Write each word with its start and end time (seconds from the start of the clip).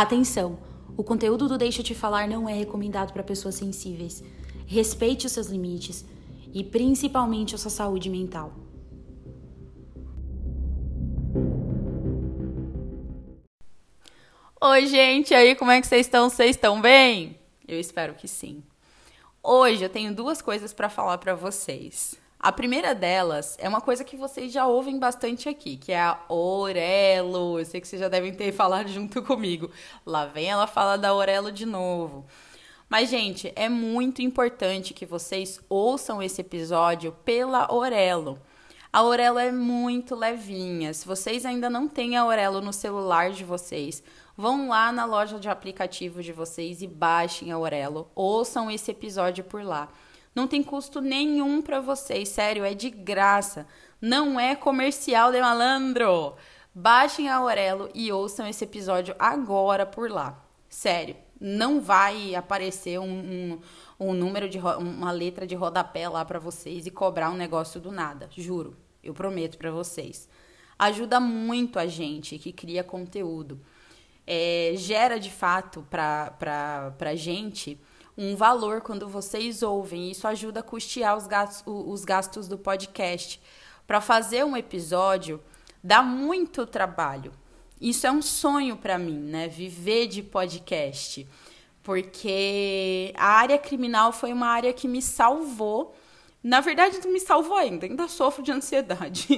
Atenção! 0.00 0.56
O 0.96 1.02
conteúdo 1.02 1.48
do 1.48 1.58
Deixa 1.58 1.82
Te 1.82 1.92
Falar 1.92 2.28
não 2.28 2.48
é 2.48 2.52
recomendado 2.52 3.12
para 3.12 3.20
pessoas 3.24 3.56
sensíveis. 3.56 4.22
Respeite 4.64 5.26
os 5.26 5.32
seus 5.32 5.48
limites 5.48 6.04
e 6.54 6.62
principalmente 6.62 7.56
a 7.56 7.58
sua 7.58 7.72
saúde 7.72 8.08
mental. 8.08 8.52
Oi, 14.60 14.86
gente, 14.86 15.34
aí 15.34 15.56
como 15.56 15.72
é 15.72 15.80
que 15.80 15.86
vocês 15.88 16.06
estão? 16.06 16.30
Vocês 16.30 16.50
estão 16.50 16.80
bem? 16.80 17.36
Eu 17.66 17.80
espero 17.80 18.14
que 18.14 18.28
sim. 18.28 18.62
Hoje 19.42 19.82
eu 19.82 19.88
tenho 19.88 20.14
duas 20.14 20.40
coisas 20.40 20.72
para 20.72 20.88
falar 20.88 21.18
para 21.18 21.34
vocês. 21.34 22.14
A 22.40 22.52
primeira 22.52 22.94
delas 22.94 23.56
é 23.58 23.68
uma 23.68 23.80
coisa 23.80 24.04
que 24.04 24.16
vocês 24.16 24.52
já 24.52 24.64
ouvem 24.64 24.96
bastante 24.96 25.48
aqui, 25.48 25.76
que 25.76 25.90
é 25.90 26.00
a 26.00 26.20
Orelo. 26.28 27.58
Eu 27.58 27.64
sei 27.64 27.80
que 27.80 27.88
vocês 27.88 28.00
já 28.00 28.08
devem 28.08 28.32
ter 28.32 28.52
falado 28.54 28.88
junto 28.88 29.20
comigo. 29.22 29.68
Lá 30.06 30.26
vem 30.26 30.48
ela 30.48 30.68
fala 30.68 30.96
da 30.96 31.12
Orelo 31.12 31.50
de 31.50 31.66
novo. 31.66 32.24
Mas, 32.88 33.10
gente, 33.10 33.52
é 33.56 33.68
muito 33.68 34.22
importante 34.22 34.94
que 34.94 35.04
vocês 35.04 35.60
ouçam 35.68 36.22
esse 36.22 36.40
episódio 36.40 37.10
pela 37.24 37.74
Orelo. 37.74 38.40
A 38.92 39.02
Orelo 39.02 39.38
é 39.40 39.50
muito 39.50 40.14
levinha. 40.14 40.94
Se 40.94 41.06
vocês 41.06 41.44
ainda 41.44 41.68
não 41.68 41.88
têm 41.88 42.16
a 42.16 42.24
Orelo 42.24 42.60
no 42.60 42.72
celular 42.72 43.32
de 43.32 43.44
vocês, 43.44 44.02
vão 44.36 44.68
lá 44.68 44.92
na 44.92 45.04
loja 45.04 45.40
de 45.40 45.48
aplicativo 45.48 46.22
de 46.22 46.32
vocês 46.32 46.82
e 46.82 46.86
baixem 46.86 47.50
a 47.50 47.58
Orelo. 47.58 48.08
Ouçam 48.14 48.70
esse 48.70 48.92
episódio 48.92 49.42
por 49.42 49.62
lá. 49.62 49.88
Não 50.38 50.46
tem 50.46 50.62
custo 50.62 51.00
nenhum 51.00 51.60
para 51.60 51.80
vocês, 51.80 52.28
sério, 52.28 52.64
é 52.64 52.72
de 52.72 52.90
graça. 52.90 53.66
Não 54.00 54.38
é 54.38 54.54
comercial 54.54 55.32
de 55.32 55.40
malandro. 55.40 56.36
Baixem 56.72 57.28
a 57.28 57.38
Aurelo 57.38 57.90
e 57.92 58.12
ouçam 58.12 58.46
esse 58.46 58.62
episódio 58.62 59.16
agora 59.18 59.84
por 59.84 60.08
lá. 60.08 60.40
Sério, 60.68 61.16
não 61.40 61.80
vai 61.80 62.36
aparecer 62.36 63.00
um, 63.00 63.10
um, 63.10 63.60
um 63.98 64.12
número 64.14 64.48
de 64.48 64.60
uma 64.60 65.10
letra 65.10 65.44
de 65.44 65.56
rodapé 65.56 66.08
lá 66.08 66.24
para 66.24 66.38
vocês 66.38 66.86
e 66.86 66.90
cobrar 66.92 67.30
um 67.30 67.36
negócio 67.36 67.80
do 67.80 67.90
nada, 67.90 68.28
juro. 68.30 68.76
Eu 69.02 69.14
prometo 69.14 69.58
para 69.58 69.72
vocês. 69.72 70.28
Ajuda 70.78 71.18
muito 71.18 71.80
a 71.80 71.86
gente 71.88 72.38
que 72.38 72.52
cria 72.52 72.84
conteúdo. 72.84 73.60
É, 74.24 74.74
gera 74.76 75.18
de 75.18 75.32
fato 75.32 75.84
para 75.90 76.94
a 77.00 77.14
gente 77.16 77.76
um 78.18 78.34
valor 78.34 78.80
quando 78.80 79.08
vocês 79.08 79.62
ouvem. 79.62 80.10
Isso 80.10 80.26
ajuda 80.26 80.58
a 80.58 80.62
custear 80.62 81.16
os 81.16 81.28
gastos, 81.28 81.62
os 81.64 82.04
gastos 82.04 82.48
do 82.48 82.58
podcast. 82.58 83.40
Para 83.86 84.00
fazer 84.00 84.44
um 84.44 84.56
episódio 84.56 85.40
dá 85.82 86.02
muito 86.02 86.66
trabalho. 86.66 87.32
Isso 87.80 88.08
é 88.08 88.10
um 88.10 88.20
sonho 88.20 88.76
para 88.76 88.98
mim, 88.98 89.20
né? 89.20 89.46
Viver 89.46 90.08
de 90.08 90.20
podcast. 90.20 91.28
Porque 91.80 93.12
a 93.16 93.28
área 93.28 93.56
criminal 93.56 94.10
foi 94.10 94.32
uma 94.32 94.48
área 94.48 94.72
que 94.72 94.88
me 94.88 95.00
salvou. 95.00 95.94
Na 96.42 96.60
verdade, 96.60 97.06
me 97.06 97.20
salvou 97.20 97.56
ainda, 97.56 97.86
ainda 97.86 98.08
sofro 98.08 98.42
de 98.42 98.50
ansiedade. 98.50 99.28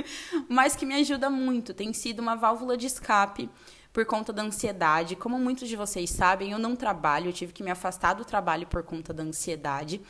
Mas 0.48 0.74
que 0.74 0.86
me 0.86 0.94
ajuda 0.94 1.28
muito. 1.28 1.74
Tem 1.74 1.92
sido 1.92 2.20
uma 2.20 2.34
válvula 2.34 2.78
de 2.78 2.86
escape 2.86 3.50
por 3.92 4.04
conta 4.06 4.32
da 4.32 4.42
ansiedade. 4.42 5.16
Como 5.16 5.38
muitos 5.38 5.68
de 5.68 5.76
vocês 5.76 6.10
sabem, 6.10 6.52
eu 6.52 6.58
não 6.58 6.74
trabalho, 6.74 7.28
eu 7.28 7.32
tive 7.32 7.52
que 7.52 7.62
me 7.62 7.70
afastar 7.70 8.14
do 8.14 8.24
trabalho 8.24 8.66
por 8.66 8.82
conta 8.82 9.12
da 9.12 9.22
ansiedade. 9.22 10.00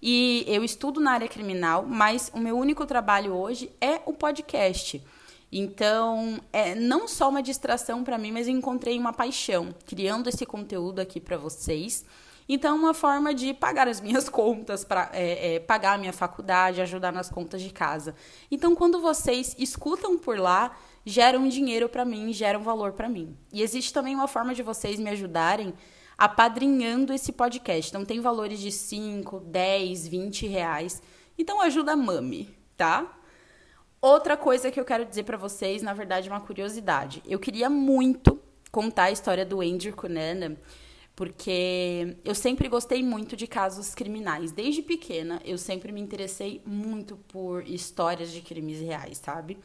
E 0.00 0.44
eu 0.46 0.62
estudo 0.64 1.00
na 1.00 1.12
área 1.12 1.28
criminal, 1.28 1.84
mas 1.86 2.30
o 2.34 2.38
meu 2.38 2.56
único 2.56 2.86
trabalho 2.86 3.34
hoje 3.34 3.70
é 3.80 4.00
o 4.06 4.12
podcast. 4.12 5.02
Então, 5.50 6.40
é 6.52 6.74
não 6.74 7.08
só 7.08 7.28
uma 7.28 7.42
distração 7.42 8.04
para 8.04 8.18
mim, 8.18 8.30
mas 8.30 8.46
eu 8.46 8.54
encontrei 8.54 8.98
uma 8.98 9.12
paixão 9.12 9.74
criando 9.86 10.28
esse 10.28 10.44
conteúdo 10.44 11.00
aqui 11.00 11.18
para 11.20 11.36
vocês. 11.36 12.04
Então, 12.48 12.76
uma 12.76 12.94
forma 12.94 13.34
de 13.34 13.52
pagar 13.52 13.88
as 13.88 14.00
minhas 14.00 14.28
contas, 14.30 14.84
para 14.84 15.10
é, 15.12 15.54
é, 15.54 15.60
pagar 15.60 15.94
a 15.94 15.98
minha 15.98 16.12
faculdade, 16.12 16.80
ajudar 16.80 17.12
nas 17.12 17.28
contas 17.28 17.60
de 17.60 17.70
casa. 17.70 18.14
Então, 18.50 18.74
quando 18.74 19.00
vocês 19.00 19.54
escutam 19.58 20.16
por 20.18 20.38
lá, 20.38 20.76
geram 21.08 21.48
dinheiro 21.48 21.88
para 21.88 22.04
mim, 22.04 22.32
geram 22.32 22.62
valor 22.62 22.92
para 22.92 23.08
mim. 23.08 23.36
E 23.52 23.62
existe 23.62 23.92
também 23.92 24.14
uma 24.14 24.28
forma 24.28 24.54
de 24.54 24.62
vocês 24.62 24.98
me 24.98 25.08
ajudarem 25.08 25.72
apadrinhando 26.16 27.12
esse 27.12 27.32
podcast. 27.32 27.90
Então 27.90 28.04
tem 28.04 28.20
valores 28.20 28.60
de 28.60 28.70
5, 28.70 29.40
10, 29.40 30.08
20 30.08 30.46
reais. 30.46 31.02
Então 31.38 31.60
ajuda 31.60 31.92
a 31.92 31.96
mami, 31.96 32.54
tá? 32.76 33.18
Outra 34.00 34.36
coisa 34.36 34.70
que 34.70 34.78
eu 34.78 34.84
quero 34.84 35.04
dizer 35.04 35.22
para 35.22 35.36
vocês, 35.36 35.82
na 35.82 35.94
verdade, 35.94 36.28
uma 36.28 36.40
curiosidade. 36.40 37.22
Eu 37.26 37.38
queria 37.38 37.70
muito 37.70 38.40
contar 38.70 39.04
a 39.04 39.10
história 39.10 39.46
do 39.46 39.60
Andrew 39.60 39.96
Cunanan, 39.96 40.56
porque 41.16 42.16
eu 42.24 42.34
sempre 42.34 42.68
gostei 42.68 43.02
muito 43.02 43.34
de 43.34 43.46
casos 43.46 43.94
criminais. 43.94 44.52
Desde 44.52 44.82
pequena, 44.82 45.40
eu 45.44 45.56
sempre 45.56 45.90
me 45.90 46.00
interessei 46.00 46.62
muito 46.66 47.16
por 47.28 47.66
histórias 47.66 48.30
de 48.30 48.40
crimes 48.40 48.80
reais, 48.80 49.18
sabe? 49.18 49.58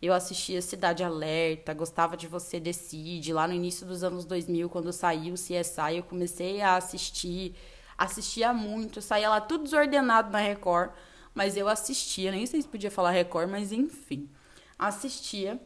Eu 0.00 0.12
assistia 0.14 0.62
Cidade 0.62 1.02
Alerta, 1.02 1.74
gostava 1.74 2.16
de 2.16 2.28
Você 2.28 2.60
Decide. 2.60 3.32
Lá 3.32 3.48
no 3.48 3.54
início 3.54 3.84
dos 3.84 4.04
anos 4.04 4.24
2000, 4.24 4.70
quando 4.70 4.92
saiu 4.92 5.34
o 5.34 5.36
CSI, 5.36 5.96
eu 5.96 6.04
comecei 6.04 6.60
a 6.60 6.76
assistir. 6.76 7.56
Assistia 7.96 8.52
muito, 8.52 9.02
saía 9.02 9.28
lá 9.28 9.40
tudo 9.40 9.64
desordenado 9.64 10.30
na 10.30 10.38
Record, 10.38 10.92
mas 11.34 11.56
eu 11.56 11.66
assistia. 11.66 12.30
Nem 12.30 12.46
sei 12.46 12.62
se 12.62 12.68
podia 12.68 12.92
falar 12.92 13.10
Record, 13.10 13.50
mas 13.50 13.72
enfim. 13.72 14.30
Assistia. 14.78 15.60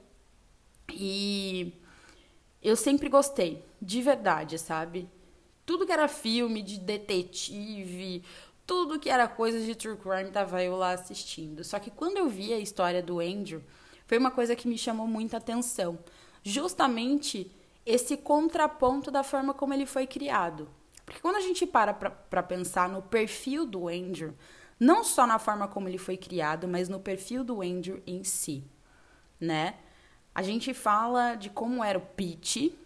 E 0.91 1.75
eu 2.63 2.75
sempre 2.75 3.11
gostei, 3.11 3.63
de 3.83 4.01
verdade, 4.01 4.59
sabe? 4.59 5.09
Tudo 5.67 5.85
que 5.85 5.93
era 5.93 6.09
filme 6.09 6.63
de 6.63 6.79
detetive, 6.79 8.25
tudo 8.67 8.99
que 8.99 9.11
era 9.11 9.29
coisa 9.29 9.61
de 9.61 9.75
true 9.75 9.97
crime, 9.99 10.31
tava 10.31 10.63
eu 10.63 10.75
lá 10.77 10.93
assistindo. 10.93 11.63
Só 11.63 11.79
que 11.79 11.91
quando 11.91 12.17
eu 12.17 12.31
vi 12.31 12.55
a 12.55 12.59
história 12.59 13.03
do 13.03 13.21
Andrew 13.21 13.63
foi 14.13 14.19
uma 14.19 14.31
coisa 14.31 14.55
que 14.55 14.69
me 14.69 14.77
chamou 14.77 15.07
muita 15.07 15.39
atenção. 15.39 15.99
Justamente 16.43 17.51
esse 17.87 18.15
contraponto 18.15 19.11
da 19.11 19.23
forma 19.23 19.55
como 19.55 19.73
ele 19.73 19.87
foi 19.87 20.07
criado. 20.07 20.69
Porque 21.07 21.19
quando 21.19 21.37
a 21.37 21.41
gente 21.41 21.67
para 21.67 21.95
para 21.95 22.43
pensar 22.43 22.91
no 22.91 23.01
perfil 23.01 23.65
do 23.65 23.89
Andrew, 23.89 24.35
não 24.79 25.03
só 25.03 25.27
na 25.27 25.39
forma 25.39 25.67
como 25.67 25.89
ele 25.89 25.97
foi 25.97 26.19
criado, 26.19 26.69
mas 26.69 26.91
no 26.91 27.01
perfil 27.01 27.43
do 27.43 27.63
Andrew 27.63 28.03
em 28.07 28.23
si, 28.23 28.63
né? 29.41 29.77
A 30.35 30.43
gente 30.43 30.75
fala 30.75 31.35
de 31.35 31.49
como 31.49 31.83
era 31.83 31.97
o 31.97 32.03
Pete, 32.03 32.79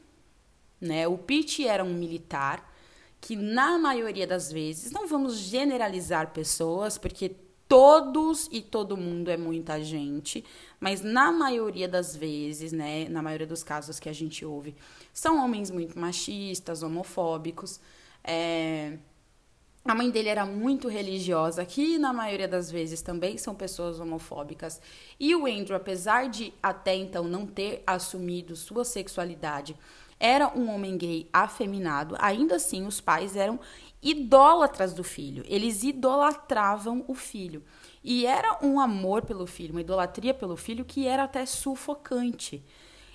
né? 0.80 1.08
O 1.08 1.18
Pete 1.18 1.66
era 1.66 1.82
um 1.82 1.92
militar 1.92 2.72
que 3.20 3.34
na 3.34 3.76
maioria 3.80 4.28
das 4.28 4.52
vezes, 4.52 4.92
não 4.92 5.08
vamos 5.08 5.38
generalizar 5.38 6.32
pessoas, 6.32 6.96
porque 6.96 7.34
todos 7.68 8.48
e 8.52 8.60
todo 8.60 8.96
mundo 8.96 9.30
é 9.30 9.36
muita 9.36 9.82
gente, 9.82 10.44
mas 10.78 11.02
na 11.02 11.32
maioria 11.32 11.88
das 11.88 12.16
vezes, 12.16 12.72
né, 12.72 13.08
na 13.08 13.22
maioria 13.22 13.46
dos 13.46 13.62
casos 13.62 13.98
que 13.98 14.08
a 14.08 14.12
gente 14.12 14.44
ouve, 14.44 14.74
são 15.12 15.44
homens 15.44 15.70
muito 15.70 15.98
machistas, 15.98 16.82
homofóbicos. 16.82 17.80
É... 18.22 18.98
A 19.84 19.94
mãe 19.94 20.10
dele 20.10 20.28
era 20.28 20.44
muito 20.44 20.88
religiosa, 20.88 21.64
que 21.64 21.96
na 21.96 22.12
maioria 22.12 22.48
das 22.48 22.70
vezes 22.70 23.02
também 23.02 23.38
são 23.38 23.54
pessoas 23.54 24.00
homofóbicas. 24.00 24.80
E 25.18 25.32
o 25.34 25.46
Andrew, 25.46 25.76
apesar 25.76 26.28
de 26.28 26.52
até 26.60 26.96
então 26.96 27.22
não 27.22 27.46
ter 27.46 27.84
assumido 27.86 28.56
sua 28.56 28.84
sexualidade, 28.84 29.76
era 30.18 30.48
um 30.56 30.74
homem 30.74 30.96
gay 30.96 31.28
afeminado, 31.32 32.16
ainda 32.18 32.56
assim 32.56 32.86
os 32.86 33.00
pais 33.00 33.36
eram 33.36 33.60
idólatras 34.02 34.94
do 34.94 35.04
filho. 35.04 35.44
Eles 35.46 35.82
idolatravam 35.82 37.04
o 37.08 37.14
filho. 37.14 37.62
E 38.02 38.24
era 38.24 38.58
um 38.62 38.78
amor 38.78 39.22
pelo 39.22 39.46
filho, 39.46 39.72
uma 39.72 39.80
idolatria 39.80 40.32
pelo 40.32 40.56
filho 40.56 40.84
que 40.84 41.06
era 41.06 41.24
até 41.24 41.44
sufocante. 41.44 42.64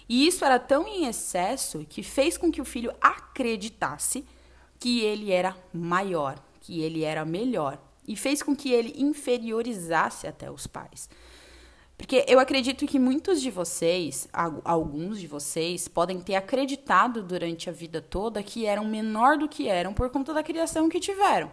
E 0.07 0.27
isso 0.27 0.43
era 0.43 0.59
tão 0.59 0.87
em 0.87 1.05
excesso 1.05 1.85
que 1.87 2.03
fez 2.03 2.37
com 2.37 2.51
que 2.51 2.61
o 2.61 2.65
filho 2.65 2.93
acreditasse 2.99 4.25
que 4.77 4.99
ele 4.99 5.31
era 5.31 5.55
maior, 5.73 6.37
que 6.59 6.81
ele 6.81 7.03
era 7.03 7.23
melhor. 7.23 7.81
E 8.05 8.15
fez 8.15 8.43
com 8.43 8.55
que 8.55 8.71
ele 8.71 8.93
inferiorizasse 8.97 10.27
até 10.27 10.51
os 10.51 10.67
pais. 10.67 11.09
Porque 12.01 12.25
eu 12.27 12.39
acredito 12.39 12.87
que 12.87 12.97
muitos 12.97 13.39
de 13.39 13.51
vocês, 13.51 14.27
alguns 14.65 15.19
de 15.19 15.27
vocês, 15.27 15.87
podem 15.87 16.19
ter 16.19 16.33
acreditado 16.33 17.21
durante 17.21 17.69
a 17.69 17.71
vida 17.71 18.01
toda 18.01 18.41
que 18.41 18.65
eram 18.65 18.85
menor 18.85 19.37
do 19.37 19.47
que 19.47 19.67
eram 19.67 19.93
por 19.93 20.09
conta 20.09 20.33
da 20.33 20.41
criação 20.41 20.89
que 20.89 20.99
tiveram. 20.99 21.51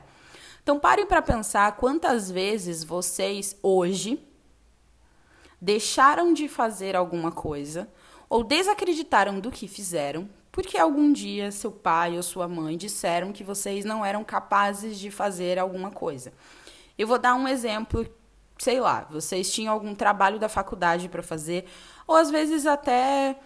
Então 0.63 0.81
parem 0.81 1.05
para 1.05 1.21
pensar 1.21 1.77
quantas 1.77 2.31
vezes 2.31 2.83
vocês 2.83 3.59
hoje 3.63 4.19
deixaram 5.61 6.33
de 6.33 6.49
fazer 6.49 6.97
alguma 6.97 7.31
coisa 7.31 7.87
ou 8.27 8.43
desacreditaram 8.43 9.39
do 9.39 9.51
que 9.51 9.69
fizeram 9.69 10.31
porque 10.51 10.79
algum 10.79 11.13
dia 11.13 11.53
seu 11.53 11.71
pai 11.71 12.17
ou 12.17 12.23
sua 12.23 12.49
mãe 12.49 12.75
disseram 12.75 13.33
que 13.33 13.45
vocês 13.45 13.85
não 13.85 14.03
eram 14.03 14.25
capazes 14.25 14.99
de 14.99 15.11
fazer 15.11 15.59
alguma 15.59 15.91
coisa. 15.91 16.33
Eu 16.97 17.07
vou 17.07 17.19
dar 17.19 17.35
um 17.35 17.47
exemplo 17.47 18.09
sei 18.59 18.81
lá, 18.81 19.07
vocês 19.11 19.53
tinham 19.53 19.73
algum 19.73 19.95
trabalho 19.95 20.39
da 20.39 20.49
faculdade 20.49 21.09
para 21.09 21.23
fazer, 21.23 21.65
ou 22.07 22.17
às 22.17 22.31
vezes 22.31 22.67
até 22.67 23.37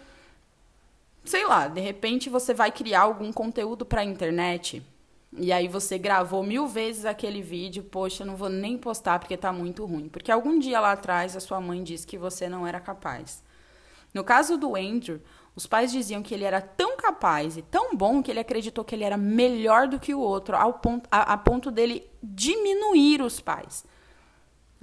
sei 1.24 1.46
lá, 1.46 1.68
de 1.68 1.80
repente 1.80 2.28
você 2.28 2.52
vai 2.52 2.72
criar 2.72 3.02
algum 3.02 3.32
conteúdo 3.32 3.86
para 3.86 4.00
a 4.00 4.04
internet 4.04 4.82
e 5.34 5.50
aí 5.50 5.66
você 5.66 5.96
gravou 5.96 6.42
mil 6.42 6.66
vezes 6.66 7.06
aquele 7.06 7.40
vídeo, 7.40 7.82
poxa, 7.84 8.24
não 8.24 8.36
vou 8.36 8.50
nem 8.50 8.76
postar 8.76 9.18
porque 9.18 9.36
tá 9.36 9.50
muito 9.50 9.84
ruim. 9.86 10.08
Porque 10.08 10.30
algum 10.30 10.58
dia 10.58 10.78
lá 10.78 10.92
atrás 10.92 11.34
a 11.34 11.40
sua 11.40 11.60
mãe 11.60 11.82
disse 11.82 12.06
que 12.06 12.18
você 12.18 12.48
não 12.48 12.66
era 12.66 12.78
capaz. 12.78 13.42
No 14.12 14.22
caso 14.22 14.58
do 14.58 14.76
Andrew, 14.76 15.22
os 15.56 15.66
pais 15.66 15.90
diziam 15.90 16.22
que 16.22 16.34
ele 16.34 16.44
era 16.44 16.60
tão 16.60 16.98
capaz 16.98 17.56
e 17.56 17.62
tão 17.62 17.96
bom 17.96 18.22
que 18.22 18.30
ele 18.30 18.40
acreditou 18.40 18.84
que 18.84 18.94
ele 18.94 19.04
era 19.04 19.16
melhor 19.16 19.88
do 19.88 19.98
que 19.98 20.14
o 20.14 20.20
outro, 20.20 20.54
ao 20.54 20.74
ponto, 20.74 21.08
a, 21.10 21.32
a 21.32 21.38
ponto 21.38 21.70
dele 21.70 22.10
diminuir 22.22 23.22
os 23.22 23.40
pais. 23.40 23.86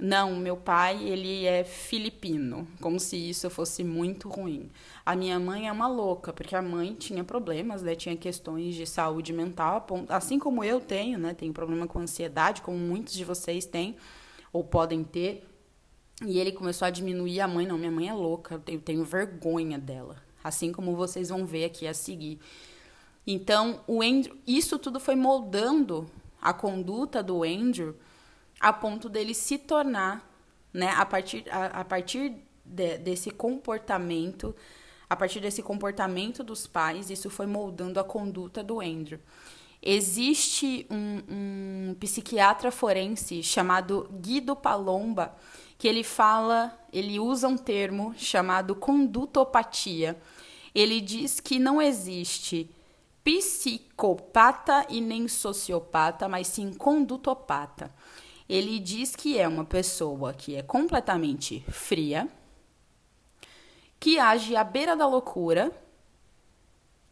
Não, 0.00 0.34
meu 0.34 0.56
pai, 0.56 1.06
ele 1.06 1.44
é 1.44 1.62
filipino, 1.62 2.66
como 2.80 2.98
se 2.98 3.18
isso 3.18 3.50
fosse 3.50 3.84
muito 3.84 4.30
ruim. 4.30 4.70
A 5.04 5.14
minha 5.14 5.38
mãe 5.38 5.68
é 5.68 5.72
uma 5.72 5.86
louca, 5.86 6.32
porque 6.32 6.56
a 6.56 6.62
mãe 6.62 6.94
tinha 6.94 7.22
problemas, 7.22 7.82
né? 7.82 7.94
Tinha 7.94 8.16
questões 8.16 8.74
de 8.74 8.86
saúde 8.86 9.30
mental, 9.30 9.86
assim 10.08 10.38
como 10.38 10.64
eu 10.64 10.80
tenho, 10.80 11.18
né? 11.18 11.34
Tenho 11.34 11.52
problema 11.52 11.86
com 11.86 11.98
ansiedade, 11.98 12.62
como 12.62 12.78
muitos 12.78 13.12
de 13.12 13.26
vocês 13.26 13.66
têm 13.66 13.94
ou 14.50 14.64
podem 14.64 15.04
ter. 15.04 15.46
E 16.24 16.38
ele 16.38 16.52
começou 16.52 16.86
a 16.86 16.90
diminuir 16.90 17.42
a 17.42 17.48
mãe, 17.48 17.66
não, 17.66 17.76
minha 17.76 17.90
mãe 17.90 18.08
é 18.08 18.14
louca, 18.14 18.58
eu 18.66 18.80
tenho 18.80 19.04
vergonha 19.04 19.78
dela, 19.78 20.16
assim 20.42 20.72
como 20.72 20.96
vocês 20.96 21.28
vão 21.28 21.44
ver 21.44 21.66
aqui 21.66 21.86
a 21.86 21.92
seguir. 21.92 22.38
Então, 23.26 23.82
o 23.86 24.02
Andrew, 24.02 24.34
isso 24.46 24.78
tudo 24.78 24.98
foi 24.98 25.14
moldando 25.14 26.10
a 26.40 26.54
conduta 26.54 27.22
do 27.22 27.42
Andrew 27.42 27.94
a 28.60 28.72
ponto 28.72 29.08
dele 29.08 29.34
se 29.34 29.56
tornar, 29.56 30.28
né, 30.72 30.90
a 30.90 31.06
partir, 31.06 31.44
a, 31.50 31.80
a 31.80 31.84
partir 31.84 32.34
de, 32.64 32.98
desse 32.98 33.30
comportamento, 33.30 34.54
a 35.08 35.16
partir 35.16 35.40
desse 35.40 35.62
comportamento 35.62 36.44
dos 36.44 36.66
pais, 36.66 37.10
isso 37.10 37.30
foi 37.30 37.46
moldando 37.46 37.98
a 37.98 38.04
conduta 38.04 38.62
do 38.62 38.80
Andrew. 38.80 39.18
Existe 39.82 40.86
um, 40.90 41.22
um 41.90 41.94
psiquiatra 41.98 42.70
forense 42.70 43.42
chamado 43.42 44.08
Guido 44.20 44.54
Palomba, 44.54 45.34
que 45.78 45.88
ele 45.88 46.04
fala, 46.04 46.78
ele 46.92 47.18
usa 47.18 47.48
um 47.48 47.56
termo 47.56 48.14
chamado 48.18 48.74
condutopatia. 48.74 50.20
Ele 50.74 51.00
diz 51.00 51.40
que 51.40 51.58
não 51.58 51.80
existe 51.80 52.70
psicopata 53.24 54.86
e 54.90 55.00
nem 55.00 55.26
sociopata, 55.26 56.28
mas 56.28 56.48
sim 56.48 56.74
condutopata. 56.74 57.90
Ele 58.50 58.80
diz 58.80 59.14
que 59.14 59.38
é 59.38 59.46
uma 59.46 59.64
pessoa 59.64 60.34
que 60.34 60.56
é 60.56 60.62
completamente 60.62 61.64
fria, 61.68 62.28
que 64.00 64.18
age 64.18 64.56
à 64.56 64.64
beira 64.64 64.96
da 64.96 65.06
loucura, 65.06 65.70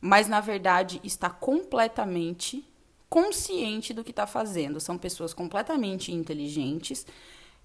mas 0.01 0.27
na 0.27 0.41
verdade 0.41 1.01
está 1.05 1.31
completamente 1.31 2.69
consciente 3.09 3.95
do 3.95 4.03
que 4.03 4.11
está 4.11 4.27
fazendo. 4.27 4.81
São 4.81 4.99
pessoas 4.99 5.33
completamente 5.33 6.11
inteligentes, 6.11 7.07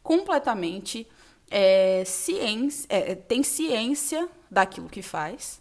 completamente 0.04 1.08
é, 1.50 2.04
ciência, 2.06 2.86
é, 2.90 3.16
tem 3.16 3.42
ciência 3.42 4.30
daquilo 4.52 4.88
que 4.88 5.02
faz, 5.02 5.60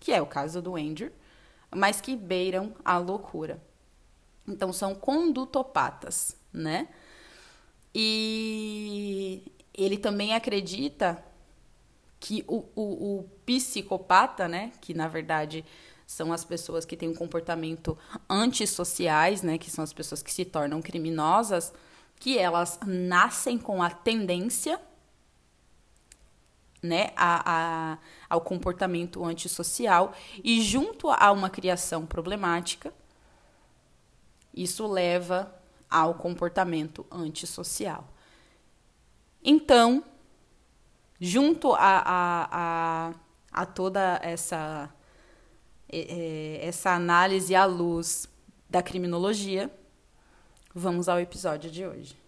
que 0.00 0.10
é 0.10 0.20
o 0.20 0.26
caso 0.26 0.60
do 0.60 0.74
Andrew, 0.74 1.12
mas 1.70 2.00
que 2.00 2.16
beiram 2.16 2.74
a 2.84 2.98
loucura. 2.98 3.62
Então 4.48 4.72
são 4.72 4.96
condutopatas, 4.96 6.36
né? 6.52 6.88
E 7.94 9.42
ele 9.74 9.98
também 9.98 10.34
acredita 10.34 11.22
que 12.18 12.44
o, 12.46 12.64
o, 12.74 13.18
o 13.18 13.24
psicopata, 13.44 14.46
né, 14.46 14.72
que 14.80 14.94
na 14.94 15.08
verdade 15.08 15.64
são 16.06 16.32
as 16.32 16.44
pessoas 16.44 16.84
que 16.84 16.96
têm 16.96 17.08
um 17.08 17.14
comportamento 17.14 17.98
antissociais, 18.28 19.42
né, 19.42 19.58
que 19.58 19.70
são 19.70 19.82
as 19.82 19.92
pessoas 19.92 20.22
que 20.22 20.32
se 20.32 20.44
tornam 20.44 20.80
criminosas, 20.80 21.72
que 22.16 22.38
elas 22.38 22.78
nascem 22.86 23.58
com 23.58 23.82
a 23.82 23.90
tendência 23.90 24.80
né, 26.82 27.10
a, 27.16 27.92
a, 27.94 27.98
ao 28.28 28.40
comportamento 28.40 29.24
antissocial 29.24 30.12
e 30.42 30.60
junto 30.60 31.08
a 31.10 31.30
uma 31.30 31.48
criação 31.48 32.04
problemática, 32.04 32.92
isso 34.52 34.86
leva 34.86 35.54
ao 35.92 36.14
comportamento 36.14 37.06
antissocial. 37.10 38.08
Então, 39.44 40.02
junto 41.20 41.72
a, 41.74 41.78
a, 41.80 42.48
a, 42.50 43.14
a 43.52 43.66
toda 43.66 44.18
essa, 44.22 44.88
essa 45.88 46.92
análise 46.92 47.54
à 47.54 47.64
luz 47.64 48.26
da 48.70 48.82
criminologia, 48.82 49.70
vamos 50.74 51.08
ao 51.08 51.20
episódio 51.20 51.70
de 51.70 51.84
hoje. 51.84 52.21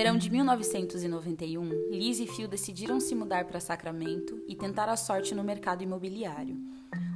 Verão 0.00 0.16
de 0.16 0.30
1991, 0.30 1.90
Liz 1.90 2.20
e 2.20 2.26
Phil 2.26 2.48
decidiram 2.48 2.98
se 2.98 3.14
mudar 3.14 3.44
para 3.44 3.60
Sacramento 3.60 4.42
e 4.48 4.56
tentar 4.56 4.88
a 4.88 4.96
sorte 4.96 5.34
no 5.34 5.44
mercado 5.44 5.82
imobiliário. 5.82 6.56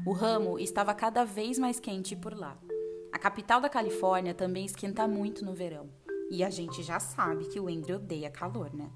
O 0.07 0.13
ramo 0.13 0.59
estava 0.59 0.93
cada 0.93 1.25
vez 1.25 1.59
mais 1.59 1.81
quente 1.81 2.15
por 2.15 2.37
lá. 2.37 2.59
A 3.11 3.19
capital 3.19 3.59
da 3.59 3.71
Califórnia 3.71 4.35
também 4.35 4.67
esquenta 4.67 5.09
muito 5.09 5.47
no 5.47 5.55
verão. 5.55 5.89
E 6.31 6.45
a 6.45 6.51
gente 6.51 6.83
já 6.83 7.01
sabe 7.01 7.47
que 7.47 7.59
o 7.59 7.69
Andrew 7.69 7.97
odeia 7.97 8.29
calor, 8.31 8.71
né? 8.75 8.91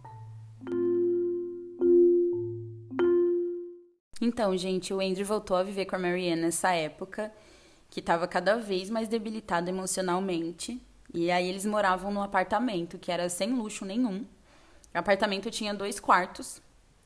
Então, 4.21 4.55
gente, 4.55 4.93
o 4.93 5.01
Andrew 5.01 5.25
voltou 5.25 5.57
a 5.57 5.63
viver 5.63 5.87
com 5.87 5.97
a 5.97 5.99
Marianne 5.99 6.43
nessa 6.43 6.75
época, 6.75 7.33
que 7.89 8.01
estava 8.01 8.29
cada 8.29 8.59
vez 8.59 8.91
mais 8.91 9.09
debilitada 9.09 9.71
emocionalmente 9.71 10.79
e 11.13 11.31
aí 11.31 11.49
eles 11.49 11.65
moravam 11.65 12.13
num 12.13 12.23
apartamento 12.23 12.99
que 12.99 13.11
era 13.11 13.29
sem 13.29 13.53
luxo 13.53 13.85
nenhum. 13.85 14.27
O 14.95 14.99
apartamento 14.99 15.51
tinha 15.51 15.75
dois 15.75 15.99
quartos 15.99 16.61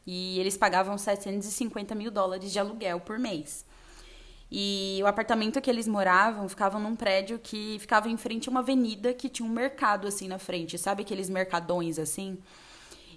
e 0.06 0.38
eles 0.38 0.56
pagavam 0.56 0.98
750 0.98 1.94
mil 1.94 2.10
dólares 2.10 2.50
de 2.50 2.58
aluguel 2.58 3.00
por 3.00 3.18
mês. 3.18 3.64
E 4.50 5.00
o 5.02 5.06
apartamento 5.06 5.60
que 5.60 5.70
eles 5.70 5.88
moravam 5.88 6.48
ficava 6.48 6.78
num 6.78 6.94
prédio 6.94 7.38
que 7.38 7.78
ficava 7.80 8.08
em 8.08 8.16
frente 8.16 8.48
a 8.48 8.50
uma 8.50 8.60
avenida 8.60 9.14
que 9.14 9.28
tinha 9.28 9.48
um 9.48 9.52
mercado 9.52 10.06
assim 10.06 10.28
na 10.28 10.38
frente, 10.38 10.76
sabe 10.76 11.02
aqueles 11.02 11.30
mercadões 11.30 11.98
assim? 11.98 12.38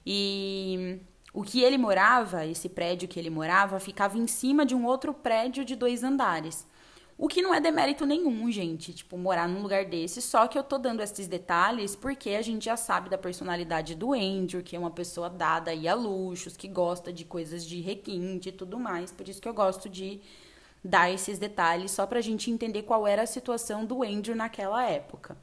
E 0.05 0.99
o 1.33 1.43
que 1.43 1.61
ele 1.61 1.77
morava, 1.77 2.45
esse 2.45 2.69
prédio 2.69 3.09
que 3.09 3.19
ele 3.19 3.29
morava, 3.29 3.79
ficava 3.81 4.17
em 4.17 4.27
cima 4.27 4.65
de 4.65 4.73
um 4.73 4.85
outro 4.85 5.13
prédio 5.13 5.65
de 5.65 5.75
dois 5.75 6.03
andares. 6.03 6.65
O 7.17 7.29
que 7.29 7.41
não 7.41 7.53
é 7.53 7.61
demérito 7.61 8.05
nenhum, 8.05 8.51
gente, 8.51 8.93
tipo, 8.93 9.17
morar 9.17 9.47
num 9.47 9.61
lugar 9.61 9.85
desse. 9.85 10.21
Só 10.21 10.47
que 10.47 10.57
eu 10.57 10.63
tô 10.63 10.77
dando 10.77 11.01
esses 11.01 11.27
detalhes 11.27 11.95
porque 11.95 12.31
a 12.31 12.41
gente 12.41 12.65
já 12.65 12.75
sabe 12.75 13.09
da 13.09 13.17
personalidade 13.17 13.95
do 13.95 14.13
Andrew, 14.13 14.61
que 14.61 14.75
é 14.75 14.79
uma 14.79 14.91
pessoa 14.91 15.29
dada 15.29 15.71
aí 15.71 15.87
a 15.87 15.93
luxos, 15.93 16.57
que 16.57 16.67
gosta 16.67 17.13
de 17.13 17.23
coisas 17.23 17.65
de 17.65 17.79
requinte 17.79 18.49
e 18.49 18.51
tudo 18.51 18.77
mais. 18.77 19.11
Por 19.13 19.29
isso 19.29 19.41
que 19.41 19.47
eu 19.47 19.53
gosto 19.53 19.87
de 19.87 20.19
dar 20.83 21.09
esses 21.09 21.39
detalhes, 21.39 21.91
só 21.91 22.05
pra 22.05 22.19
gente 22.19 22.51
entender 22.51 22.83
qual 22.83 23.07
era 23.07 23.23
a 23.23 23.27
situação 23.27 23.85
do 23.85 24.03
Andrew 24.03 24.35
naquela 24.35 24.83
época. 24.83 25.37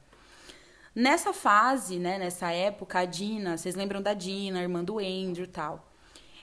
Nessa 0.95 1.33
fase, 1.33 1.97
né, 1.97 2.19
nessa 2.19 2.51
época, 2.51 2.99
a 2.99 3.05
Dina, 3.05 3.57
vocês 3.57 3.73
lembram 3.73 3.99
da 3.99 4.13
Dina, 4.13 4.61
irmã 4.61 4.83
do 4.83 4.99
Andrew 4.99 5.47
tal 5.47 5.92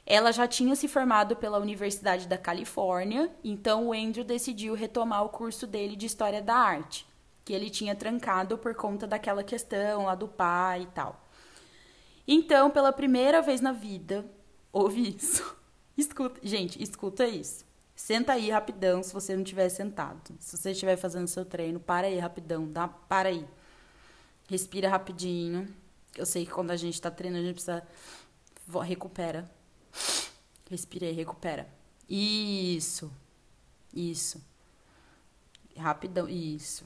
ela 0.06 0.32
já 0.32 0.46
tinha 0.46 0.74
se 0.74 0.88
formado 0.88 1.36
pela 1.36 1.58
Universidade 1.58 2.26
da 2.26 2.38
Califórnia, 2.38 3.30
então 3.44 3.88
o 3.88 3.92
Andrew 3.92 4.24
decidiu 4.24 4.74
retomar 4.74 5.24
o 5.24 5.28
curso 5.28 5.66
dele 5.66 5.96
de 5.96 6.06
História 6.06 6.42
da 6.42 6.54
Arte, 6.54 7.06
que 7.44 7.52
ele 7.52 7.70
tinha 7.70 7.94
trancado 7.94 8.58
por 8.58 8.74
conta 8.74 9.06
daquela 9.06 9.44
questão 9.44 10.06
lá 10.06 10.14
do 10.14 10.28
pai 10.28 10.82
e 10.82 10.86
tal. 10.86 11.28
Então, 12.26 12.70
pela 12.70 12.92
primeira 12.92 13.42
vez 13.42 13.60
na 13.60 13.72
vida, 13.72 14.24
ouve 14.72 15.16
isso. 15.16 15.56
Escuta, 15.96 16.40
gente, 16.42 16.82
escuta 16.82 17.26
isso. 17.26 17.64
Senta 17.94 18.32
aí 18.32 18.50
rapidão 18.50 19.02
se 19.02 19.12
você 19.12 19.34
não 19.34 19.42
estiver 19.42 19.68
sentado. 19.68 20.34
Se 20.38 20.56
você 20.56 20.70
estiver 20.70 20.96
fazendo 20.96 21.28
seu 21.28 21.44
treino, 21.44 21.78
para 21.78 22.06
aí 22.06 22.18
rapidão, 22.18 22.66
dá, 22.66 22.88
para 22.88 23.28
aí. 23.28 23.46
Respira 24.48 24.88
rapidinho. 24.88 25.68
Eu 26.16 26.24
sei 26.24 26.46
que 26.46 26.50
quando 26.50 26.70
a 26.70 26.76
gente 26.76 26.94
está 26.94 27.10
treinando, 27.10 27.44
a 27.44 27.46
gente 27.46 27.56
precisa 27.56 27.86
recupera 28.82 29.50
Respira 30.70 31.06
e 31.06 31.12
recupera. 31.12 31.68
Isso. 32.08 33.12
Isso. 33.94 34.42
Rapidão. 35.76 36.28
Isso. 36.28 36.84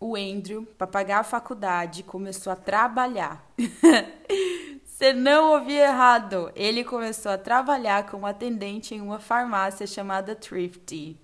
O 0.00 0.14
Andrew, 0.14 0.64
para 0.78 0.86
pagar 0.86 1.20
a 1.20 1.24
faculdade, 1.24 2.04
começou 2.04 2.52
a 2.52 2.56
trabalhar. 2.56 3.44
Você 4.84 5.12
não 5.12 5.52
ouviu 5.52 5.76
errado. 5.76 6.52
Ele 6.54 6.82
começou 6.84 7.32
a 7.32 7.38
trabalhar 7.38 8.06
como 8.06 8.26
atendente 8.26 8.94
em 8.94 9.00
uma 9.00 9.18
farmácia 9.18 9.86
chamada 9.86 10.34
Thrifty, 10.34 11.20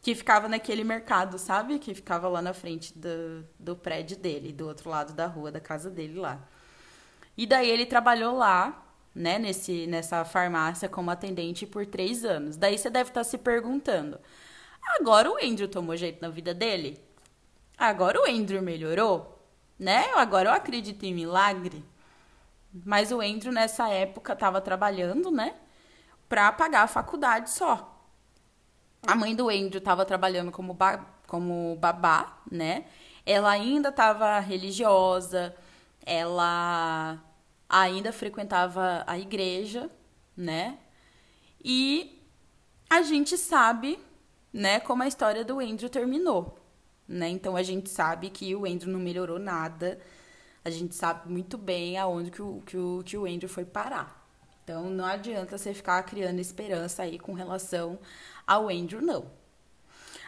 que 0.00 0.14
ficava 0.14 0.48
naquele 0.48 0.84
mercado, 0.84 1.38
sabe? 1.38 1.78
Que 1.78 1.94
ficava 1.94 2.28
lá 2.28 2.40
na 2.40 2.52
frente 2.52 2.96
do, 2.96 3.44
do 3.58 3.76
prédio 3.76 4.16
dele, 4.16 4.52
do 4.52 4.66
outro 4.66 4.90
lado 4.90 5.12
da 5.12 5.26
rua, 5.26 5.50
da 5.50 5.60
casa 5.60 5.90
dele 5.90 6.18
lá. 6.18 6.40
E 7.36 7.46
daí 7.46 7.70
ele 7.70 7.86
trabalhou 7.86 8.36
lá, 8.36 8.87
né, 9.18 9.36
nesse, 9.36 9.88
nessa 9.88 10.24
farmácia 10.24 10.88
como 10.88 11.10
atendente 11.10 11.66
por 11.66 11.84
três 11.84 12.24
anos. 12.24 12.56
Daí 12.56 12.78
você 12.78 12.88
deve 12.88 13.10
estar 13.10 13.24
se 13.24 13.36
perguntando: 13.36 14.18
agora 15.00 15.28
o 15.28 15.36
Andrew 15.44 15.66
tomou 15.68 15.96
jeito 15.96 16.22
na 16.22 16.28
vida 16.28 16.54
dele? 16.54 17.02
Agora 17.76 18.20
o 18.20 18.30
Andrew 18.30 18.62
melhorou? 18.62 19.36
Né? 19.78 20.08
Agora 20.14 20.50
eu 20.50 20.54
acredito 20.54 21.04
em 21.04 21.12
milagre. 21.12 21.84
Mas 22.84 23.10
o 23.10 23.20
Andrew 23.20 23.52
nessa 23.52 23.88
época 23.88 24.34
estava 24.34 24.60
trabalhando, 24.60 25.30
né? 25.30 25.54
Pra 26.28 26.52
pagar 26.52 26.82
a 26.82 26.88
faculdade 26.88 27.50
só. 27.50 27.96
A 29.06 29.16
mãe 29.16 29.34
do 29.34 29.48
Andrew 29.48 29.78
estava 29.78 30.04
trabalhando 30.04 30.52
como, 30.52 30.74
ba 30.74 31.04
como 31.26 31.76
babá, 31.76 32.38
né? 32.50 32.84
Ela 33.26 33.50
ainda 33.50 33.88
estava 33.90 34.38
religiosa, 34.38 35.54
ela 36.04 37.18
ainda 37.68 38.12
frequentava 38.12 39.04
a 39.06 39.18
igreja, 39.18 39.90
né? 40.36 40.78
E 41.62 42.22
a 42.88 43.02
gente 43.02 43.36
sabe, 43.36 43.98
né, 44.52 44.80
como 44.80 45.02
a 45.02 45.08
história 45.08 45.44
do 45.44 45.60
Andrew 45.60 45.90
terminou, 45.90 46.58
né? 47.06 47.28
Então 47.28 47.56
a 47.56 47.62
gente 47.62 47.90
sabe 47.90 48.30
que 48.30 48.54
o 48.54 48.64
Andrew 48.64 48.90
não 48.92 49.00
melhorou 49.00 49.38
nada. 49.38 50.00
A 50.64 50.70
gente 50.70 50.94
sabe 50.94 51.30
muito 51.30 51.58
bem 51.58 51.98
aonde 51.98 52.30
que 52.30 52.42
o, 52.42 52.62
que 52.64 52.76
o, 52.76 53.02
que 53.04 53.16
o 53.16 53.26
Andrew 53.26 53.48
foi 53.48 53.64
parar. 53.64 54.26
Então 54.64 54.90
não 54.90 55.04
adianta 55.04 55.56
você 55.56 55.72
ficar 55.74 56.02
criando 56.02 56.40
esperança 56.40 57.02
aí 57.02 57.18
com 57.18 57.32
relação 57.32 57.98
ao 58.46 58.68
Andrew, 58.68 59.00
não. 59.00 59.30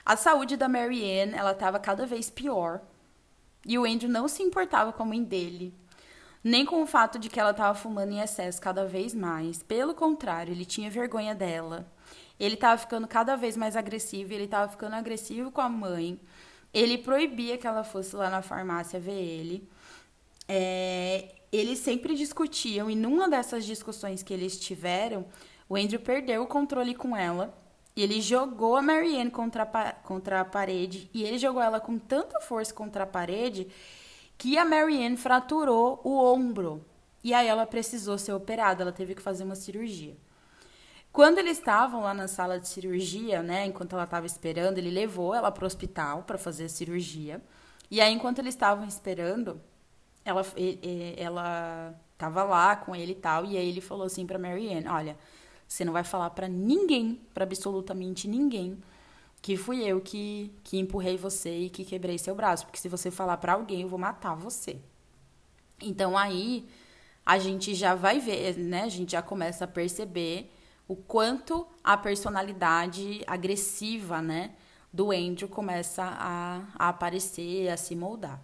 A 0.05 0.17
saúde 0.17 0.57
da 0.57 0.69
Marianne, 0.69 1.35
ela 1.35 1.53
estava 1.53 1.79
cada 1.79 2.07
vez 2.07 2.31
pior. 2.31 2.81
E 3.67 3.79
o 3.79 3.85
Andrew 3.85 4.11
não 4.11 4.27
se 4.27 4.43
importava 4.43 4.93
com 4.93 5.03
a 5.03 5.07
mãe 5.07 5.23
dele, 5.23 5.75
nem 6.43 6.65
com 6.65 6.83
o 6.83 6.87
fato 6.87 7.19
de 7.19 7.29
que 7.29 7.39
ela 7.39 7.51
estava 7.51 7.75
fumando 7.75 8.13
em 8.13 8.21
excesso 8.21 8.61
cada 8.61 8.87
vez 8.87 9.15
mais. 9.15 9.63
Pelo 9.63 9.95
contrário, 9.95 10.53
ele 10.53 10.65
tinha 10.65 10.91
vergonha 10.91 11.35
dela. 11.35 11.87
Ele 12.39 12.55
estava 12.55 12.79
ficando 12.79 13.07
cada 13.07 13.37
vez 13.37 13.57
mais 13.57 13.77
agressivo, 13.77 14.33
ele 14.33 14.45
estava 14.45 14.71
ficando 14.71 14.97
agressivo 14.97 15.51
com 15.51 15.61
a 15.61 15.69
mãe. 15.69 16.19
Ele 16.73 16.97
proibia 16.97 17.59
que 17.59 17.67
ela 17.67 17.85
fosse 17.85 18.17
lá 18.17 18.31
na 18.31 18.41
farmácia 18.41 18.99
ver 18.99 19.13
ele. 19.13 19.69
É, 20.49 21.35
eles 21.53 21.81
sempre 21.81 22.15
discutiam, 22.15 22.91
e 22.91 22.97
numa 22.97 23.29
dessas 23.29 23.67
discussões 23.67 24.23
que 24.23 24.33
eles 24.33 24.59
tiveram, 24.59 25.27
o 25.69 25.77
Andrew 25.77 26.01
perdeu 26.01 26.43
o 26.43 26.47
controle 26.47 26.95
com 26.95 27.15
ela. 27.15 27.55
E 27.95 28.03
ele 28.03 28.21
jogou 28.21 28.77
a 28.77 28.83
Marianne 28.83 29.31
contra 29.31 29.65
a, 29.65 29.93
contra 29.93 30.41
a 30.41 30.45
parede. 30.45 31.11
E 31.13 31.23
ele 31.23 31.39
jogou 31.39 31.61
ela 31.61 31.81
com 31.81 31.99
tanta 31.99 32.41
força 32.41 32.73
contra 32.73 33.05
a 33.05 33.07
parede 33.07 33.69
que 34.41 34.57
a 34.57 34.65
Marianne 34.65 35.19
fraturou 35.19 36.01
o 36.03 36.17
ombro. 36.19 36.83
E 37.23 37.35
aí 37.35 37.47
ela 37.47 37.67
precisou 37.67 38.17
ser 38.17 38.33
operada, 38.33 38.83
ela 38.83 38.91
teve 38.91 39.15
que 39.15 39.21
fazer 39.21 39.45
uma 39.45 39.55
cirurgia. 39.55 40.17
Quando 41.13 41.37
eles 41.37 41.59
estavam 41.59 42.01
lá 42.01 42.15
na 42.15 42.27
sala 42.27 42.59
de 42.59 42.67
cirurgia, 42.67 43.43
né, 43.43 43.67
enquanto 43.67 43.93
ela 43.93 44.05
estava 44.05 44.25
esperando, 44.25 44.79
ele 44.79 44.91
levou 44.91 45.35
ela 45.35 45.53
para 45.53 45.65
o 45.65 45.67
hospital 45.67 46.23
para 46.23 46.39
fazer 46.39 46.65
a 46.65 46.69
cirurgia. 46.71 47.43
E 47.91 48.01
aí, 48.01 48.15
enquanto 48.15 48.39
eles 48.39 48.55
estavam 48.55 48.87
esperando, 48.87 49.61
ela 50.25 50.43
ela 51.19 51.95
estava 52.15 52.43
lá 52.43 52.77
com 52.77 52.97
ele 52.97 53.13
e 53.13 53.17
tal. 53.17 53.45
E 53.45 53.59
aí 53.59 53.69
ele 53.69 53.83
falou 53.83 54.07
assim 54.07 54.27
para 54.27 54.39
Marianne: 54.39 54.89
Olha, 54.89 55.19
você 55.69 55.85
não 55.85 55.93
vai 55.93 56.05
falar 56.05 56.31
para 56.31 56.49
ninguém, 56.49 57.21
para 57.35 57.45
absolutamente 57.45 58.27
ninguém, 58.27 58.79
que 59.43 59.57
fui 59.57 59.83
eu 59.85 60.01
que, 60.01 60.55
que 60.63 60.79
empurrei 60.79 61.17
você 61.17 61.61
e 61.61 61.71
que 61.71 61.85
quebrei 61.85 62.19
seu 62.19 62.35
braço, 62.35 62.67
porque 62.67 62.79
se 62.79 62.89
você 62.89 63.11
falar 63.11 63.37
para 63.39 63.55
alguém, 63.55 63.83
eu 63.83 63.89
vou 63.89 63.99
matar 63.99 64.35
você. 64.35 64.79
Então 65.81 66.17
aí 66.17 66.69
a 67.25 67.39
gente 67.39 67.75
já 67.75 67.95
vai 67.95 68.19
ver, 68.19 68.59
né? 68.59 68.83
A 68.83 68.89
gente 68.89 69.13
já 69.13 69.23
começa 69.23 69.65
a 69.65 69.69
perceber 69.69 70.53
o 70.91 70.97
quanto 70.97 71.67
a 71.85 71.97
personalidade 71.97 73.23
agressiva, 73.25 74.21
né, 74.21 74.51
do 74.93 75.13
Andrew 75.13 75.49
começa 75.49 76.03
a, 76.03 76.65
a 76.75 76.89
aparecer, 76.89 77.69
a 77.69 77.77
se 77.77 77.95
moldar. 77.95 78.43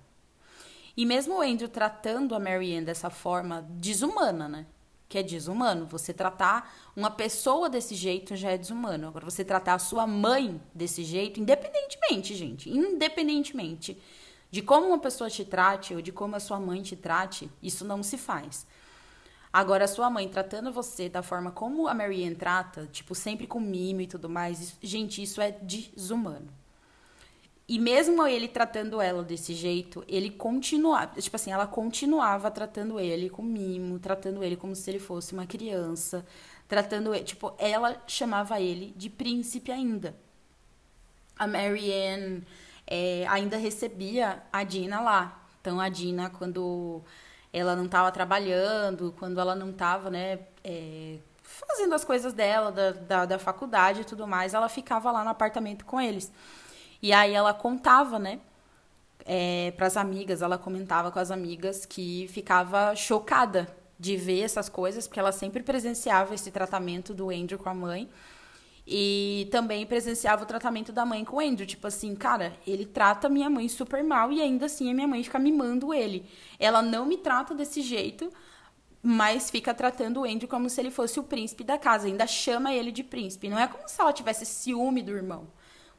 E 0.96 1.04
mesmo 1.04 1.38
o 1.38 1.42
Andrew 1.42 1.68
tratando 1.68 2.36
a 2.36 2.38
Marianne 2.38 2.86
dessa 2.86 3.10
forma 3.10 3.66
desumana, 3.68 4.48
né? 4.48 4.66
Que 5.08 5.18
é 5.18 5.22
desumano. 5.22 5.86
Você 5.86 6.12
tratar 6.12 6.74
uma 6.94 7.10
pessoa 7.10 7.68
desse 7.68 7.94
jeito 7.94 8.34
já 8.36 8.50
é 8.50 8.58
desumano. 8.58 9.08
Agora, 9.08 9.24
você 9.24 9.44
tratar 9.44 9.74
a 9.74 9.78
sua 9.78 10.06
mãe 10.06 10.60
desse 10.74 11.04
jeito, 11.04 11.40
independentemente, 11.40 12.34
gente, 12.34 12.70
independentemente 12.70 14.00
de 14.50 14.62
como 14.62 14.86
uma 14.86 14.98
pessoa 14.98 15.28
te 15.28 15.44
trate 15.44 15.94
ou 15.94 16.00
de 16.00 16.12
como 16.12 16.36
a 16.36 16.40
sua 16.40 16.58
mãe 16.58 16.80
te 16.82 16.96
trate, 16.96 17.50
isso 17.62 17.84
não 17.84 18.02
se 18.02 18.16
faz. 18.16 18.66
Agora, 19.52 19.84
a 19.84 19.88
sua 19.88 20.10
mãe 20.10 20.28
tratando 20.28 20.72
você 20.72 21.08
da 21.08 21.22
forma 21.22 21.50
como 21.50 21.88
a 21.88 21.94
Marianne 21.94 22.34
trata, 22.34 22.86
tipo, 22.86 23.14
sempre 23.14 23.46
com 23.46 23.58
mimo 23.58 24.02
e 24.02 24.06
tudo 24.06 24.28
mais, 24.28 24.60
isso, 24.60 24.78
gente, 24.82 25.22
isso 25.22 25.40
é 25.40 25.50
desumano. 25.50 26.48
E 27.68 27.80
mesmo 27.80 28.24
ele 28.24 28.46
tratando 28.46 29.00
ela 29.00 29.24
desse 29.24 29.52
jeito, 29.52 30.04
ele 30.06 30.30
continuava, 30.30 31.20
tipo 31.20 31.34
assim, 31.34 31.50
ela 31.50 31.66
continuava 31.66 32.48
tratando 32.48 33.00
ele 33.00 33.28
com 33.28 33.42
mimo, 33.42 33.98
tratando 33.98 34.44
ele 34.44 34.56
como 34.56 34.74
se 34.76 34.88
ele 34.88 35.00
fosse 35.00 35.32
uma 35.32 35.46
criança, 35.46 36.24
tratando 36.68 37.12
ele, 37.12 37.24
tipo, 37.24 37.52
ela 37.58 38.00
chamava 38.06 38.60
ele 38.60 38.94
de 38.96 39.10
príncipe 39.10 39.72
ainda. 39.72 40.14
A 41.36 41.46
Marianne 41.48 42.46
é, 42.86 43.26
ainda 43.28 43.56
recebia 43.56 44.42
a 44.52 44.62
Dina 44.62 45.00
lá. 45.00 45.42
Então 45.60 45.80
a 45.80 45.88
Dina, 45.88 46.30
quando 46.30 47.02
ela 47.52 47.74
não 47.74 47.86
estava 47.86 48.12
trabalhando, 48.12 49.12
quando 49.18 49.40
ela 49.40 49.56
não 49.56 49.70
estava, 49.70 50.08
né, 50.08 50.38
é, 50.62 51.18
fazendo 51.42 51.94
as 51.94 52.04
coisas 52.04 52.32
dela, 52.32 52.70
da, 52.70 52.92
da, 52.92 53.24
da 53.24 53.38
faculdade 53.40 54.02
e 54.02 54.04
tudo 54.04 54.24
mais, 54.24 54.54
ela 54.54 54.68
ficava 54.68 55.10
lá 55.10 55.24
no 55.24 55.30
apartamento 55.30 55.84
com 55.84 56.00
eles. 56.00 56.30
E 57.06 57.12
aí 57.12 57.34
ela 57.34 57.54
contava, 57.54 58.18
né? 58.18 58.40
É, 59.24 59.72
para 59.76 59.86
as 59.86 59.96
amigas, 59.96 60.42
ela 60.42 60.58
comentava 60.58 61.12
com 61.12 61.20
as 61.20 61.30
amigas 61.30 61.86
que 61.86 62.26
ficava 62.26 62.96
chocada 62.96 63.68
de 63.96 64.16
ver 64.16 64.40
essas 64.40 64.68
coisas, 64.68 65.06
porque 65.06 65.20
ela 65.20 65.30
sempre 65.30 65.62
presenciava 65.62 66.34
esse 66.34 66.50
tratamento 66.50 67.14
do 67.14 67.30
Andrew 67.30 67.60
com 67.60 67.68
a 67.68 67.74
mãe. 67.74 68.10
E 68.84 69.46
também 69.52 69.86
presenciava 69.86 70.42
o 70.42 70.46
tratamento 70.46 70.90
da 70.90 71.06
mãe 71.06 71.24
com 71.24 71.36
o 71.36 71.40
Andrew. 71.40 71.64
Tipo 71.64 71.86
assim, 71.86 72.12
cara, 72.16 72.56
ele 72.66 72.84
trata 72.84 73.28
minha 73.28 73.48
mãe 73.48 73.68
super 73.68 74.02
mal 74.02 74.32
e 74.32 74.42
ainda 74.42 74.66
assim 74.66 74.90
a 74.90 74.94
minha 74.94 75.06
mãe 75.06 75.22
fica 75.22 75.38
mimando 75.38 75.94
ele. 75.94 76.28
Ela 76.58 76.82
não 76.82 77.06
me 77.06 77.18
trata 77.18 77.54
desse 77.54 77.82
jeito, 77.82 78.32
mas 79.00 79.48
fica 79.48 79.72
tratando 79.72 80.22
o 80.22 80.24
Andrew 80.24 80.48
como 80.48 80.68
se 80.68 80.80
ele 80.80 80.90
fosse 80.90 81.20
o 81.20 81.22
príncipe 81.22 81.62
da 81.62 81.78
casa. 81.78 82.08
Ainda 82.08 82.26
chama 82.26 82.74
ele 82.74 82.90
de 82.90 83.04
príncipe. 83.04 83.48
Não 83.48 83.60
é 83.60 83.68
como 83.68 83.88
se 83.88 84.00
ela 84.00 84.12
tivesse 84.12 84.44
ciúme 84.44 85.02
do 85.02 85.12
irmão. 85.12 85.46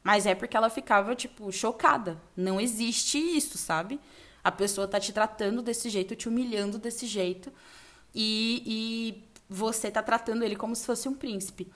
Mas 0.02 0.26
é 0.26 0.34
porque 0.34 0.56
ela 0.56 0.70
ficava, 0.70 1.14
tipo, 1.14 1.50
chocada. 1.52 2.20
Não 2.36 2.60
existe 2.60 3.18
isso, 3.18 3.58
sabe? 3.58 4.00
A 4.42 4.50
pessoa 4.50 4.88
tá 4.88 4.98
te 4.98 5.12
tratando 5.12 5.62
desse 5.62 5.90
jeito, 5.90 6.16
te 6.16 6.28
humilhando 6.28 6.78
desse 6.78 7.06
jeito. 7.06 7.52
E, 8.14 8.62
e 8.66 9.28
você 9.48 9.90
tá 9.90 10.02
tratando 10.02 10.42
ele 10.44 10.56
como 10.56 10.74
se 10.74 10.86
fosse 10.86 11.08
um 11.08 11.14
príncipe. 11.14 11.70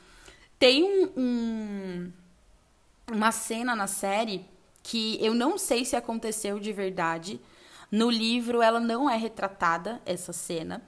Tem 0.58 0.84
um, 0.84 1.12
um, 1.16 2.12
uma 3.12 3.32
cena 3.32 3.74
na 3.74 3.86
série 3.86 4.46
que 4.82 5.18
eu 5.24 5.34
não 5.34 5.58
sei 5.58 5.84
se 5.84 5.96
aconteceu 5.96 6.58
de 6.58 6.72
verdade. 6.72 7.40
No 7.90 8.10
livro 8.10 8.62
ela 8.62 8.80
não 8.80 9.08
é 9.08 9.16
retratada, 9.16 10.00
essa 10.06 10.32
cena. 10.32 10.82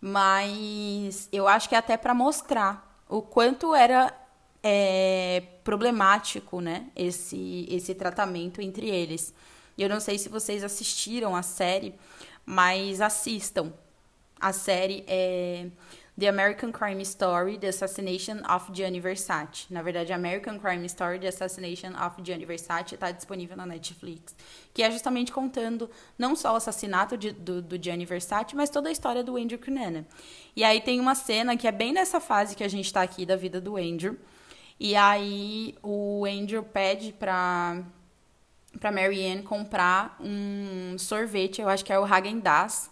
Mas 0.00 1.28
eu 1.32 1.48
acho 1.48 1.68
que 1.68 1.74
é 1.74 1.78
até 1.78 1.96
para 1.96 2.14
mostrar 2.14 3.02
o 3.08 3.22
quanto 3.22 3.74
era 3.74 4.12
é, 4.66 5.42
problemático, 5.62 6.62
né? 6.62 6.86
Esse, 6.96 7.68
esse 7.70 7.94
tratamento 7.94 8.62
entre 8.62 8.88
eles. 8.88 9.34
Eu 9.76 9.90
não 9.90 10.00
sei 10.00 10.16
se 10.16 10.30
vocês 10.30 10.64
assistiram 10.64 11.36
a 11.36 11.42
série, 11.42 11.94
mas 12.46 13.02
assistam. 13.02 13.74
A 14.40 14.52
série 14.54 15.04
é 15.06 15.66
The 16.18 16.28
American 16.28 16.72
Crime 16.72 17.02
Story, 17.02 17.58
The 17.58 17.68
Assassination 17.68 18.36
of 18.48 18.70
Gianni 18.72 19.00
Versace. 19.00 19.66
Na 19.68 19.82
verdade, 19.82 20.14
American 20.14 20.58
Crime 20.58 20.86
Story, 20.86 21.18
The 21.18 21.28
Assassination 21.28 21.90
of 21.90 22.22
Gianni 22.22 22.46
Versace 22.46 22.94
está 22.94 23.10
disponível 23.10 23.56
na 23.56 23.66
Netflix. 23.66 24.34
Que 24.72 24.82
é 24.82 24.90
justamente 24.90 25.30
contando 25.30 25.90
não 26.16 26.34
só 26.34 26.54
o 26.54 26.56
assassinato 26.56 27.18
de, 27.18 27.32
do, 27.32 27.60
do 27.60 27.82
Gianni 27.82 28.06
Versace, 28.06 28.56
mas 28.56 28.70
toda 28.70 28.88
a 28.88 28.92
história 28.92 29.22
do 29.22 29.36
Andrew 29.36 29.58
Cunanan. 29.58 30.06
E 30.56 30.64
aí 30.64 30.80
tem 30.80 31.00
uma 31.00 31.14
cena 31.14 31.54
que 31.54 31.68
é 31.68 31.72
bem 31.72 31.92
nessa 31.92 32.18
fase 32.18 32.56
que 32.56 32.64
a 32.64 32.68
gente 32.68 32.86
está 32.86 33.02
aqui 33.02 33.26
da 33.26 33.36
vida 33.36 33.60
do 33.60 33.76
Andrew 33.76 34.16
e 34.78 34.96
aí 34.96 35.74
o 35.82 36.24
Andrew 36.26 36.62
pede 36.62 37.12
pra, 37.12 37.82
pra 38.80 38.90
Marianne 38.90 39.42
comprar 39.42 40.16
um 40.20 40.96
sorvete, 40.98 41.60
eu 41.60 41.68
acho 41.68 41.84
que 41.84 41.92
é 41.92 41.98
o 41.98 42.06
Häagen-Dazs. 42.06 42.90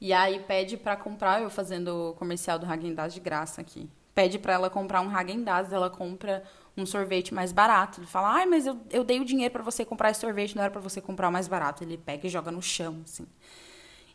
E 0.00 0.12
aí 0.12 0.40
pede 0.40 0.76
pra 0.76 0.96
comprar, 0.96 1.42
eu 1.42 1.50
fazendo 1.50 2.10
o 2.10 2.14
comercial 2.14 2.58
do 2.58 2.66
Häagen-Dazs 2.66 3.14
de 3.14 3.20
graça 3.20 3.60
aqui. 3.60 3.88
Pede 4.14 4.38
pra 4.38 4.54
ela 4.54 4.70
comprar 4.70 5.00
um 5.00 5.10
Häagen-Dazs, 5.10 5.72
ela 5.72 5.90
compra 5.90 6.42
um 6.76 6.84
sorvete 6.84 7.34
mais 7.34 7.52
barato. 7.52 8.00
Ele 8.00 8.06
fala, 8.06 8.34
ai, 8.34 8.46
mas 8.46 8.66
eu, 8.66 8.78
eu 8.90 9.02
dei 9.02 9.20
o 9.20 9.24
dinheiro 9.24 9.52
para 9.52 9.62
você 9.62 9.84
comprar 9.84 10.10
esse 10.10 10.20
sorvete, 10.20 10.54
não 10.54 10.62
era 10.62 10.70
para 10.70 10.80
você 10.80 11.00
comprar 11.00 11.28
o 11.28 11.32
mais 11.32 11.48
barato. 11.48 11.82
Ele 11.82 11.96
pega 11.96 12.26
e 12.26 12.30
joga 12.30 12.50
no 12.50 12.62
chão, 12.62 13.00
assim. 13.04 13.26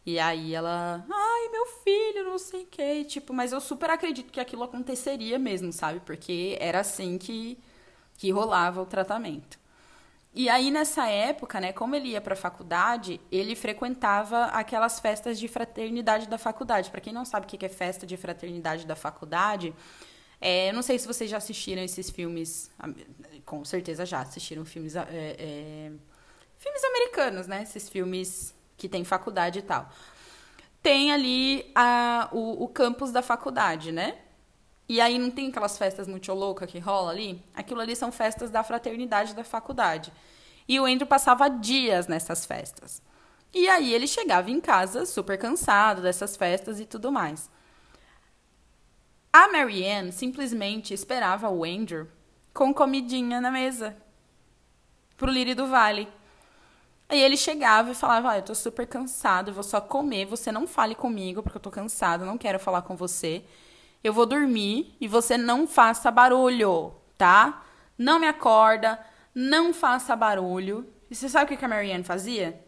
E 0.06 0.18
aí 0.20 0.56
ela, 0.56 1.06
ai, 1.10 1.42
filho, 1.84 2.26
não 2.26 2.38
sei 2.38 2.64
o 2.64 2.68
quê. 2.68 3.04
Tipo, 3.04 3.34
mas 3.34 3.52
eu 3.52 3.60
super 3.62 3.90
acredito 3.90 4.32
que 4.32 4.40
aquilo 4.40 4.64
aconteceria 4.64 5.38
mesmo, 5.40 5.72
sabe? 5.72 6.00
Porque 6.02 6.58
era 6.60 6.80
assim 6.80 7.18
que, 7.18 7.58
que 8.18 8.32
rolava 8.32 8.82
o 8.82 8.86
tratamento. 8.86 9.60
E 10.34 10.50
aí, 10.50 10.72
nessa 10.72 11.08
época, 11.10 11.60
né, 11.60 11.74
como 11.74 11.94
ele 11.94 12.10
ia 12.10 12.22
para 12.22 12.34
a 12.34 12.38
faculdade, 12.38 13.20
ele 13.30 13.54
frequentava 13.54 14.46
aquelas 14.46 15.00
festas 15.00 15.38
de 15.38 15.48
fraternidade 15.48 16.30
da 16.30 16.38
faculdade. 16.38 16.90
Para 16.90 17.02
quem 17.02 17.12
não 17.12 17.26
sabe 17.26 17.46
o 17.46 17.50
que 17.50 17.66
é 17.66 17.70
festa 17.70 18.06
de 18.06 18.16
fraternidade 18.16 18.88
da 18.88 18.96
faculdade, 18.96 19.76
é, 20.40 20.72
não 20.72 20.82
sei 20.82 20.98
se 20.98 21.06
vocês 21.06 21.30
já 21.30 21.38
assistiram 21.38 21.84
esses 21.84 22.10
filmes, 22.10 22.72
com 23.46 23.66
certeza 23.66 24.06
já 24.06 24.22
assistiram 24.22 24.64
filmes, 24.64 24.96
é, 24.96 25.06
é, 25.10 25.92
filmes 26.58 26.84
americanos, 26.86 27.48
né? 27.48 27.64
Esses 27.64 27.90
filmes 27.90 28.56
que 28.82 28.90
tem 28.90 29.04
faculdade 29.04 29.60
e 29.60 29.62
tal. 29.62 29.88
Tem 30.82 31.12
ali 31.12 31.72
a, 31.76 32.28
o, 32.32 32.64
o 32.64 32.68
campus 32.68 33.12
da 33.12 33.22
faculdade, 33.22 33.92
né? 33.92 34.18
E 34.90 35.00
aí 35.00 35.20
não 35.20 35.30
tem 35.30 35.50
aquelas 35.50 35.78
festas 35.78 36.08
muito 36.08 36.34
loucas 36.34 36.70
que 36.70 36.80
rola 36.80 37.12
ali? 37.12 37.40
Aquilo 37.54 37.80
ali 37.80 37.96
são 37.96 38.12
festas 38.12 38.50
da 38.50 38.64
fraternidade 38.64 39.36
da 39.36 39.44
faculdade. 39.44 40.12
E 40.68 40.80
o 40.80 40.86
Andrew 40.86 41.06
passava 41.06 41.48
dias 41.48 42.08
nessas 42.08 42.44
festas. 42.44 43.04
E 43.54 43.70
aí 43.70 43.94
ele 43.94 44.08
chegava 44.08 44.50
em 44.50 44.60
casa 44.60 45.06
super 45.06 45.38
cansado 45.38 46.02
dessas 46.02 46.36
festas 46.36 46.80
e 46.80 46.86
tudo 46.88 47.12
mais. 47.12 47.52
A 49.32 49.48
Marianne 49.52 50.12
simplesmente 50.12 50.92
esperava 50.92 51.52
o 51.52 51.64
Andrew 51.64 52.08
com 52.52 52.74
comidinha 52.74 53.40
na 53.40 53.52
mesa 53.52 53.96
pro 55.16 55.30
Liri 55.30 55.54
do 55.54 55.68
Vale. 55.68 56.08
Aí 57.12 57.20
ele 57.20 57.38
chegava 57.38 57.92
e 57.92 57.96
falava: 57.96 58.32
ah, 58.32 58.38
eu 58.40 58.44
tô 58.44 58.56
super 58.56 58.88
cansado, 58.88 59.54
vou 59.54 59.64
só 59.64 59.80
comer, 59.80 60.26
você 60.26 60.52
não 60.52 60.66
fale 60.66 60.96
comigo 60.96 61.44
porque 61.44 61.58
eu 61.58 61.62
tô 61.62 61.70
cansado, 61.70 62.26
não 62.26 62.38
quero 62.38 62.60
falar 62.60 62.82
com 62.82 62.96
você 62.96 63.44
eu 64.04 64.14
vou 64.14 64.26
dormir 64.26 64.96
e 65.00 65.08
você 65.08 65.38
não 65.38 65.68
faça 65.68 66.10
barulho, 66.10 66.94
tá? 67.18 67.64
Não 67.98 68.20
me 68.20 68.28
acorda, 68.28 69.00
não 69.34 69.74
faça 69.74 70.16
barulho. 70.16 70.88
E 71.10 71.16
você 71.16 71.30
sabe 71.30 71.54
o 71.54 71.58
que 71.58 71.66
a 71.66 71.68
Marianne 71.68 72.04
fazia? 72.04 72.60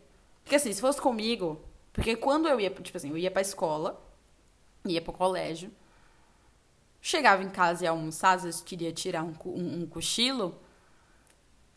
Porque 0.44 0.56
assim, 0.56 0.72
se 0.72 0.82
fosse 0.82 1.02
comigo, 1.02 1.60
porque 1.92 2.16
quando 2.16 2.48
eu 2.48 2.60
ia, 2.60 2.70
tipo 2.70 2.98
assim, 2.98 3.10
eu 3.10 3.18
ia 3.18 3.32
pra 3.32 3.42
escola, 3.42 4.00
ia 4.86 5.02
pro 5.02 5.14
colégio, 5.14 5.72
chegava 7.02 7.42
em 7.42 7.50
casa 7.50 7.84
e 7.84 7.88
almoçar, 7.88 8.34
às 8.34 8.44
vezes 8.44 8.62
queria 8.62 8.92
tirar 8.92 9.24
um, 9.24 9.34
um, 9.46 9.82
um 9.82 9.88
cochilo, 9.88 10.60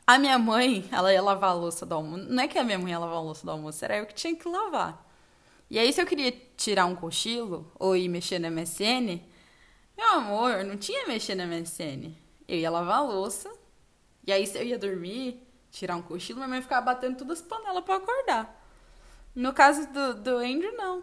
a 0.07 0.19
minha 0.19 0.39
mãe, 0.39 0.89
ela 0.93 1.13
ia 1.13 1.21
lavar 1.21 1.51
a 1.51 1.55
louça 1.55 1.85
do 1.85 1.95
almoço. 1.95 2.25
Não 2.29 2.43
é 2.43 2.47
que 2.47 2.59
a 2.59 2.65
minha 2.65 2.79
mãe 2.79 2.93
ia 2.93 2.99
lavar 2.99 3.17
a 3.17 3.21
louça 3.21 3.45
do 3.45 3.51
almoço, 3.51 3.85
era 3.85 3.97
eu 3.97 4.07
que 4.07 4.15
tinha 4.15 4.37
que 4.37 4.49
lavar. 4.49 5.05
E 5.69 5.79
aí, 5.79 5.93
se 5.93 6.01
eu 6.01 6.07
queria 6.07 6.31
tirar 6.57 6.87
um 6.87 6.95
cochilo 6.95 7.71
ou 7.77 7.97
ir 7.97 8.09
mexer 8.09 8.39
na 8.39 8.49
MSN, 8.49 9.21
meu 9.97 10.09
amor, 10.13 10.65
não 10.65 10.77
tinha 10.77 11.09
mexer 11.09 11.35
na 11.35 11.45
MSN. 11.45 12.15
Eu 12.47 12.59
ia 12.59 12.71
lavar 12.71 12.99
a 12.99 13.03
louça. 13.03 13.53
E 14.25 14.33
aí, 14.33 14.47
se 14.47 14.57
eu 14.57 14.63
ia 14.63 14.79
dormir, 14.79 15.45
tirar 15.73 15.97
um 15.97 16.03
cochilo, 16.03 16.39
minha 16.39 16.49
mãe 16.49 16.63
ficava 16.63 16.87
batendo 16.87 17.17
todas 17.17 17.41
as 17.41 17.47
panelas 17.47 17.83
pra 17.83 17.97
acordar. 17.97 18.63
No 19.35 19.53
caso 19.53 19.89
do, 19.93 20.15
do 20.15 20.37
Andrew, 20.37 20.73
não. 20.77 21.03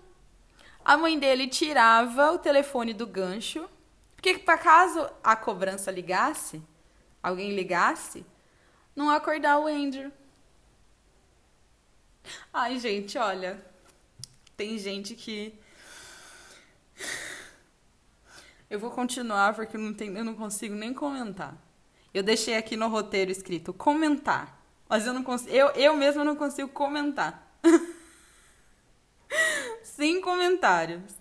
A 0.85 0.95
mãe 0.95 1.19
dele 1.19 1.47
tirava 1.47 2.31
o 2.31 2.39
telefone 2.39 2.93
do 2.93 3.05
gancho. 3.05 3.69
Porque, 4.15 4.37
para 4.37 4.57
caso 4.57 5.09
a 5.21 5.35
cobrança 5.35 5.91
ligasse, 5.91 6.63
alguém 7.21 7.53
ligasse, 7.53 8.25
não 8.95 9.09
acordar 9.09 9.59
o 9.59 9.67
Andrew. 9.67 10.11
Ai, 12.53 12.79
gente, 12.79 13.17
olha. 13.17 13.63
Tem 14.55 14.77
gente 14.77 15.15
que 15.15 15.57
eu 18.69 18.79
vou 18.79 18.91
continuar 18.91 19.55
porque 19.55 19.77
eu 19.77 19.81
não, 19.81 19.95
eu 19.99 20.25
não 20.25 20.35
consigo 20.35 20.75
nem 20.75 20.93
comentar. 20.93 21.55
Eu 22.13 22.23
deixei 22.23 22.55
aqui 22.55 22.75
no 22.75 22.87
roteiro 22.87 23.31
escrito 23.31 23.73
comentar. 23.73 24.61
Mas 24.87 25.07
eu 25.07 25.13
não 25.13 25.23
consigo. 25.23 25.51
Eu, 25.51 25.69
eu 25.71 25.95
mesma 25.95 26.23
não 26.23 26.35
consigo 26.35 26.69
comentar. 26.69 27.51
Sem 29.83 30.21
comentários. 30.21 31.15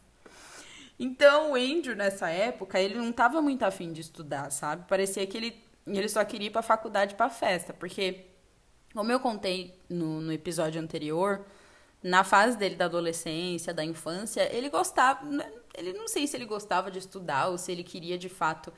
Então, 0.99 1.53
o 1.53 1.55
Andrew, 1.57 1.97
nessa 1.97 2.29
época, 2.29 2.79
ele 2.79 2.95
não 2.95 3.11
estava 3.11 3.43
muito 3.43 3.65
afim 3.65 3.93
de 3.93 4.03
estudar, 4.03 4.51
sabe? 4.51 4.87
Parecia 4.87 5.27
que 5.27 5.37
ele, 5.37 5.65
ele 5.87 6.09
só 6.09 6.25
queria 6.25 6.49
ir 6.49 6.51
pra 6.51 6.63
faculdade 6.63 7.15
pra 7.15 7.29
festa. 7.29 7.73
Porque, 7.73 8.27
como 8.93 9.11
eu 9.11 9.21
contei 9.21 9.79
no, 9.89 10.21
no 10.21 10.33
episódio 10.33 10.81
anterior, 10.81 11.45
na 12.03 12.25
fase 12.25 12.57
dele 12.57 12.75
da 12.75 12.87
adolescência, 12.87 13.73
da 13.73 13.85
infância, 13.85 14.49
ele 14.55 14.69
gostava. 14.69 15.25
Né, 15.25 15.51
ele 15.75 15.93
não 15.93 16.09
sei 16.09 16.27
se 16.27 16.37
ele 16.37 16.45
gostava 16.45 16.91
de 16.91 16.99
estudar 16.99 17.49
ou 17.49 17.57
se 17.57 17.73
ele 17.73 17.83
queria 17.83 18.19
de 18.19 18.29
fato 18.29 18.73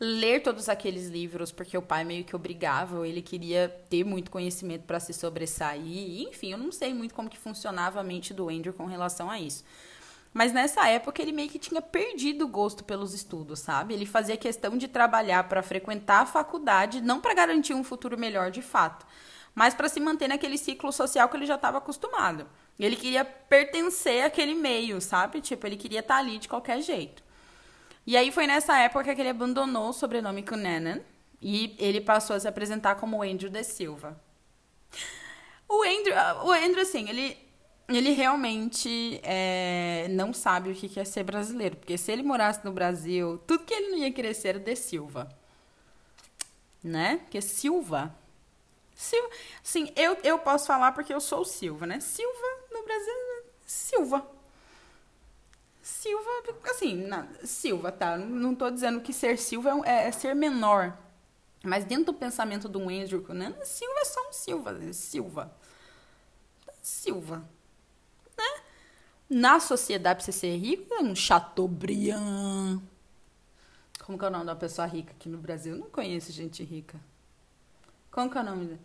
ler 0.00 0.42
todos 0.42 0.68
aqueles 0.68 1.08
livros 1.08 1.52
porque 1.52 1.78
o 1.78 1.82
pai 1.82 2.04
meio 2.04 2.24
que 2.24 2.34
obrigava, 2.34 2.98
ou 2.98 3.06
ele 3.06 3.22
queria 3.22 3.68
ter 3.88 4.04
muito 4.04 4.30
conhecimento 4.30 4.82
para 4.82 5.00
se 5.00 5.12
sobressair. 5.12 6.28
Enfim, 6.28 6.52
eu 6.52 6.58
não 6.58 6.72
sei 6.72 6.92
muito 6.92 7.14
como 7.14 7.30
que 7.30 7.38
funcionava 7.38 8.00
a 8.00 8.02
mente 8.02 8.34
do 8.34 8.48
Andrew 8.48 8.74
com 8.74 8.86
relação 8.86 9.30
a 9.30 9.38
isso. 9.38 9.64
Mas 10.34 10.52
nessa 10.52 10.88
época 10.88 11.22
ele 11.22 11.30
meio 11.30 11.48
que 11.48 11.60
tinha 11.60 11.80
perdido 11.80 12.44
o 12.44 12.48
gosto 12.48 12.82
pelos 12.82 13.14
estudos, 13.14 13.60
sabe? 13.60 13.94
Ele 13.94 14.04
fazia 14.04 14.36
questão 14.36 14.76
de 14.76 14.88
trabalhar 14.88 15.44
para 15.44 15.62
frequentar 15.62 16.22
a 16.22 16.26
faculdade, 16.26 17.00
não 17.00 17.20
para 17.20 17.34
garantir 17.34 17.72
um 17.72 17.84
futuro 17.84 18.18
melhor 18.18 18.50
de 18.50 18.60
fato, 18.60 19.06
mas 19.54 19.74
para 19.74 19.88
se 19.88 20.00
manter 20.00 20.26
naquele 20.26 20.58
ciclo 20.58 20.90
social 20.90 21.28
que 21.28 21.36
ele 21.36 21.46
já 21.46 21.54
estava 21.54 21.78
acostumado. 21.78 22.48
Ele 22.76 22.96
queria 22.96 23.24
pertencer 23.24 24.24
àquele 24.24 24.54
meio, 24.54 25.00
sabe? 25.00 25.40
Tipo, 25.40 25.68
ele 25.68 25.76
queria 25.76 26.00
estar 26.00 26.14
tá 26.14 26.20
ali 26.20 26.38
de 26.38 26.48
qualquer 26.48 26.80
jeito. 26.82 27.22
E 28.04 28.16
aí 28.16 28.32
foi 28.32 28.48
nessa 28.48 28.76
época 28.78 29.14
que 29.14 29.20
ele 29.20 29.30
abandonou 29.30 29.90
o 29.90 29.92
sobrenome 29.92 30.42
Cunanan 30.42 31.00
e 31.40 31.76
ele 31.78 32.00
passou 32.00 32.34
a 32.34 32.40
se 32.40 32.48
apresentar 32.48 32.96
como 32.96 33.22
Andrew 33.22 33.48
de 33.48 33.62
Silva. 33.62 34.20
O 35.68 35.82
Andrew, 35.82 36.14
o 36.44 36.52
Andrew 36.52 36.82
assim, 36.82 37.08
ele, 37.08 37.38
ele 37.88 38.10
realmente 38.12 39.20
é, 39.22 40.06
não 40.10 40.32
sabe 40.32 40.70
o 40.70 40.74
que 40.74 40.98
é 40.98 41.04
ser 41.04 41.24
brasileiro. 41.24 41.76
Porque 41.76 41.98
se 41.98 42.10
ele 42.12 42.22
morasse 42.22 42.64
no 42.64 42.72
Brasil, 42.72 43.38
tudo 43.46 43.64
que 43.64 43.74
ele 43.74 43.90
não 43.90 43.98
ia 43.98 44.12
querer 44.12 44.34
ser 44.34 44.48
era 44.48 44.58
de 44.58 44.76
Silva. 44.76 45.28
Né? 46.82 47.18
Porque 47.18 47.40
Silva. 47.40 48.14
Silva. 48.94 49.28
Sim, 49.62 49.92
eu, 49.96 50.16
eu 50.22 50.38
posso 50.38 50.66
falar 50.66 50.92
porque 50.92 51.12
eu 51.12 51.20
sou 51.20 51.44
Silva, 51.44 51.86
né? 51.86 52.00
Silva 52.00 52.64
Brasil, 52.84 53.14
Silva. 53.66 54.26
Silva, 55.82 56.30
assim, 56.70 56.94
na, 57.06 57.26
Silva, 57.44 57.92
tá? 57.92 58.16
Não 58.16 58.54
tô 58.54 58.70
dizendo 58.70 59.00
que 59.00 59.12
ser 59.12 59.38
Silva 59.38 59.70
é, 59.84 60.04
é, 60.04 60.08
é 60.08 60.12
ser 60.12 60.34
menor. 60.34 60.96
Mas 61.62 61.84
dentro 61.84 62.06
do 62.06 62.14
pensamento 62.14 62.68
do 62.68 62.88
Andrew 62.88 63.24
né? 63.30 63.54
Silva 63.64 64.00
é 64.00 64.04
só 64.04 64.28
um 64.28 64.32
Silva. 64.32 64.92
Silva. 64.92 65.56
Silva. 66.82 67.48
Na 69.28 69.58
sociedade, 69.58 70.18
pra 70.18 70.24
você 70.24 70.32
ser 70.32 70.56
rico, 70.56 70.92
é 70.94 71.00
um 71.00 71.14
Chateaubriand. 71.14 72.80
Como 74.04 74.18
que 74.18 74.24
é 74.24 74.28
o 74.28 74.30
nome 74.30 74.44
da 74.44 74.54
pessoa 74.54 74.86
rica 74.86 75.12
aqui 75.12 75.28
no 75.28 75.38
Brasil? 75.38 75.74
Eu 75.74 75.80
não 75.80 75.90
conheço 75.90 76.30
gente 76.30 76.62
rica. 76.62 77.00
Como 78.10 78.30
que 78.30 78.36
é 78.36 78.40
o 78.42 78.44
nome? 78.44 78.78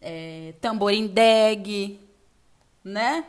É, 0.00 0.54
Tamborindeg, 0.60 1.98
né? 2.84 3.24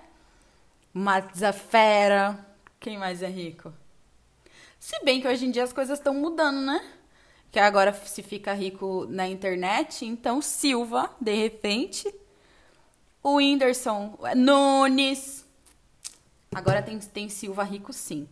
Mazafera. 0.93 2.45
Quem 2.80 2.98
mais 2.98 3.24
é 3.24 3.30
rico? 3.30 3.74
Se 4.80 5.04
bem 5.04 5.22
que 5.22 5.28
hoje 5.28 5.45
em 5.45 5.52
dia 5.52 5.63
as 5.63 5.74
coisas 5.74 5.98
estão 5.98 6.13
mudando, 6.13 6.62
né? 6.62 6.86
Que 7.52 7.60
agora 7.60 7.93
se 7.93 8.22
fica 8.22 8.54
rico 8.54 9.08
na 9.10 9.28
internet, 9.28 10.06
então 10.06 10.41
Silva, 10.41 11.10
de 11.19 11.34
repente. 11.34 12.13
O 13.24 13.36
Whindersson 13.36 14.17
Nunes. 14.36 15.45
Agora 16.54 16.82
tem, 16.82 16.98
tem 17.00 17.30
Silva 17.30 17.64
rico, 17.64 17.94
sim. 17.94 18.28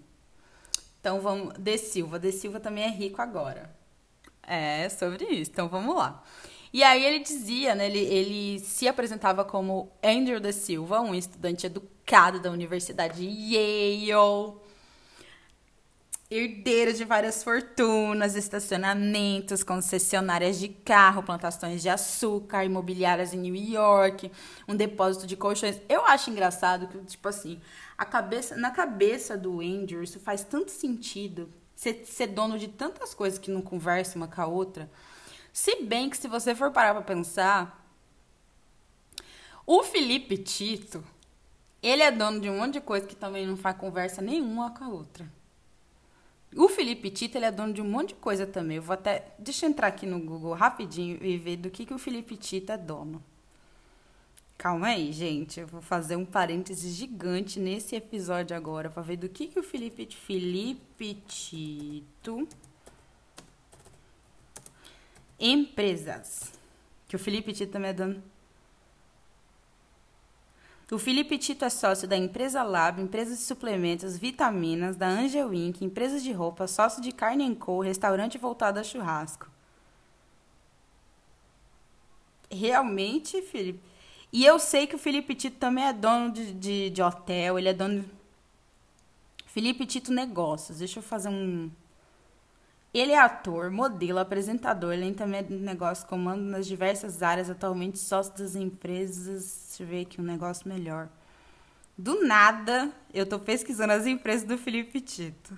Então 1.00 1.22
vamos. 1.22 1.54
De 1.58 1.78
Silva. 1.78 2.20
De 2.20 2.32
Silva 2.32 2.60
também 2.60 2.84
é 2.84 2.90
rico 2.90 3.22
agora. 3.22 3.70
É 4.44 4.90
sobre 4.90 5.26
isso. 5.26 5.52
Então 5.52 5.68
vamos 5.70 5.96
lá. 5.96 6.24
E 6.74 6.84
aí 6.84 7.04
ele 7.04 7.20
dizia, 7.20 7.76
né? 7.76 7.88
Ele, 7.88 8.00
ele 8.00 8.60
se 8.60 8.88
apresentava 8.88 9.46
como 9.46 9.92
Andrew 10.04 10.40
da 10.40 10.52
Silva, 10.52 11.00
um 11.00 11.16
estudante 11.16 11.66
educado 11.66 12.40
da 12.40 12.52
Universidade 12.52 13.24
Yale, 13.24 14.58
herdeiro 16.30 16.94
de 16.94 17.06
várias 17.06 17.42
fortunas, 17.42 18.36
estacionamentos, 18.36 19.64
concessionárias 19.64 20.60
de 20.60 20.68
carro, 20.68 21.24
plantações 21.24 21.82
de 21.82 21.88
açúcar, 21.88 22.66
imobiliárias 22.66 23.34
em 23.34 23.40
New 23.40 23.56
York, 23.56 24.30
um 24.68 24.76
depósito 24.76 25.26
de 25.26 25.38
colchões. 25.38 25.80
Eu 25.88 26.06
acho 26.06 26.30
engraçado 26.30 26.88
que, 26.88 26.98
tipo 27.06 27.30
assim, 27.30 27.62
cabeça, 28.06 28.56
na 28.56 28.72
cabeça 28.72 29.38
do 29.38 29.60
Andrew, 29.60 30.04
isso 30.04 30.20
faz 30.20 30.44
tanto 30.44 30.72
sentido. 30.72 31.50
Ser, 31.76 32.06
ser 32.06 32.28
dono 32.28 32.58
de 32.58 32.68
tantas 32.68 33.14
coisas 33.14 33.38
que 33.38 33.52
não 33.52 33.62
conversam 33.62 34.22
uma 34.22 34.28
com 34.28 34.42
a 34.42 34.48
outra. 34.48 34.90
Se 35.54 35.84
bem 35.84 36.10
que 36.10 36.18
se 36.18 36.28
você 36.28 36.54
for 36.56 36.72
parar 36.72 36.94
para 36.94 37.04
pensar, 37.04 37.86
o 39.66 39.84
Felipe 39.84 40.38
Tito, 40.38 41.04
Ele 41.82 42.02
é 42.02 42.12
dono 42.12 42.40
de 42.40 42.50
um 42.50 42.58
monte 42.58 42.74
de 42.74 42.82
coisa 42.82 43.06
que 43.06 43.16
também 43.16 43.46
não 43.46 43.58
faz 43.58 43.78
conversa 43.78 44.22
nenhuma 44.22 44.72
com 44.72 44.84
a 44.84 44.90
outra. 44.90 45.38
O 46.56 46.70
Felipe 46.70 47.10
Tito, 47.10 47.38
ele 47.38 47.46
é 47.46 47.52
dono 47.52 47.74
de 47.74 47.82
um 47.82 47.90
monte 47.90 48.10
de 48.10 48.16
coisa 48.16 48.48
também. 48.48 48.78
Eu 48.78 48.84
vou 48.84 48.94
até. 48.94 49.34
Deixa 49.38 49.66
eu 49.66 49.70
entrar 49.70 49.88
aqui 49.88 50.06
no 50.06 50.20
Google 50.20 50.54
rapidinho 50.54 51.18
e 51.22 51.38
ver 51.38 51.58
do 51.58 51.70
que, 51.70 51.86
que 51.86 51.94
o 51.94 52.00
Felipe 52.00 52.38
Tito 52.38 52.72
é 52.72 52.78
dono. 52.78 53.24
Calma 54.58 54.88
aí, 54.88 55.12
gente. 55.13 55.60
Eu 55.60 55.67
vou 55.67 55.82
fazer 55.82 56.15
um 56.15 56.26
parêntese 56.26 56.89
gigante 56.89 57.60
nesse 57.60 57.96
episódio 57.96 58.58
agora 58.58 58.89
para 58.89 59.04
ver 59.04 59.17
do 59.17 59.30
que, 59.30 59.48
que 59.48 59.60
o 59.60 59.63
Felipe, 59.63 60.08
Felipe 60.08 61.13
Tito. 61.28 62.48
Empresas. 65.39 66.52
Que 67.08 67.15
o 67.15 67.20
Felipe 67.20 67.54
Tito 67.54 67.72
também 67.72 67.91
é 67.91 67.93
dono. 67.93 68.24
O 70.89 70.98
Felipe 70.98 71.38
Tito 71.38 71.65
é 71.65 71.70
sócio 71.70 72.08
da 72.08 72.15
Empresa 72.15 72.63
Lab, 72.63 73.02
empresas 73.02 73.38
de 73.38 73.43
suplementos, 73.43 74.17
vitaminas, 74.17 74.96
da 74.96 75.08
Angel 75.08 75.54
Inc., 75.54 75.82
empresas 75.82 76.24
de 76.24 76.32
roupa, 76.32 76.65
sócio 76.65 77.02
de 77.02 77.12
Carne 77.12 77.54
Co., 77.58 77.82
restaurante 77.82 78.38
voltado 78.38 78.80
a 78.80 78.84
churrasco. 78.84 79.52
Realmente, 82.50 83.41
Felipe. 83.41 83.97
E 84.32 84.46
eu 84.46 84.60
sei 84.60 84.88
que 84.88 84.96
o 84.96 85.00
Felipe 85.00 85.34
Tito 85.36 85.58
também 85.58 85.86
é 85.86 85.94
dono 85.94 86.32
de, 86.32 86.54
de, 86.54 86.90
de 86.90 87.02
hotel, 87.02 87.58
ele 87.58 87.70
é 87.70 87.74
dono. 87.74 88.06
Felipe 89.46 89.86
Tito 89.86 90.12
Negócios. 90.12 90.80
Deixa 90.80 91.00
eu 91.00 91.04
fazer 91.04 91.30
um. 91.30 91.72
Ele 92.94 93.12
é 93.12 93.20
ator, 93.20 93.70
modelo, 93.70 94.20
apresentador, 94.20 94.94
ele 94.94 95.13
também 95.13 95.42
é 95.42 95.44
negócio, 95.44 96.08
comando 96.08 96.42
nas 96.42 96.66
diversas 96.66 97.22
áreas, 97.22 97.50
atualmente 97.50 98.00
sócio 98.00 98.36
das 98.38 98.56
empresas 98.56 99.68
Deixa 99.78 99.84
eu 99.84 99.88
ver 99.88 100.02
aqui 100.08 100.20
um 100.20 100.24
negócio 100.24 100.68
melhor. 100.68 101.08
Do 101.96 102.26
nada, 102.26 102.92
eu 103.13 103.28
tô 103.28 103.38
pesquisando 103.38 103.94
as 103.94 104.08
empresas 104.08 104.48
do 104.48 104.58
Felipe 104.58 105.00
Tito. 105.00 105.56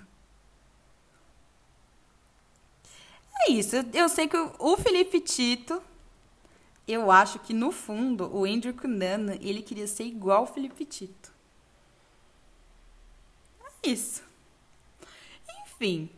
É 3.48 3.52
isso. 3.52 3.78
Eu 3.94 4.10
sei 4.10 4.28
que 4.28 4.36
o 4.36 4.76
Felipe 4.76 5.22
Tito, 5.22 5.82
eu 6.92 7.12
acho 7.12 7.40
que 7.40 7.54
no 7.54 7.72
fundo, 7.72 8.30
o 8.36 8.46
Andrew 8.46 8.74
Cunanan, 8.74 9.36
ele 9.42 9.62
queria 9.62 9.88
ser 9.88 10.04
igual 10.04 10.40
ao 10.40 10.48
Felipe 10.48 10.86
Tito. 10.86 11.32
É 13.84 13.90
isso. 13.90 14.24
Enfim. 15.64 16.10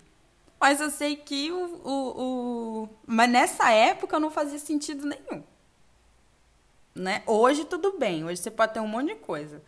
Mas 0.60 0.80
eu 0.80 0.92
sei 0.92 1.16
que 1.16 1.52
o, 1.52 1.82
o, 1.84 2.84
o. 2.84 2.90
Mas 3.06 3.30
nessa 3.30 3.72
época 3.72 4.20
não 4.20 4.30
fazia 4.30 4.60
sentido 4.60 5.06
nenhum 5.08 5.44
né? 6.96 7.24
Hoje 7.26 7.66
tudo 7.66 7.98
bem, 7.98 8.24
hoje 8.24 8.42
você 8.42 8.52
pode 8.52 8.74
ter 8.74 8.80
um 8.80 8.88
monte 8.88 9.08
de 9.08 9.16
coisa 9.16 9.62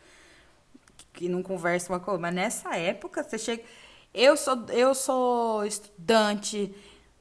que 1.14 1.30
não 1.30 1.44
conversa 1.44 1.92
uma 1.92 2.00
coisa, 2.00 2.20
mas 2.20 2.34
nessa 2.34 2.76
época 2.76 3.24
você 3.24 3.38
chega, 3.38 3.64
eu 4.14 4.36
sou 4.36 4.66
eu 4.70 4.96
sou 4.96 5.66
estudante, 5.66 6.74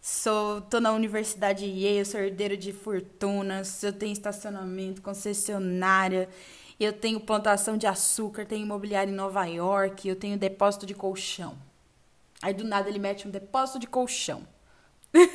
sou 0.02 0.60
tô 0.62 0.80
na 0.80 0.92
universidade 0.92 1.64
Yale, 1.64 2.04
sou 2.04 2.20
herdeiro 2.20 2.56
de 2.56 2.72
fortunas, 2.72 3.84
eu 3.84 3.92
tenho 3.92 4.12
estacionamento, 4.12 5.00
concessionária, 5.00 6.28
eu 6.80 6.92
tenho 6.92 7.20
plantação 7.20 7.76
de 7.76 7.86
açúcar, 7.86 8.44
tenho 8.44 8.64
imobiliário 8.64 9.12
em 9.12 9.16
Nova 9.16 9.44
York, 9.44 10.08
eu 10.08 10.16
tenho 10.16 10.36
depósito 10.36 10.84
de 10.84 10.94
colchão. 10.94 11.56
Aí 12.42 12.52
do 12.52 12.64
nada 12.64 12.88
ele 12.88 12.98
mete 12.98 13.28
um 13.28 13.30
depósito 13.30 13.78
de 13.78 13.86
colchão. 13.86 14.42
Ai, 15.14 15.28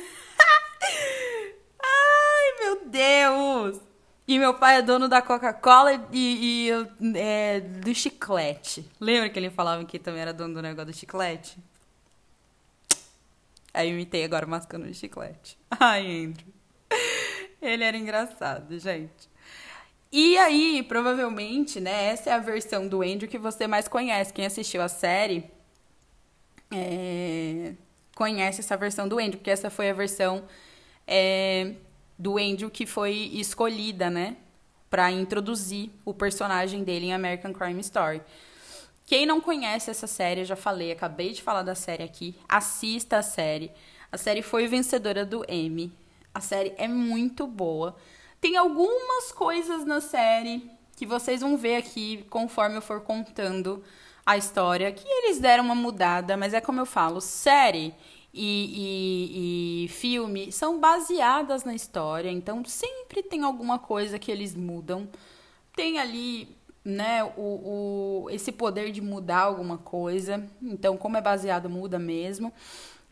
meu 2.60 2.84
Deus! 2.84 3.80
E 4.26 4.38
meu 4.38 4.52
pai 4.52 4.76
é 4.76 4.82
dono 4.82 5.08
da 5.08 5.22
Coca-Cola 5.22 5.94
e, 6.12 6.68
e 6.68 7.16
é, 7.16 7.60
do 7.60 7.94
chiclete. 7.94 8.86
Lembra 9.00 9.30
que 9.30 9.38
ele 9.38 9.48
falava 9.48 9.82
que 9.86 9.98
também 9.98 10.20
era 10.20 10.34
dono 10.34 10.52
do 10.52 10.60
negócio 10.60 10.92
do 10.92 10.94
chiclete? 10.94 11.56
Aí 13.78 13.90
eu 13.90 13.94
imitei 13.94 14.24
agora 14.24 14.44
mascando 14.44 14.86
o 14.86 14.92
chiclete. 14.92 15.56
Ai, 15.70 16.24
Andrew. 16.24 16.52
Ele 17.62 17.84
era 17.84 17.96
engraçado, 17.96 18.76
gente. 18.76 19.30
E 20.10 20.36
aí, 20.36 20.82
provavelmente, 20.82 21.78
né, 21.78 22.06
essa 22.06 22.30
é 22.30 22.32
a 22.32 22.40
versão 22.40 22.88
do 22.88 23.02
Andrew 23.02 23.28
que 23.30 23.38
você 23.38 23.68
mais 23.68 23.86
conhece. 23.86 24.32
Quem 24.32 24.44
assistiu 24.44 24.82
a 24.82 24.88
série 24.88 25.48
é, 26.72 27.74
conhece 28.16 28.58
essa 28.58 28.76
versão 28.76 29.06
do 29.06 29.16
Andrew, 29.16 29.38
porque 29.38 29.50
essa 29.50 29.70
foi 29.70 29.90
a 29.90 29.92
versão 29.92 30.42
é, 31.06 31.74
do 32.18 32.36
Andrew 32.36 32.68
que 32.68 32.84
foi 32.84 33.30
escolhida, 33.32 34.10
né, 34.10 34.38
para 34.90 35.08
introduzir 35.12 35.90
o 36.04 36.12
personagem 36.12 36.82
dele 36.82 37.06
em 37.06 37.14
American 37.14 37.52
Crime 37.52 37.80
Story. 37.80 38.22
Quem 39.08 39.24
não 39.24 39.40
conhece 39.40 39.90
essa 39.90 40.06
série, 40.06 40.44
já 40.44 40.54
falei, 40.54 40.92
acabei 40.92 41.32
de 41.32 41.42
falar 41.42 41.62
da 41.62 41.74
série 41.74 42.02
aqui, 42.02 42.36
assista 42.46 43.16
a 43.16 43.22
série. 43.22 43.72
A 44.12 44.18
série 44.18 44.42
foi 44.42 44.66
vencedora 44.66 45.24
do 45.24 45.50
Emmy. 45.50 45.90
A 46.34 46.42
série 46.42 46.74
é 46.76 46.86
muito 46.86 47.46
boa. 47.46 47.96
Tem 48.38 48.58
algumas 48.58 49.32
coisas 49.32 49.86
na 49.86 50.02
série 50.02 50.70
que 50.94 51.06
vocês 51.06 51.40
vão 51.40 51.56
ver 51.56 51.76
aqui 51.76 52.26
conforme 52.28 52.76
eu 52.76 52.82
for 52.82 53.00
contando 53.00 53.82
a 54.26 54.36
história, 54.36 54.92
que 54.92 55.08
eles 55.08 55.38
deram 55.38 55.64
uma 55.64 55.74
mudada, 55.74 56.36
mas 56.36 56.52
é 56.52 56.60
como 56.60 56.78
eu 56.78 56.84
falo, 56.84 57.18
série 57.18 57.94
e, 58.34 58.44
e, 58.44 59.84
e, 59.84 59.88
filme 59.88 60.52
são 60.52 60.78
baseadas 60.78 61.64
na 61.64 61.74
história, 61.74 62.30
então 62.30 62.62
sempre 62.66 63.22
tem 63.22 63.42
alguma 63.42 63.78
coisa 63.78 64.18
que 64.18 64.30
eles 64.30 64.54
mudam. 64.54 65.08
Tem 65.74 65.98
ali, 65.98 66.57
né, 66.88 67.22
o, 67.36 68.24
o, 68.24 68.30
esse 68.30 68.50
poder 68.50 68.90
de 68.90 69.02
mudar 69.02 69.40
alguma 69.40 69.76
coisa. 69.76 70.48
Então, 70.62 70.96
como 70.96 71.18
é 71.18 71.20
baseado, 71.20 71.68
muda 71.68 71.98
mesmo. 71.98 72.52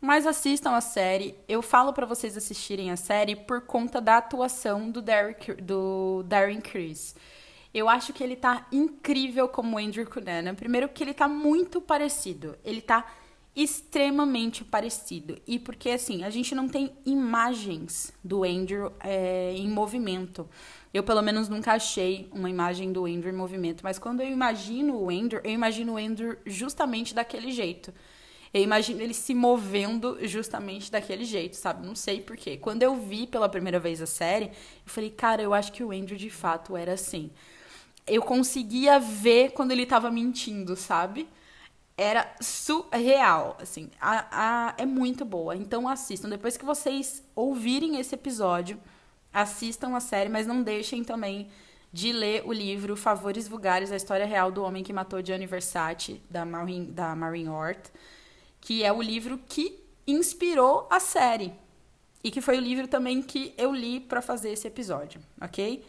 Mas 0.00 0.26
assistam 0.26 0.72
a 0.72 0.80
série. 0.80 1.34
Eu 1.46 1.60
falo 1.60 1.92
para 1.92 2.06
vocês 2.06 2.36
assistirem 2.36 2.90
a 2.90 2.96
série 2.96 3.36
por 3.36 3.60
conta 3.62 4.00
da 4.00 4.16
atuação 4.16 4.90
do, 4.90 5.02
Derek, 5.02 5.54
do 5.54 6.22
Darren 6.26 6.60
Criss. 6.60 7.14
Eu 7.72 7.88
acho 7.88 8.14
que 8.14 8.24
ele 8.24 8.36
tá 8.36 8.66
incrível 8.72 9.46
como 9.48 9.78
Andrew 9.78 10.06
Cunanan. 10.06 10.54
Primeiro 10.54 10.88
que 10.88 11.04
ele 11.04 11.12
tá 11.12 11.28
muito 11.28 11.80
parecido. 11.80 12.56
Ele 12.64 12.80
tá 12.80 13.06
extremamente 13.54 14.64
parecido. 14.64 15.38
E 15.46 15.58
porque, 15.58 15.90
assim, 15.90 16.24
a 16.24 16.30
gente 16.30 16.54
não 16.54 16.68
tem 16.68 16.92
imagens 17.04 18.12
do 18.22 18.44
Andrew 18.44 18.92
é, 19.00 19.52
em 19.54 19.68
movimento. 19.68 20.48
Eu, 20.96 21.02
pelo 21.02 21.20
menos, 21.20 21.46
nunca 21.46 21.72
achei 21.72 22.26
uma 22.32 22.48
imagem 22.48 22.90
do 22.90 23.04
Andrew 23.04 23.30
em 23.30 23.36
movimento. 23.36 23.82
Mas 23.84 23.98
quando 23.98 24.22
eu 24.22 24.28
imagino 24.28 24.96
o 24.96 25.10
Andrew, 25.10 25.42
eu 25.44 25.50
imagino 25.50 25.92
o 25.92 25.96
Andrew 25.98 26.38
justamente 26.46 27.14
daquele 27.14 27.52
jeito. 27.52 27.92
Eu 28.52 28.62
imagino 28.62 29.02
ele 29.02 29.12
se 29.12 29.34
movendo 29.34 30.16
justamente 30.22 30.90
daquele 30.90 31.26
jeito, 31.26 31.54
sabe? 31.54 31.86
Não 31.86 31.94
sei 31.94 32.22
porquê. 32.22 32.56
Quando 32.56 32.82
eu 32.82 32.96
vi 32.96 33.26
pela 33.26 33.46
primeira 33.46 33.78
vez 33.78 34.00
a 34.00 34.06
série, 34.06 34.46
eu 34.46 34.52
falei, 34.86 35.10
cara, 35.10 35.42
eu 35.42 35.52
acho 35.52 35.70
que 35.70 35.84
o 35.84 35.92
Andrew 35.92 36.16
de 36.16 36.30
fato 36.30 36.74
era 36.74 36.94
assim. 36.94 37.30
Eu 38.06 38.22
conseguia 38.22 38.98
ver 38.98 39.50
quando 39.50 39.72
ele 39.72 39.84
tava 39.84 40.10
mentindo, 40.10 40.74
sabe? 40.76 41.28
era 41.98 42.30
surreal, 42.42 43.56
assim, 43.58 43.90
a, 43.98 44.26
a, 44.30 44.74
é 44.76 44.84
muito 44.84 45.24
boa. 45.24 45.56
Então 45.56 45.88
assistam. 45.88 46.28
Depois 46.28 46.56
que 46.56 46.64
vocês 46.64 47.22
ouvirem 47.34 47.98
esse 47.98 48.14
episódio, 48.14 48.78
assistam 49.36 49.94
a 49.94 50.00
série, 50.00 50.30
mas 50.30 50.46
não 50.46 50.62
deixem 50.62 51.04
também 51.04 51.48
de 51.92 52.12
ler 52.12 52.42
o 52.46 52.52
livro 52.52 52.96
Favores 52.96 53.46
Vulgares, 53.46 53.92
a 53.92 53.96
história 53.96 54.24
real 54.24 54.50
do 54.50 54.62
homem 54.62 54.82
que 54.82 54.92
matou 54.92 55.24
Gianni 55.24 55.46
Versace, 55.46 56.22
da 56.30 56.44
Maureen, 56.44 56.86
da 56.86 57.14
Maureen 57.14 57.48
Hort, 57.48 57.90
que 58.60 58.82
é 58.82 58.92
o 58.92 59.02
livro 59.02 59.38
que 59.46 59.78
inspirou 60.06 60.86
a 60.90 60.98
série. 60.98 61.52
E 62.24 62.30
que 62.30 62.40
foi 62.40 62.56
o 62.56 62.60
livro 62.60 62.88
também 62.88 63.22
que 63.22 63.54
eu 63.58 63.72
li 63.74 64.00
para 64.00 64.22
fazer 64.22 64.50
esse 64.50 64.66
episódio, 64.66 65.20
ok? 65.40 65.84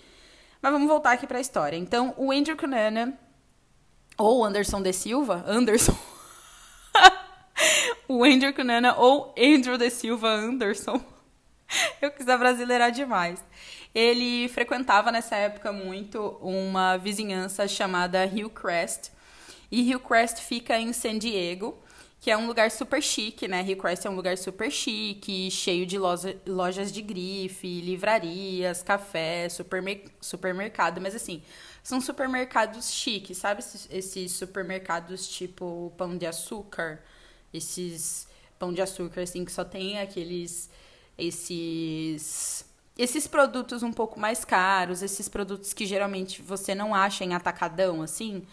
Mas 0.62 0.72
vamos 0.72 0.88
voltar 0.88 1.14
aqui 1.14 1.26
para 1.26 1.38
a 1.38 1.42
história. 1.42 1.78
Então, 1.78 2.14
o 2.18 2.32
Andrew 2.32 2.58
Cunanan 2.58 3.14
ou 4.18 4.44
Anderson 4.44 4.82
de 4.82 4.92
Silva, 4.92 5.44
Anderson. 5.48 5.98
o 8.08 8.24
Andrew 8.24 8.54
Cunana 8.54 8.96
ou 8.98 9.34
Andrew 9.38 9.78
de 9.78 9.90
Silva 9.90 10.30
Anderson. 10.30 11.02
Eu 12.02 12.12
quis 12.12 12.26
brasileirar 12.26 12.92
demais. 12.92 13.44
Ele 13.94 14.48
frequentava 14.50 15.12
nessa 15.12 15.36
época 15.36 15.72
muito 15.72 16.38
uma 16.42 16.98
vizinhança 16.98 17.68
chamada 17.68 18.26
Hillcrest. 18.26 19.12
E 19.72 19.90
Hillcrest 19.90 20.40
fica 20.42 20.78
em 20.80 20.94
San 20.94 21.18
Diego, 21.18 21.78
que 22.20 22.32
é 22.32 22.38
um 22.38 22.48
lugar 22.48 22.72
super 22.72 23.02
chique, 23.02 23.48
né? 23.48 23.64
Hillcrest 23.64 24.06
é 24.06 24.10
um 24.10 24.16
lugar 24.16 24.38
super 24.38 24.72
chique, 24.72 25.52
cheio 25.52 25.86
de 25.86 25.98
loja, 25.98 26.38
lojas 26.46 26.92
de 26.92 27.02
grife, 27.02 27.82
livrarias, 27.82 28.82
café, 28.82 29.50
supermer 29.50 30.06
supermercado. 30.22 31.02
Mas 31.02 31.16
assim, 31.16 31.44
são 31.84 32.00
supermercados 32.00 32.92
chiques, 32.92 33.38
sabe? 33.38 33.60
Esses, 33.60 33.88
esses 33.92 34.32
supermercados 34.32 35.28
tipo 35.28 35.92
pão 35.98 36.18
de 36.18 36.26
açúcar, 36.26 37.04
esses 37.54 38.28
pão 38.60 38.74
de 38.74 38.82
açúcar 38.82 39.22
assim 39.22 39.46
que 39.46 39.52
só 39.52 39.64
tem 39.64 40.00
aqueles 40.00 40.70
esses 41.18 42.66
esses 42.98 43.28
produtos 43.28 43.84
um 43.84 43.94
pouco 43.94 44.20
mais 44.20 44.44
caros, 44.44 45.04
esses 45.04 45.30
produtos 45.30 45.72
que 45.72 45.86
geralmente 45.86 46.42
você 46.42 46.74
não 46.74 46.96
acha 46.96 47.24
em 47.24 47.34
atacadão, 47.34 48.02
assim, 48.02 48.44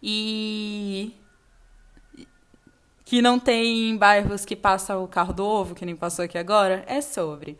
e 0.00 1.12
que 3.04 3.20
não 3.20 3.38
tem 3.38 3.90
em 3.90 3.96
bairros 3.96 4.44
que 4.44 4.54
passa 4.56 4.96
o 4.96 5.08
carro 5.08 5.32
do 5.32 5.44
ovo, 5.44 5.74
que 5.74 5.84
nem 5.84 5.96
passou 5.96 6.24
aqui 6.24 6.38
agora, 6.38 6.84
é 6.86 7.00
sobre. 7.00 7.58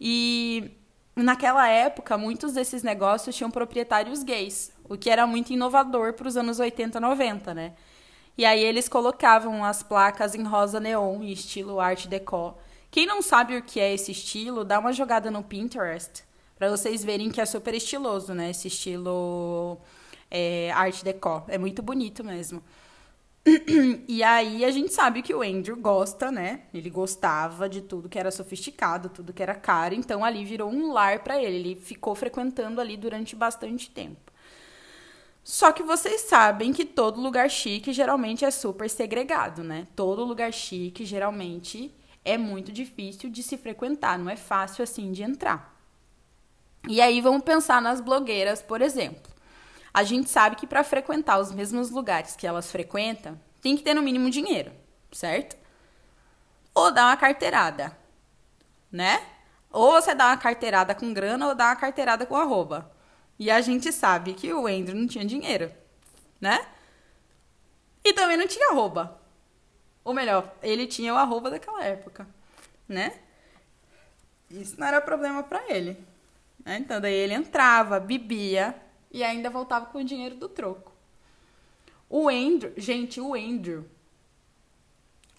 E 0.00 0.70
naquela 1.14 1.68
época, 1.68 2.18
muitos 2.18 2.52
desses 2.54 2.82
negócios 2.82 3.34
tinham 3.36 3.50
proprietários 3.50 4.22
gays, 4.22 4.72
o 4.84 4.96
que 4.96 5.08
era 5.08 5.26
muito 5.26 5.52
inovador 5.52 6.14
para 6.14 6.28
os 6.28 6.36
anos 6.36 6.58
80, 6.58 6.98
90, 6.98 7.54
né? 7.54 7.72
E 8.36 8.44
aí 8.44 8.62
eles 8.62 8.88
colocavam 8.88 9.64
as 9.64 9.82
placas 9.82 10.34
em 10.34 10.42
rosa 10.42 10.80
neon, 10.80 11.22
estilo 11.22 11.78
art 11.80 12.06
deco. 12.06 12.56
Quem 12.92 13.06
não 13.06 13.22
sabe 13.22 13.56
o 13.56 13.62
que 13.62 13.80
é 13.80 13.94
esse 13.94 14.12
estilo, 14.12 14.66
dá 14.66 14.78
uma 14.78 14.92
jogada 14.92 15.30
no 15.30 15.42
Pinterest 15.42 16.22
para 16.58 16.68
vocês 16.68 17.02
verem 17.02 17.30
que 17.30 17.40
é 17.40 17.46
super 17.46 17.72
estiloso, 17.74 18.34
né? 18.34 18.50
Esse 18.50 18.68
estilo 18.68 19.80
é, 20.30 20.70
art 20.72 21.02
deco. 21.02 21.42
É 21.48 21.56
muito 21.56 21.82
bonito 21.82 22.22
mesmo. 22.22 22.62
e 24.06 24.22
aí 24.22 24.62
a 24.62 24.70
gente 24.70 24.92
sabe 24.92 25.22
que 25.22 25.34
o 25.34 25.40
Andrew 25.40 25.74
gosta, 25.74 26.30
né? 26.30 26.64
Ele 26.74 26.90
gostava 26.90 27.66
de 27.66 27.80
tudo 27.80 28.10
que 28.10 28.18
era 28.18 28.30
sofisticado, 28.30 29.08
tudo 29.08 29.32
que 29.32 29.42
era 29.42 29.54
caro, 29.54 29.94
então 29.94 30.22
ali 30.22 30.44
virou 30.44 30.70
um 30.70 30.92
lar 30.92 31.20
para 31.20 31.42
ele. 31.42 31.56
Ele 31.56 31.74
ficou 31.74 32.14
frequentando 32.14 32.78
ali 32.78 32.98
durante 32.98 33.34
bastante 33.34 33.88
tempo. 33.88 34.30
Só 35.42 35.72
que 35.72 35.82
vocês 35.82 36.20
sabem 36.20 36.74
que 36.74 36.84
todo 36.84 37.22
lugar 37.22 37.48
chique 37.50 37.90
geralmente 37.90 38.44
é 38.44 38.50
super 38.50 38.90
segregado, 38.90 39.64
né? 39.64 39.86
Todo 39.96 40.26
lugar 40.26 40.52
chique 40.52 41.06
geralmente 41.06 41.90
é 42.24 42.38
muito 42.38 42.72
difícil 42.72 43.30
de 43.30 43.42
se 43.42 43.56
frequentar, 43.56 44.18
não 44.18 44.30
é 44.30 44.36
fácil 44.36 44.82
assim 44.82 45.12
de 45.12 45.22
entrar. 45.22 45.72
E 46.88 47.00
aí 47.00 47.20
vamos 47.20 47.42
pensar 47.42 47.80
nas 47.80 48.00
blogueiras, 48.00 48.60
por 48.60 48.82
exemplo. 48.82 49.30
A 49.94 50.02
gente 50.02 50.30
sabe 50.30 50.56
que 50.56 50.66
para 50.66 50.82
frequentar 50.82 51.38
os 51.38 51.52
mesmos 51.52 51.90
lugares 51.90 52.34
que 52.34 52.46
elas 52.46 52.70
frequentam, 52.70 53.38
tem 53.60 53.76
que 53.76 53.82
ter 53.82 53.94
no 53.94 54.02
mínimo 54.02 54.30
dinheiro, 54.30 54.72
certo? 55.12 55.56
Ou 56.74 56.90
dar 56.90 57.06
uma 57.06 57.16
carteirada, 57.16 57.96
né? 58.90 59.24
Ou 59.70 59.92
você 59.92 60.14
dá 60.14 60.28
uma 60.28 60.36
carteirada 60.36 60.94
com 60.94 61.12
grana 61.12 61.48
ou 61.48 61.54
dá 61.54 61.66
uma 61.66 61.76
carteirada 61.76 62.26
com 62.26 62.36
arroba. 62.36 62.90
E 63.38 63.50
a 63.50 63.60
gente 63.60 63.92
sabe 63.92 64.34
que 64.34 64.52
o 64.52 64.66
Andrew 64.66 64.96
não 64.96 65.06
tinha 65.06 65.24
dinheiro, 65.24 65.72
né? 66.40 66.66
E 68.04 68.12
também 68.12 68.36
não 68.36 68.46
tinha 68.46 68.70
arroba. 68.70 69.21
Ou 70.04 70.12
melhor, 70.12 70.54
ele 70.62 70.86
tinha 70.86 71.14
o 71.14 71.16
arroba 71.16 71.50
daquela 71.50 71.84
época, 71.84 72.26
né? 72.88 73.20
Isso 74.50 74.78
não 74.78 74.86
era 74.86 75.00
problema 75.00 75.42
para 75.42 75.62
ele. 75.72 75.96
Né? 76.64 76.78
Então 76.78 77.00
daí 77.00 77.14
ele 77.14 77.34
entrava, 77.34 78.00
bebia, 78.00 78.74
e 79.10 79.22
ainda 79.22 79.50
voltava 79.50 79.86
com 79.86 79.98
o 79.98 80.04
dinheiro 80.04 80.34
do 80.34 80.48
troco. 80.48 80.92
O 82.08 82.28
Andrew, 82.28 82.72
gente, 82.76 83.20
o 83.20 83.34
Andrew, 83.34 83.84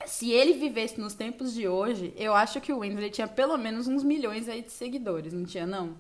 se 0.06 0.32
ele 0.32 0.54
vivesse 0.54 1.00
nos 1.00 1.14
tempos 1.14 1.54
de 1.54 1.68
hoje, 1.68 2.14
eu 2.18 2.34
acho 2.34 2.60
que 2.60 2.74
o 2.74 2.84
Andrew 2.84 3.10
tinha 3.10 3.28
pelo 3.28 3.58
menos 3.58 3.88
uns 3.88 4.04
milhões 4.04 4.50
aí 4.50 4.62
de 4.62 4.72
seguidores, 4.72 5.34
não 5.34 5.46
tinha 5.46 5.66
não? 5.66 5.96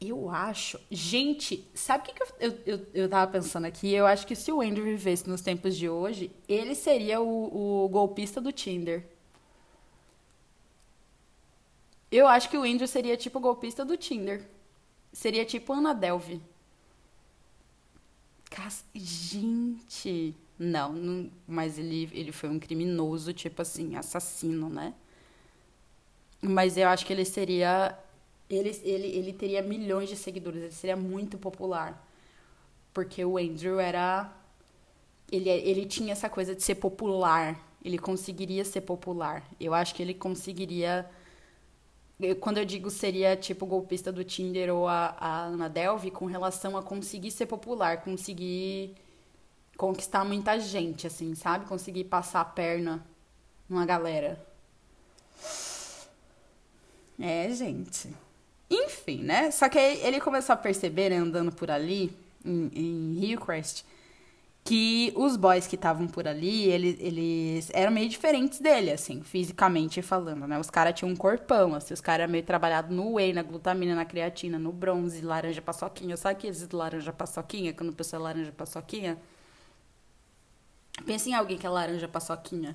Eu 0.00 0.28
acho. 0.30 0.78
Gente, 0.90 1.66
sabe 1.74 2.04
o 2.04 2.06
que, 2.06 2.14
que 2.14 2.22
eu, 2.22 2.28
eu, 2.40 2.58
eu, 2.66 2.86
eu 2.94 3.08
tava 3.08 3.30
pensando 3.32 3.64
aqui? 3.66 3.92
Eu 3.92 4.06
acho 4.06 4.26
que 4.26 4.36
se 4.36 4.52
o 4.52 4.60
Andrew 4.60 4.84
vivesse 4.84 5.28
nos 5.28 5.40
tempos 5.40 5.76
de 5.76 5.88
hoje, 5.88 6.30
ele 6.48 6.74
seria 6.74 7.20
o, 7.20 7.84
o 7.84 7.88
golpista 7.88 8.40
do 8.40 8.52
Tinder. 8.52 9.04
Eu 12.10 12.26
acho 12.28 12.48
que 12.50 12.56
o 12.58 12.62
Andrew 12.62 12.86
seria 12.86 13.16
tipo 13.16 13.38
o 13.38 13.42
golpista 13.42 13.84
do 13.84 13.96
Tinder. 13.96 14.48
Seria 15.12 15.44
tipo 15.44 15.72
Ana 15.72 15.94
Delve. 15.94 16.40
Gente, 18.94 20.34
não, 20.58 20.92
não, 20.92 21.30
mas 21.46 21.78
ele, 21.78 22.08
ele 22.12 22.32
foi 22.32 22.48
um 22.48 22.58
criminoso, 22.58 23.32
tipo 23.32 23.60
assim, 23.62 23.96
assassino, 23.96 24.68
né? 24.68 24.94
Mas 26.42 26.76
eu 26.76 26.88
acho 26.88 27.04
que 27.06 27.12
ele 27.12 27.24
seria. 27.24 27.98
Ele, 28.48 28.80
ele, 28.84 29.06
ele 29.08 29.32
teria 29.32 29.62
milhões 29.62 30.08
de 30.08 30.16
seguidores, 30.16 30.62
ele 30.62 30.72
seria 30.72 30.96
muito 30.96 31.36
popular. 31.36 32.06
Porque 32.94 33.24
o 33.24 33.36
Andrew 33.38 33.80
era. 33.80 34.32
Ele, 35.30 35.48
ele 35.50 35.86
tinha 35.86 36.12
essa 36.12 36.28
coisa 36.28 36.54
de 36.54 36.62
ser 36.62 36.76
popular. 36.76 37.60
Ele 37.84 37.98
conseguiria 37.98 38.64
ser 38.64 38.82
popular. 38.82 39.44
Eu 39.60 39.74
acho 39.74 39.94
que 39.94 40.02
ele 40.02 40.14
conseguiria 40.14 41.08
quando 42.40 42.58
eu 42.58 42.64
digo 42.64 42.90
seria 42.90 43.36
tipo 43.36 43.66
golpista 43.66 44.10
do 44.10 44.24
Tinder 44.24 44.74
ou 44.74 44.88
a, 44.88 45.14
a 45.18 45.44
Ana 45.44 45.68
Delve 45.68 46.10
com 46.10 46.24
relação 46.24 46.76
a 46.76 46.82
conseguir 46.82 47.30
ser 47.30 47.44
popular, 47.44 48.02
conseguir 48.02 48.96
conquistar 49.76 50.24
muita 50.24 50.58
gente, 50.58 51.06
assim, 51.06 51.34
sabe? 51.34 51.66
Conseguir 51.66 52.04
passar 52.04 52.40
a 52.40 52.44
perna 52.44 53.04
numa 53.68 53.84
galera. 53.84 54.42
É, 57.20 57.50
gente. 57.50 58.14
Né? 59.08 59.50
Só 59.50 59.68
que 59.68 59.78
aí 59.78 60.00
ele 60.02 60.20
começou 60.20 60.52
a 60.54 60.56
perceber, 60.56 61.10
né, 61.10 61.16
andando 61.16 61.52
por 61.52 61.70
ali, 61.70 62.16
em, 62.44 62.70
em 62.74 63.24
Hillcrest, 63.24 63.84
que 64.66 65.12
os 65.14 65.36
boys 65.36 65.66
que 65.66 65.76
estavam 65.76 66.08
por 66.08 66.26
ali, 66.26 66.64
eles, 66.64 66.96
eles 66.98 67.70
eram 67.72 67.92
meio 67.92 68.08
diferentes 68.08 68.58
dele, 68.58 68.90
assim, 68.90 69.22
fisicamente 69.22 70.02
falando, 70.02 70.46
né? 70.48 70.58
Os 70.58 70.68
caras 70.68 70.92
tinham 70.92 71.12
um 71.12 71.16
corpão, 71.16 71.72
assim, 71.74 71.94
os 71.94 72.00
caras 72.00 72.28
meio 72.28 72.42
trabalhados 72.42 72.94
no 72.94 73.14
whey, 73.14 73.32
na 73.32 73.42
glutamina, 73.44 73.94
na 73.94 74.04
creatina, 74.04 74.58
no 74.58 74.72
bronze, 74.72 75.20
laranja 75.20 75.62
paçoquinha. 75.62 76.16
Sabe 76.16 76.34
aqueles 76.34 76.68
laranja 76.70 77.12
paçoquinha, 77.12 77.72
quando 77.72 77.90
a 77.90 77.92
pessoa 77.92 78.20
é 78.20 78.22
laranja 78.24 78.52
paçoquinha? 78.52 79.16
Pensa 81.04 81.28
em 81.28 81.34
alguém 81.34 81.56
que 81.56 81.66
é 81.66 81.70
laranja 81.70 82.08
paçoquinha. 82.08 82.74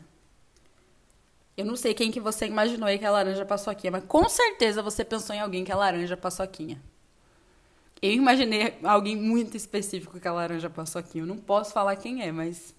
Eu 1.57 1.65
não 1.65 1.75
sei 1.75 1.93
quem 1.93 2.11
que 2.11 2.19
você 2.19 2.47
imaginou 2.47 2.87
aí 2.87 2.97
que 2.97 3.05
é 3.05 3.09
laranja 3.09 3.45
paçoquinha, 3.45 3.91
mas 3.91 4.03
com 4.05 4.27
certeza 4.29 4.81
você 4.81 5.03
pensou 5.03 5.35
em 5.35 5.39
alguém 5.39 5.63
que 5.63 5.71
é 5.71 5.75
laranja 5.75 6.15
paçoquinha. 6.15 6.81
Eu 8.01 8.11
imaginei 8.11 8.79
alguém 8.83 9.15
muito 9.15 9.55
específico 9.55 10.19
que 10.19 10.27
a 10.27 10.33
laranja 10.33 10.69
paçoquinha. 10.69 11.23
Eu 11.23 11.27
não 11.27 11.37
posso 11.37 11.71
falar 11.71 11.95
quem 11.97 12.23
é, 12.23 12.31
mas. 12.31 12.73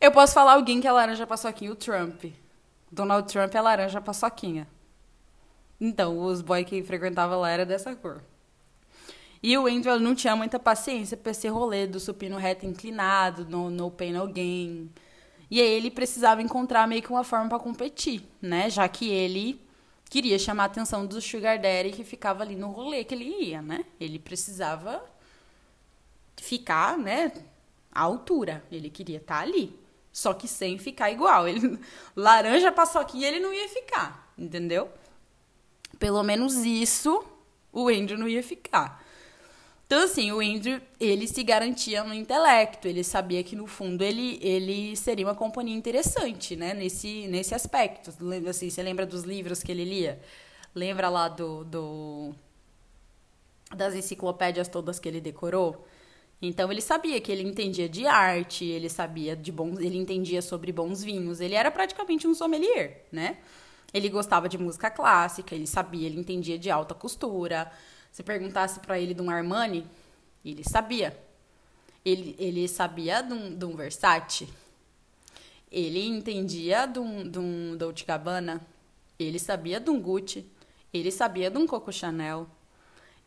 Eu 0.00 0.10
posso 0.10 0.32
falar 0.32 0.54
alguém 0.54 0.80
que 0.80 0.86
é 0.86 0.92
laranja 0.92 1.26
paçoquinha, 1.26 1.72
o 1.72 1.76
Trump. 1.76 2.24
Donald 2.90 3.30
Trump 3.30 3.54
é 3.54 3.60
laranja 3.60 4.00
paçoquinha. 4.00 4.66
Então, 5.78 6.18
os 6.18 6.40
boys 6.40 6.66
que 6.66 6.82
frequentavam 6.82 7.40
lá 7.40 7.50
era 7.50 7.66
dessa 7.66 7.94
cor. 7.94 8.22
E 9.42 9.56
o 9.56 9.66
Andrew 9.66 10.00
não 10.00 10.14
tinha 10.14 10.34
muita 10.34 10.58
paciência 10.58 11.16
pra 11.16 11.30
esse 11.30 11.46
rolê 11.46 11.86
do 11.86 12.00
supino 12.00 12.36
reto 12.38 12.66
inclinado, 12.66 13.44
no, 13.44 13.70
no 13.70 13.90
pain 13.90 14.12
no 14.12 14.26
gain. 14.26 14.90
E 15.50 15.60
aí 15.60 15.68
ele 15.68 15.90
precisava 15.90 16.42
encontrar 16.42 16.86
meio 16.86 17.02
que 17.02 17.10
uma 17.10 17.24
forma 17.24 17.48
para 17.48 17.58
competir, 17.58 18.22
né? 18.40 18.68
Já 18.68 18.88
que 18.88 19.08
ele 19.08 19.60
queria 20.10 20.38
chamar 20.38 20.64
a 20.64 20.66
atenção 20.66 21.06
do 21.06 21.20
Sugar 21.20 21.60
Daddy 21.60 21.90
que 21.90 22.04
ficava 22.04 22.42
ali 22.42 22.56
no 22.56 22.70
rolê 22.70 23.04
que 23.04 23.14
ele 23.14 23.24
ia, 23.24 23.62
né? 23.62 23.84
Ele 24.00 24.18
precisava 24.18 25.02
ficar, 26.36 26.96
né, 26.98 27.32
à 27.92 28.02
altura. 28.02 28.64
Ele 28.70 28.90
queria 28.90 29.18
estar 29.18 29.36
tá 29.36 29.42
ali. 29.42 29.78
Só 30.12 30.34
que 30.34 30.48
sem 30.48 30.78
ficar 30.78 31.10
igual. 31.10 31.48
Ele, 31.48 31.78
laranja 32.14 32.72
paçoquinha 32.72 33.28
ele 33.28 33.40
não 33.40 33.52
ia 33.52 33.68
ficar, 33.68 34.32
entendeu? 34.36 34.90
Pelo 35.98 36.22
menos 36.22 36.54
isso 36.56 37.24
o 37.72 37.88
Andrew 37.88 38.18
não 38.18 38.28
ia 38.28 38.42
ficar. 38.42 39.04
Então, 39.88 40.02
assim, 40.02 40.30
o 40.32 40.40
Andrew, 40.40 40.82
ele 41.00 41.26
se 41.26 41.42
garantia 41.42 42.04
no 42.04 42.12
intelecto, 42.12 42.86
ele 42.86 43.02
sabia 43.02 43.42
que, 43.42 43.56
no 43.56 43.66
fundo, 43.66 44.04
ele, 44.04 44.38
ele 44.42 44.94
seria 44.94 45.24
uma 45.26 45.34
companhia 45.34 45.74
interessante, 45.74 46.54
né, 46.54 46.74
nesse, 46.74 47.26
nesse 47.26 47.54
aspecto. 47.54 48.12
Assim, 48.46 48.68
você 48.68 48.82
lembra 48.82 49.06
dos 49.06 49.22
livros 49.22 49.62
que 49.62 49.72
ele 49.72 49.84
lia? 49.84 50.20
Lembra 50.74 51.08
lá 51.08 51.26
do, 51.28 51.64
do 51.64 52.34
das 53.74 53.94
enciclopédias 53.94 54.68
todas 54.68 54.98
que 55.00 55.08
ele 55.08 55.22
decorou? 55.22 55.86
Então 56.40 56.70
ele 56.70 56.82
sabia 56.82 57.18
que 57.18 57.32
ele 57.32 57.42
entendia 57.42 57.88
de 57.88 58.06
arte, 58.06 58.66
ele 58.66 58.90
sabia 58.90 59.34
de 59.34 59.50
bons, 59.50 59.78
ele 59.80 59.96
entendia 59.96 60.42
sobre 60.42 60.70
bons 60.70 61.02
vinhos, 61.02 61.40
ele 61.40 61.54
era 61.54 61.70
praticamente 61.70 62.28
um 62.28 62.34
sommelier, 62.34 63.06
né? 63.10 63.38
Ele 63.92 64.10
gostava 64.10 64.50
de 64.50 64.58
música 64.58 64.90
clássica, 64.90 65.54
ele 65.54 65.66
sabia, 65.66 66.06
ele 66.06 66.20
entendia 66.20 66.58
de 66.58 66.70
alta 66.70 66.94
costura, 66.94 67.72
se 68.18 68.22
perguntasse 68.24 68.80
para 68.80 68.98
ele 68.98 69.14
de 69.14 69.22
um 69.22 69.30
Armani, 69.30 69.86
ele 70.44 70.68
sabia. 70.68 71.16
Ele, 72.04 72.34
ele 72.36 72.66
sabia 72.66 73.22
de 73.22 73.32
um, 73.32 73.56
de 73.56 73.64
um 73.64 73.76
Versace. 73.76 74.48
Ele 75.70 76.04
entendia 76.04 76.84
de 76.86 76.98
um, 76.98 77.30
de 77.30 77.38
um 77.38 77.76
Dolce 77.76 78.04
Gabbana. 78.04 78.60
Ele 79.20 79.38
sabia 79.38 79.78
de 79.78 79.88
um 79.88 80.00
Gucci. 80.00 80.44
Ele 80.92 81.12
sabia 81.12 81.48
de 81.48 81.58
um 81.58 81.64
Coco 81.64 81.92
Chanel. 81.92 82.50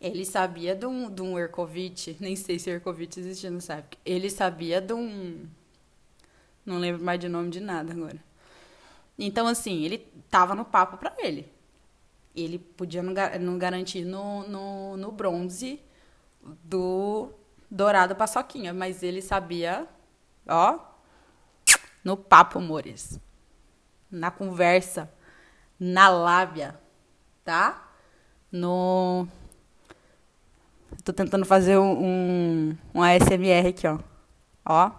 Ele 0.01 0.25
sabia 0.25 0.75
de 0.75 0.85
um, 0.85 1.09
de 1.09 1.21
um. 1.21 1.35
Nem 2.19 2.35
sei 2.35 2.59
se 2.59 2.69
Erkovitch 2.69 3.15
existia 3.15 3.49
nessa 3.49 3.75
época. 3.75 3.97
Ele 4.05 4.29
sabia 4.29 4.81
de 4.81 4.91
um... 4.91 5.45
Não 6.65 6.77
lembro 6.77 7.01
mais 7.01 7.17
de 7.17 7.29
nome 7.29 7.49
de 7.49 7.61
nada 7.61 7.93
agora. 7.93 8.21
Então, 9.17 9.47
assim, 9.47 9.85
ele 9.85 10.05
tava 10.29 10.53
no 10.53 10.65
papo 10.65 10.97
para 10.97 11.15
ele. 11.17 11.49
Ele 12.35 12.57
podia 12.59 13.03
não 13.03 13.57
garantir 13.57 14.05
no, 14.05 14.47
no, 14.47 14.97
no 14.97 15.11
bronze 15.11 15.81
do 16.63 17.29
dourado 17.69 18.15
paçoquinha, 18.15 18.73
mas 18.73 19.03
ele 19.03 19.21
sabia, 19.21 19.87
ó, 20.47 20.79
no 22.03 22.17
papo, 22.17 22.59
amores. 22.59 23.19
Na 24.09 24.29
conversa, 24.29 25.11
na 25.79 26.09
lábia, 26.09 26.79
tá? 27.45 27.89
No. 28.51 29.27
Tô 31.03 31.13
tentando 31.13 31.45
fazer 31.45 31.77
um, 31.77 32.75
um 32.93 33.01
ASMR 33.01 33.69
aqui, 33.69 33.87
ó. 33.87 33.99
Ó. 34.65 34.91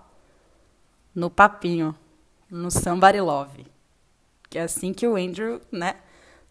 No 1.15 1.29
papinho. 1.29 1.95
No 2.51 2.71
Somebody 2.71 3.21
Love. 3.21 3.67
Que 4.49 4.59
é 4.59 4.63
assim 4.63 4.93
que 4.93 5.07
o 5.07 5.17
Andrew, 5.17 5.61
né? 5.71 5.97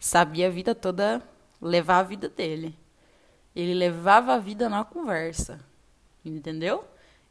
Sabia 0.02 0.48
a 0.48 0.50
vida 0.50 0.74
toda 0.74 1.22
levar 1.60 2.00
a 2.00 2.02
vida 2.02 2.28
dele. 2.28 2.76
Ele 3.54 3.72
levava 3.72 4.34
a 4.34 4.38
vida 4.38 4.68
na 4.68 4.84
conversa. 4.84 5.64
Entendeu? 6.24 6.84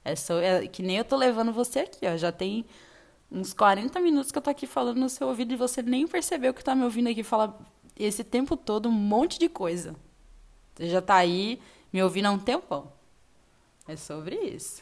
É, 0.05 0.15
só, 0.15 0.39
é 0.39 0.65
que 0.67 0.81
nem 0.81 0.95
eu 0.95 1.03
tô 1.03 1.17
levando 1.17 1.51
você 1.51 1.81
aqui, 1.81 2.07
ó. 2.07 2.15
Já 2.15 2.31
tem 2.31 2.63
uns 3.29 3.53
40 3.53 3.99
minutos 3.99 4.31
que 4.31 4.37
eu 4.37 4.41
tô 4.41 4.49
aqui 4.49 4.65
falando 4.65 4.99
no 4.99 5.09
seu 5.09 5.27
ouvido 5.27 5.51
e 5.51 5.57
você 5.57 5.81
nem 5.81 6.07
percebeu 6.07 6.53
que 6.53 6.63
tá 6.63 6.73
me 6.73 6.85
ouvindo 6.85 7.09
aqui 7.09 7.23
falar 7.23 7.59
esse 7.99 8.23
tempo 8.23 8.55
todo 8.55 8.87
um 8.87 8.93
monte 8.93 9.37
de 9.37 9.49
coisa. 9.49 9.93
Você 10.73 10.87
já 10.87 11.01
tá 11.01 11.15
aí 11.15 11.59
me 11.91 12.01
ouvindo 12.01 12.27
há 12.27 12.31
um 12.31 12.39
tempão. 12.39 12.89
É 13.85 13.97
sobre 13.97 14.37
isso. 14.37 14.81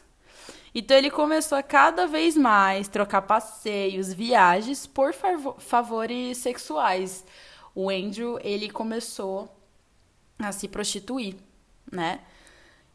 Então 0.72 0.96
ele 0.96 1.10
começou 1.10 1.58
a 1.58 1.62
cada 1.62 2.06
vez 2.06 2.36
mais 2.36 2.86
trocar 2.86 3.22
passeios, 3.22 4.12
viagens 4.12 4.86
por 4.86 5.12
favores 5.58 6.38
sexuais. 6.38 7.24
O 7.74 7.88
Andrew, 7.90 8.38
ele 8.42 8.70
começou 8.70 9.54
a 10.38 10.52
se 10.52 10.68
prostituir, 10.68 11.36
né? 11.90 12.20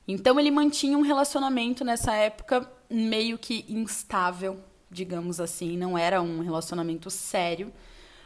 Então 0.08 0.40
ele 0.40 0.52
mantinha 0.52 0.98
um 0.98 1.02
relacionamento 1.02 1.84
nessa 1.84 2.14
época 2.14 2.70
meio 2.90 3.38
que 3.38 3.66
instável, 3.68 4.60
digamos 4.90 5.40
assim, 5.40 5.78
não 5.78 5.98
era 5.98 6.22
um 6.22 6.42
relacionamento 6.42 7.10
sério, 7.10 7.74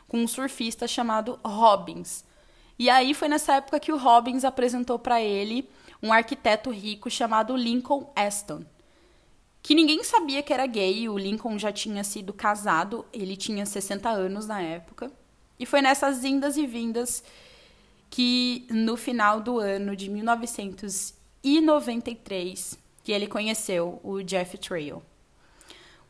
com 0.07 0.17
um 0.17 0.27
surfista 0.27 0.87
chamado 0.87 1.39
Robbins. 1.43 2.25
E 2.77 2.89
aí 2.89 3.13
foi 3.13 3.27
nessa 3.27 3.55
época 3.55 3.79
que 3.79 3.91
o 3.91 3.97
Robbins 3.97 4.43
apresentou 4.43 4.97
para 4.97 5.21
ele 5.21 5.69
um 6.01 6.11
arquiteto 6.11 6.69
rico 6.69 7.09
chamado 7.09 7.55
Lincoln 7.55 8.11
Aston, 8.15 8.63
que 9.61 9.75
ninguém 9.75 10.03
sabia 10.03 10.41
que 10.41 10.53
era 10.53 10.65
gay, 10.65 11.09
o 11.09 11.17
Lincoln 11.17 11.59
já 11.59 11.71
tinha 11.71 12.03
sido 12.03 12.31
casado, 12.31 13.05
ele 13.11 13.35
tinha 13.35 13.65
60 13.65 14.09
anos 14.09 14.47
na 14.47 14.61
época. 14.61 15.11
E 15.59 15.65
foi 15.65 15.81
nessas 15.81 16.23
indas 16.23 16.55
e 16.57 16.65
vindas 16.65 17.23
que 18.09 18.65
no 18.69 18.95
final 18.95 19.41
do 19.41 19.59
ano 19.59 19.95
de 19.95 20.09
1900 20.09 21.13
e 21.43 21.61
93 21.61 22.79
que 23.03 23.11
ele 23.11 23.27
conheceu 23.27 23.99
o 24.03 24.21
Jeff 24.21 24.57
Trail. 24.57 25.01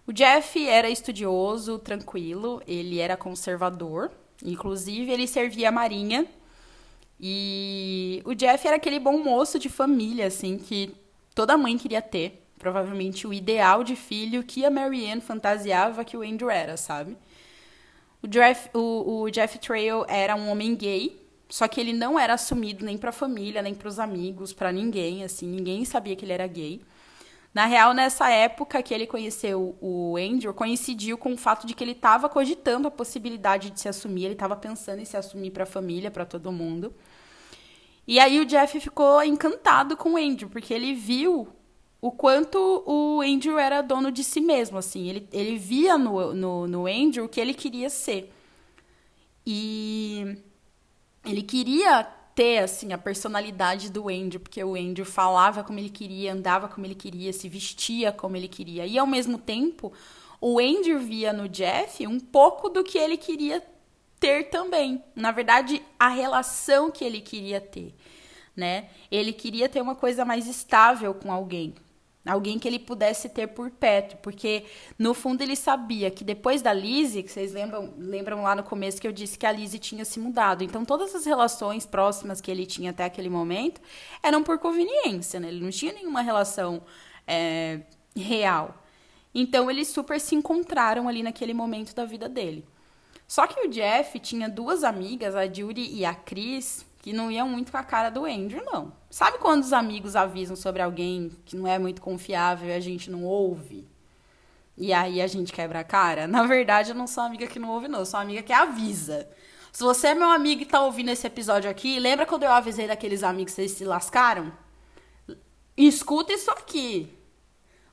O 0.05 0.11
Jeff 0.11 0.67
era 0.67 0.89
estudioso, 0.89 1.77
tranquilo, 1.77 2.61
ele 2.67 2.99
era 2.99 3.15
conservador, 3.15 4.11
inclusive 4.43 5.11
ele 5.11 5.27
servia 5.27 5.69
a 5.69 5.71
marinha. 5.71 6.25
E 7.19 8.21
o 8.25 8.33
Jeff 8.33 8.65
era 8.67 8.77
aquele 8.77 8.99
bom 8.99 9.23
moço 9.23 9.59
de 9.59 9.69
família, 9.69 10.27
assim, 10.27 10.57
que 10.57 10.95
toda 11.35 11.57
mãe 11.57 11.77
queria 11.77 12.01
ter. 12.01 12.43
Provavelmente 12.57 13.27
o 13.27 13.33
ideal 13.33 13.83
de 13.83 13.95
filho 13.95 14.43
que 14.43 14.65
a 14.65 14.69
Marianne 14.69 15.21
fantasiava 15.21 16.03
que 16.03 16.17
o 16.17 16.21
Andrew 16.21 16.49
era, 16.49 16.75
sabe? 16.75 17.15
O 18.21 18.27
Jeff, 18.27 18.69
o, 18.73 19.21
o 19.21 19.29
Jeff 19.29 19.57
Trail 19.59 20.05
era 20.07 20.35
um 20.35 20.49
homem 20.49 20.75
gay, 20.75 21.25
só 21.47 21.67
que 21.67 21.79
ele 21.79 21.93
não 21.93 22.19
era 22.19 22.33
assumido 22.33 22.85
nem 22.85 22.97
para 22.97 23.09
a 23.09 23.13
família, 23.13 23.61
nem 23.61 23.73
para 23.73 23.87
os 23.87 23.97
amigos, 23.97 24.53
para 24.53 24.71
ninguém, 24.71 25.23
assim, 25.23 25.47
ninguém 25.47 25.85
sabia 25.85 26.15
que 26.15 26.25
ele 26.25 26.33
era 26.33 26.45
gay. 26.45 26.81
Na 27.53 27.65
real, 27.65 27.93
nessa 27.93 28.29
época 28.29 28.83
que 28.83 28.93
ele 28.93 29.07
conheceu 29.07 29.75
o 29.81 30.15
Andrew, 30.17 30.53
coincidiu 30.53 31.17
com 31.17 31.33
o 31.33 31.37
fato 31.37 31.65
de 31.65 31.73
que 31.73 31.83
ele 31.83 31.93
estava 31.93 32.29
cogitando 32.29 32.87
a 32.87 32.91
possibilidade 32.91 33.71
de 33.71 33.79
se 33.79 33.89
assumir, 33.89 34.25
ele 34.25 34.33
estava 34.33 34.55
pensando 34.55 34.99
em 35.01 35.05
se 35.05 35.17
assumir 35.17 35.49
para 35.49 35.63
a 35.63 35.65
família, 35.65 36.11
para 36.11 36.25
todo 36.25 36.51
mundo. 36.51 36.93
E 38.05 38.19
aí 38.19 38.39
o 38.39 38.45
Jeff 38.45 38.79
ficou 38.79 39.23
encantado 39.23 39.97
com 39.97 40.13
o 40.13 40.17
Andrew, 40.17 40.49
porque 40.49 40.73
ele 40.73 40.93
viu 40.93 41.47
o 42.01 42.11
quanto 42.11 42.83
o 42.85 43.21
Andrew 43.21 43.59
era 43.59 43.81
dono 43.81 44.11
de 44.11 44.23
si 44.23 44.39
mesmo, 44.39 44.77
assim. 44.77 45.09
Ele, 45.09 45.27
ele 45.33 45.57
via 45.57 45.97
no, 45.97 46.33
no, 46.33 46.67
no 46.67 46.87
Andrew 46.87 47.25
o 47.25 47.29
que 47.29 47.41
ele 47.41 47.53
queria 47.53 47.89
ser. 47.89 48.33
E 49.45 50.37
ele 51.25 51.41
queria 51.41 52.03
ter 52.33 52.59
assim 52.59 52.93
a 52.93 52.97
personalidade 52.97 53.91
do 53.91 54.07
Andrew, 54.07 54.39
porque 54.39 54.63
o 54.63 54.75
Andrew 54.75 55.05
falava 55.05 55.61
como 55.61 55.77
ele 55.77 55.89
queria, 55.89 56.31
andava 56.31 56.69
como 56.69 56.85
ele 56.85 56.95
queria, 56.95 57.33
se 57.33 57.49
vestia 57.49 58.13
como 58.13 58.37
ele 58.37 58.47
queria. 58.47 58.85
E 58.85 58.97
ao 58.97 59.05
mesmo 59.05 59.37
tempo, 59.37 59.91
o 60.39 60.57
Andrew 60.57 60.99
via 60.99 61.33
no 61.33 61.49
Jeff 61.49 62.07
um 62.07 62.19
pouco 62.19 62.69
do 62.69 62.81
que 62.81 62.97
ele 62.97 63.17
queria 63.17 63.61
ter 64.21 64.49
também. 64.49 65.03
Na 65.13 65.31
verdade, 65.31 65.81
a 65.99 66.07
relação 66.07 66.89
que 66.89 67.03
ele 67.03 67.19
queria 67.19 67.59
ter, 67.59 67.93
né? 68.55 68.89
Ele 69.11 69.33
queria 69.33 69.67
ter 69.67 69.81
uma 69.81 69.95
coisa 69.95 70.23
mais 70.23 70.47
estável 70.47 71.13
com 71.13 71.31
alguém, 71.31 71.75
Alguém 72.25 72.59
que 72.59 72.67
ele 72.67 72.79
pudesse 72.79 73.29
ter 73.29 73.47
por 73.47 73.71
perto, 73.71 74.17
porque 74.17 74.65
no 74.97 75.13
fundo 75.13 75.41
ele 75.41 75.55
sabia 75.55 76.11
que 76.11 76.23
depois 76.23 76.61
da 76.61 76.73
Lizzie, 76.73 77.23
que 77.23 77.31
vocês 77.31 77.53
lembram, 77.53 77.93
lembram 77.97 78.43
lá 78.43 78.53
no 78.55 78.63
começo 78.63 78.99
que 78.99 79.07
eu 79.07 79.11
disse 79.13 79.39
que 79.39 79.45
a 79.45 79.51
Lizzie 79.51 79.79
tinha 79.79 80.03
se 80.03 80.19
mudado. 80.19 80.61
Então 80.61 80.83
todas 80.83 81.15
as 81.15 81.25
relações 81.25 81.85
próximas 81.85 82.41
que 82.41 82.51
ele 82.51 82.65
tinha 82.65 82.91
até 82.91 83.05
aquele 83.05 83.29
momento 83.29 83.79
eram 84.21 84.43
por 84.43 84.59
conveniência, 84.59 85.39
né? 85.39 85.47
Ele 85.47 85.63
não 85.63 85.69
tinha 85.69 85.93
nenhuma 85.93 86.21
relação 86.21 86.81
é, 87.25 87.81
real. 88.15 88.83
Então 89.33 89.71
eles 89.71 89.87
super 89.87 90.19
se 90.19 90.35
encontraram 90.35 91.07
ali 91.07 91.23
naquele 91.23 91.53
momento 91.53 91.95
da 91.95 92.03
vida 92.03 92.27
dele. 92.27 92.65
Só 93.27 93.47
que 93.47 93.65
o 93.65 93.69
Jeff 93.69 94.19
tinha 94.19 94.49
duas 94.49 94.83
amigas, 94.83 95.35
a 95.35 95.45
Judy 95.45 95.87
e 95.93 96.03
a 96.03 96.13
Chris, 96.13 96.85
que 96.99 97.13
não 97.13 97.31
iam 97.31 97.47
muito 97.47 97.71
com 97.71 97.77
a 97.77 97.83
cara 97.83 98.09
do 98.09 98.25
Andrew, 98.25 98.63
não. 98.65 98.93
Sabe 99.09 99.37
quando 99.39 99.63
os 99.63 99.73
amigos 99.73 100.15
avisam 100.15 100.55
sobre 100.55 100.81
alguém 100.81 101.31
que 101.45 101.55
não 101.55 101.67
é 101.67 101.79
muito 101.79 102.01
confiável 102.01 102.69
e 102.69 102.73
a 102.73 102.79
gente 102.79 103.09
não 103.09 103.23
ouve? 103.23 103.87
E 104.77 104.93
aí 104.93 105.21
a 105.21 105.27
gente 105.27 105.51
quebra 105.51 105.79
a 105.79 105.83
cara? 105.83 106.27
Na 106.27 106.43
verdade, 106.43 106.91
eu 106.91 106.95
não 106.95 107.07
sou 107.07 107.23
amiga 107.23 107.47
que 107.47 107.59
não 107.59 107.69
ouve, 107.69 107.87
não. 107.87 107.99
Eu 107.99 108.05
sou 108.05 108.19
amiga 108.19 108.41
que 108.41 108.53
avisa. 108.53 109.29
Se 109.71 109.83
você 109.83 110.07
é 110.07 110.15
meu 110.15 110.29
amigo 110.29 110.61
e 110.61 110.65
tá 110.65 110.81
ouvindo 110.81 111.09
esse 111.09 111.25
episódio 111.27 111.69
aqui, 111.69 111.99
lembra 111.99 112.25
quando 112.25 112.43
eu 112.43 112.51
avisei 112.51 112.87
daqueles 112.87 113.23
amigos 113.23 113.53
que 113.53 113.61
vocês 113.61 113.71
se 113.71 113.85
lascaram? 113.85 114.51
Escuta 115.75 116.33
isso 116.33 116.51
aqui. 116.51 117.17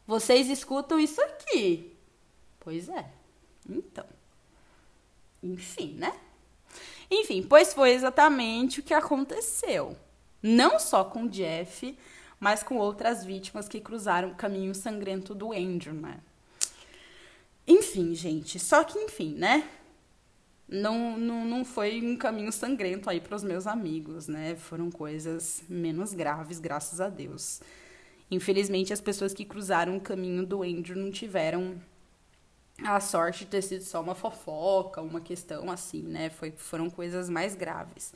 Vocês 0.06 0.48
escutam 0.48 0.98
isso 0.98 1.20
aqui. 1.20 1.96
Pois 2.60 2.88
é. 2.88 3.10
Então. 3.68 4.06
Enfim, 5.42 5.94
né? 5.94 6.12
Enfim, 7.10 7.42
pois 7.42 7.72
foi 7.72 7.92
exatamente 7.92 8.80
o 8.80 8.82
que 8.82 8.94
aconteceu. 8.94 9.96
Não 10.42 10.78
só 10.78 11.04
com 11.04 11.26
Jeff, 11.26 11.96
mas 12.38 12.62
com 12.62 12.76
outras 12.76 13.24
vítimas 13.24 13.68
que 13.68 13.80
cruzaram 13.80 14.30
o 14.30 14.34
caminho 14.34 14.74
sangrento 14.74 15.34
do 15.34 15.52
Andrew, 15.52 15.94
né? 15.94 16.18
Enfim, 17.66 18.14
gente, 18.14 18.58
só 18.58 18.84
que 18.84 18.98
enfim, 18.98 19.34
né? 19.34 19.68
Não, 20.68 21.16
não, 21.16 21.44
não 21.44 21.64
foi 21.64 22.00
um 22.00 22.16
caminho 22.16 22.52
sangrento 22.52 23.08
aí 23.08 23.20
para 23.20 23.36
os 23.36 23.44
meus 23.44 23.66
amigos, 23.66 24.26
né? 24.26 24.56
Foram 24.56 24.90
coisas 24.90 25.62
menos 25.68 26.12
graves, 26.12 26.58
graças 26.58 27.00
a 27.00 27.08
Deus. 27.08 27.60
Infelizmente, 28.30 28.92
as 28.92 29.00
pessoas 29.00 29.32
que 29.32 29.44
cruzaram 29.44 29.96
o 29.96 30.00
caminho 30.00 30.44
do 30.44 30.62
Andrew 30.62 30.96
não 30.96 31.10
tiveram 31.10 31.80
a 32.82 33.00
sorte 33.00 33.40
de 33.40 33.46
ter 33.46 33.62
sido 33.62 33.82
só 33.82 34.00
uma 34.00 34.14
fofoca, 34.14 35.00
uma 35.00 35.20
questão 35.20 35.70
assim, 35.70 36.02
né? 36.02 36.30
Foi, 36.30 36.50
foram 36.50 36.90
coisas 36.90 37.28
mais 37.28 37.54
graves. 37.54 38.12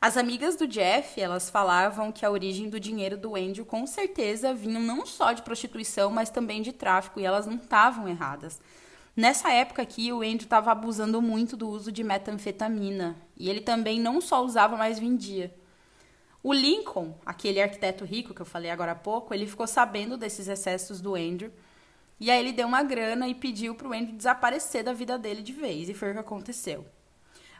As 0.00 0.16
amigas 0.16 0.56
do 0.56 0.66
Jeff, 0.66 1.20
elas 1.20 1.48
falavam 1.48 2.12
que 2.12 2.24
a 2.24 2.30
origem 2.30 2.68
do 2.68 2.78
dinheiro 2.78 3.16
do 3.16 3.34
Andrew 3.34 3.64
com 3.64 3.86
certeza 3.86 4.54
vinham 4.54 4.80
não 4.80 5.06
só 5.06 5.32
de 5.32 5.42
prostituição, 5.42 6.10
mas 6.10 6.30
também 6.30 6.62
de 6.62 6.72
tráfico, 6.72 7.18
e 7.18 7.24
elas 7.24 7.46
não 7.46 7.56
estavam 7.56 8.06
erradas. 8.06 8.60
Nessa 9.14 9.50
época 9.50 9.80
aqui, 9.80 10.12
o 10.12 10.20
Andrew 10.20 10.44
estava 10.44 10.70
abusando 10.70 11.22
muito 11.22 11.56
do 11.56 11.68
uso 11.68 11.90
de 11.90 12.04
metanfetamina, 12.04 13.16
e 13.36 13.48
ele 13.48 13.62
também 13.62 13.98
não 13.98 14.20
só 14.20 14.44
usava, 14.44 14.76
mas 14.76 14.98
vendia. 14.98 15.54
O 16.42 16.52
Lincoln, 16.52 17.18
aquele 17.24 17.60
arquiteto 17.60 18.04
rico 18.04 18.34
que 18.34 18.42
eu 18.42 18.46
falei 18.46 18.70
agora 18.70 18.92
há 18.92 18.96
pouco, 18.96 19.32
ele 19.32 19.46
ficou 19.46 19.66
sabendo 19.66 20.18
desses 20.18 20.46
excessos 20.46 21.00
do 21.00 21.14
Andrew 21.14 21.50
e 22.18 22.30
aí 22.30 22.40
ele 22.40 22.52
deu 22.52 22.66
uma 22.66 22.82
grana 22.82 23.28
e 23.28 23.34
pediu 23.34 23.74
pro 23.74 23.92
Andrew 23.92 24.16
desaparecer 24.16 24.82
da 24.82 24.92
vida 24.92 25.18
dele 25.18 25.42
de 25.42 25.52
vez. 25.52 25.88
E 25.88 25.94
foi 25.94 26.10
o 26.10 26.14
que 26.14 26.20
aconteceu. 26.20 26.86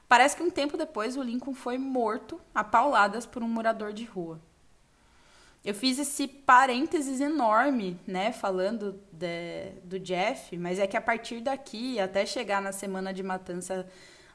Parece 0.09 0.37
que 0.37 0.43
um 0.43 0.51
tempo 0.51 0.77
depois 0.77 1.17
o 1.17 1.23
Lincoln 1.23 1.55
foi 1.55 1.77
morto 1.77 2.41
a 2.55 2.63
pauladas 2.63 3.27
por 3.27 3.43
um 3.43 3.49
morador 3.49 3.93
de 3.93 4.05
rua. 4.05 4.41
Eu 5.65 5.75
fiz 5.75 5.99
esse 5.99 6.29
parênteses 6.29 7.21
enorme, 7.21 7.99
né, 8.07 8.31
falando 8.31 9.01
de, 9.11 9.73
do 9.83 9.99
Jeff, 9.99 10.57
mas 10.57 10.79
é 10.79 10.87
que 10.87 10.97
a 10.97 11.01
partir 11.01 11.41
daqui, 11.41 11.99
até 11.99 12.25
chegar 12.25 12.63
na 12.63 12.71
semana 12.71 13.13
de 13.13 13.21
matança 13.21 13.85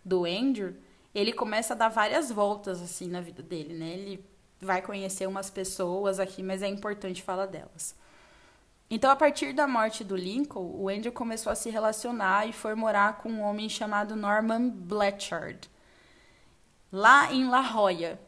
do 0.04 0.26
Andrew, 0.26 0.76
ele 1.16 1.32
começa 1.32 1.74
a 1.74 1.78
dar 1.78 1.88
várias 1.88 2.30
voltas 2.30 2.82
assim 2.82 3.08
na 3.08 3.22
vida 3.22 3.42
dele, 3.42 3.74
né? 3.74 3.94
Ele 3.94 4.26
vai 4.60 4.82
conhecer 4.82 5.26
umas 5.26 5.50
pessoas 5.50 6.20
aqui, 6.20 6.44
mas 6.44 6.62
é 6.62 6.68
importante 6.68 7.24
falar 7.24 7.46
delas. 7.46 7.96
Então, 8.92 9.10
a 9.10 9.16
partir 9.16 9.54
da 9.54 9.66
morte 9.68 10.04
do 10.04 10.18
Lincoln, 10.18 10.70
o 10.76 10.89
Andrew 10.89 11.14
começou 11.14 11.52
a 11.52 11.56
se 11.56 11.70
relacionar 11.70 12.48
e 12.48 12.52
foi 12.52 12.76
morar 12.76 13.18
com 13.18 13.30
um 13.30 13.42
homem 13.42 13.70
chamado 13.70 14.16
Norman 14.16 14.70
Blanchard, 14.70 15.70
lá 16.92 17.34
em 17.34 17.48
La 17.50 17.64
Jolla. 17.64 18.20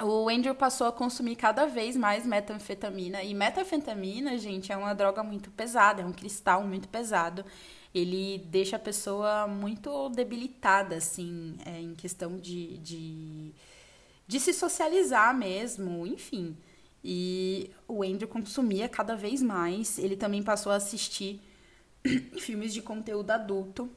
O 0.00 0.28
Andrew 0.28 0.54
passou 0.54 0.86
a 0.86 0.92
consumir 0.92 1.36
cada 1.36 1.66
vez 1.66 1.96
mais 1.96 2.24
metanfetamina. 2.24 3.22
E 3.22 3.34
metanfetamina, 3.34 4.38
gente, 4.38 4.72
é 4.72 4.76
uma 4.76 4.94
droga 4.94 5.22
muito 5.22 5.50
pesada, 5.50 6.02
é 6.02 6.06
um 6.06 6.12
cristal 6.12 6.62
muito 6.62 6.88
pesado 6.88 7.44
ele 7.94 8.38
deixa 8.38 8.74
a 8.74 8.78
pessoa 8.78 9.46
muito 9.46 10.08
debilitada, 10.08 10.96
assim, 10.96 11.56
é, 11.64 11.80
em 11.80 11.94
questão 11.94 12.36
de, 12.36 12.76
de, 12.78 13.52
de 14.26 14.40
se 14.40 14.52
socializar 14.52 15.32
mesmo, 15.32 16.04
enfim. 16.04 16.56
E 17.04 17.70
o 17.86 18.02
Andrew 18.02 18.26
consumia 18.26 18.88
cada 18.88 19.14
vez 19.14 19.42
mais. 19.42 19.98
Ele 19.98 20.16
também 20.16 20.42
passou 20.42 20.72
a 20.72 20.76
assistir 20.76 21.42
filmes 22.40 22.72
de 22.72 22.80
conteúdo 22.80 23.30
adulto. 23.30 23.90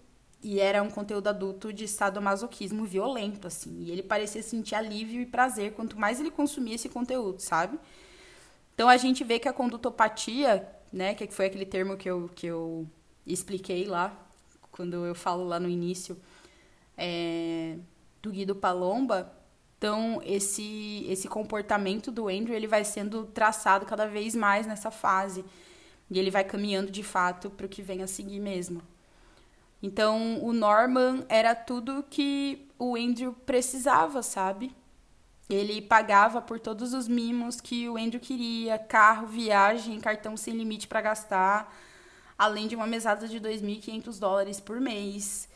E 0.44 0.60
era 0.60 0.84
um 0.84 0.90
conteúdo 0.90 1.28
adulto 1.28 1.72
de 1.72 1.88
sadomasoquismo 1.88 2.86
violento, 2.86 3.48
assim. 3.48 3.84
E 3.84 3.92
ele 3.92 4.04
parecia 4.04 4.44
sentir 4.44 4.76
alívio 4.76 5.22
e 5.22 5.26
prazer 5.26 5.74
quanto 5.74 5.98
mais 5.98 6.20
ele 6.20 6.30
consumia 6.30 6.76
esse 6.76 6.90
conteúdo, 6.90 7.40
sabe? 7.40 7.80
Então 8.76 8.90
a 8.90 8.98
gente 8.98 9.24
vê 9.24 9.40
que 9.40 9.48
a 9.48 9.54
condutopatia, 9.54 10.68
né, 10.92 11.16
que 11.16 11.28
foi 11.28 11.48
aquele 11.48 11.66
termo 11.66 11.98
que 11.98 12.10
eu, 12.10 12.30
que 12.36 12.46
eu 12.46 12.88
expliquei 13.26 13.86
lá, 13.86 14.16
quando 14.72 15.06
eu 15.06 15.16
falo 15.16 15.44
lá 15.44 15.60
no 15.60 15.68
início, 15.68 16.16
é, 16.96 17.78
do 18.22 18.32
Guido 18.32 18.56
Palomba. 18.56 19.34
Então, 19.78 20.22
esse, 20.26 21.06
esse 21.08 21.28
comportamento 21.28 22.12
do 22.12 22.28
Andrew, 22.28 22.56
ele 22.56 22.68
vai 22.68 22.84
sendo 22.84 23.26
traçado 23.26 23.86
cada 23.86 24.08
vez 24.08 24.36
mais 24.36 24.66
nessa 24.66 24.90
fase. 24.90 25.46
E 26.10 26.18
ele 26.18 26.32
vai 26.32 26.44
caminhando, 26.44 26.92
de 26.92 27.04
fato, 27.04 27.50
para 27.50 27.66
o 27.66 27.70
que 27.70 27.82
vem 27.82 28.02
a 28.02 28.08
seguir 28.08 28.40
mesmo. 28.40 28.82
Então, 29.82 30.44
o 30.44 30.52
Norman 30.52 31.24
era 31.30 31.54
tudo 31.54 32.04
que 32.10 32.68
o 32.80 32.96
Andrew 32.96 33.34
precisava, 33.46 34.24
sabe? 34.24 34.76
Ele 35.48 35.82
pagava 35.82 36.42
por 36.42 36.60
todos 36.60 36.94
os 36.94 37.08
mimos 37.08 37.62
que 37.62 37.88
o 37.88 37.98
Andrew 37.98 38.20
queria, 38.20 38.80
carro, 38.80 39.28
viagem, 39.28 40.00
cartão 40.00 40.36
sem 40.36 40.56
limite 40.56 40.88
para 40.88 41.02
gastar, 41.02 41.74
além 42.38 42.68
de 42.68 42.76
uma 42.76 42.88
mesada 42.88 43.28
de 43.28 43.40
2.500 43.40 44.20
dólares 44.20 44.60
por 44.60 44.82
mês. 44.82 45.48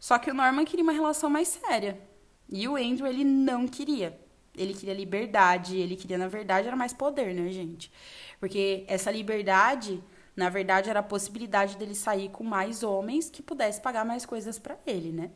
Só 0.00 0.18
que 0.18 0.30
o 0.30 0.34
Norman 0.34 0.64
queria 0.64 0.82
uma 0.82 0.92
relação 0.92 1.30
mais 1.30 1.48
séria. 1.48 2.07
E 2.48 2.66
o 2.66 2.76
Andrew, 2.76 3.06
ele 3.06 3.24
não 3.24 3.68
queria. 3.68 4.18
Ele 4.56 4.74
queria 4.74 4.94
liberdade, 4.94 5.76
ele 5.76 5.94
queria, 5.94 6.18
na 6.18 6.28
verdade, 6.28 6.66
era 6.66 6.76
mais 6.76 6.92
poder, 6.92 7.34
né, 7.34 7.50
gente? 7.50 7.92
Porque 8.40 8.84
essa 8.88 9.10
liberdade, 9.10 10.02
na 10.34 10.48
verdade, 10.48 10.90
era 10.90 11.00
a 11.00 11.02
possibilidade 11.02 11.76
dele 11.76 11.94
sair 11.94 12.28
com 12.30 12.42
mais 12.42 12.82
homens 12.82 13.30
que 13.30 13.42
pudesse 13.42 13.80
pagar 13.80 14.04
mais 14.04 14.26
coisas 14.26 14.58
para 14.58 14.76
ele, 14.86 15.12
né? 15.12 15.30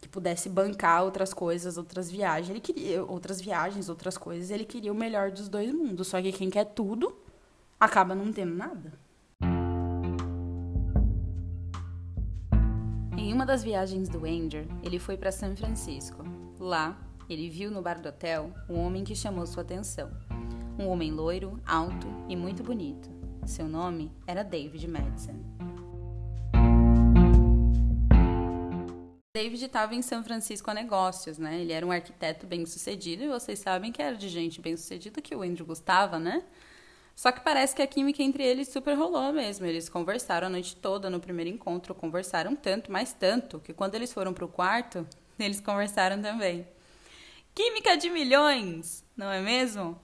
Que 0.00 0.08
pudesse 0.08 0.48
bancar 0.48 1.04
outras 1.04 1.34
coisas, 1.34 1.76
outras 1.76 2.10
viagens. 2.10 2.50
Ele 2.50 2.60
queria 2.60 3.04
outras 3.04 3.40
viagens, 3.40 3.88
outras 3.88 4.16
coisas. 4.16 4.50
Ele 4.50 4.64
queria 4.64 4.92
o 4.92 4.96
melhor 4.96 5.30
dos 5.30 5.48
dois 5.48 5.72
mundos. 5.72 6.08
Só 6.08 6.20
que 6.20 6.32
quem 6.32 6.50
quer 6.50 6.64
tudo 6.64 7.16
acaba 7.78 8.14
não 8.14 8.32
tendo 8.32 8.54
nada. 8.54 8.92
Em 13.32 13.34
uma 13.34 13.46
das 13.46 13.64
viagens 13.64 14.10
do 14.10 14.26
Andrew, 14.26 14.66
ele 14.82 14.98
foi 14.98 15.16
para 15.16 15.32
São 15.32 15.56
Francisco. 15.56 16.22
Lá, 16.60 17.00
ele 17.30 17.48
viu 17.48 17.70
no 17.70 17.80
bar 17.80 17.98
do 17.98 18.10
hotel 18.10 18.52
um 18.68 18.78
homem 18.78 19.04
que 19.04 19.14
chamou 19.14 19.46
sua 19.46 19.62
atenção. 19.62 20.10
Um 20.78 20.86
homem 20.88 21.10
loiro, 21.10 21.58
alto 21.64 22.06
e 22.28 22.36
muito 22.36 22.62
bonito. 22.62 23.08
Seu 23.46 23.66
nome 23.66 24.12
era 24.26 24.42
David 24.42 24.86
Madison. 24.86 25.42
David 29.34 29.64
estava 29.64 29.94
em 29.94 30.02
São 30.02 30.22
Francisco 30.22 30.70
a 30.70 30.74
negócios, 30.74 31.38
né? 31.38 31.58
Ele 31.58 31.72
era 31.72 31.86
um 31.86 31.90
arquiteto 31.90 32.46
bem 32.46 32.66
sucedido 32.66 33.24
e 33.24 33.28
vocês 33.28 33.58
sabem 33.58 33.90
que 33.90 34.02
era 34.02 34.14
de 34.14 34.28
gente 34.28 34.60
bem 34.60 34.76
sucedida 34.76 35.22
que 35.22 35.34
o 35.34 35.40
Andrew 35.40 35.64
gostava, 35.64 36.18
né? 36.18 36.44
Só 37.14 37.30
que 37.30 37.40
parece 37.40 37.74
que 37.74 37.82
a 37.82 37.86
química 37.86 38.22
entre 38.22 38.42
eles 38.42 38.68
super 38.68 38.94
rolou 38.94 39.32
mesmo. 39.32 39.66
Eles 39.66 39.88
conversaram 39.88 40.46
a 40.46 40.50
noite 40.50 40.76
toda 40.76 41.10
no 41.10 41.20
primeiro 41.20 41.50
encontro, 41.50 41.94
conversaram 41.94 42.56
tanto, 42.56 42.90
mais 42.90 43.12
tanto, 43.12 43.60
que 43.60 43.72
quando 43.72 43.94
eles 43.94 44.12
foram 44.12 44.32
pro 44.32 44.48
quarto, 44.48 45.06
eles 45.38 45.60
conversaram 45.60 46.20
também. 46.20 46.66
Química 47.54 47.96
de 47.96 48.08
milhões, 48.08 49.04
não 49.16 49.30
é 49.30 49.40
mesmo? 49.40 50.00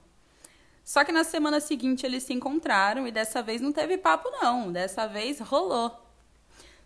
Só 0.83 1.03
que 1.03 1.11
na 1.11 1.23
semana 1.23 1.59
seguinte 1.59 2.05
eles 2.05 2.23
se 2.23 2.33
encontraram 2.33 3.07
e 3.07 3.11
dessa 3.11 3.41
vez 3.41 3.61
não 3.61 3.71
teve 3.71 3.97
papo 3.97 4.29
não, 4.41 4.71
dessa 4.71 5.07
vez 5.07 5.39
rolou. 5.39 5.95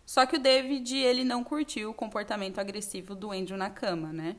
Só 0.04 0.26
que 0.26 0.36
o 0.36 0.38
David, 0.38 0.96
ele 0.96 1.24
não 1.24 1.42
curtiu 1.42 1.90
o 1.90 1.94
comportamento 1.94 2.58
agressivo 2.58 3.14
do 3.14 3.30
Andrew 3.32 3.56
na 3.56 3.70
cama, 3.70 4.12
né? 4.12 4.36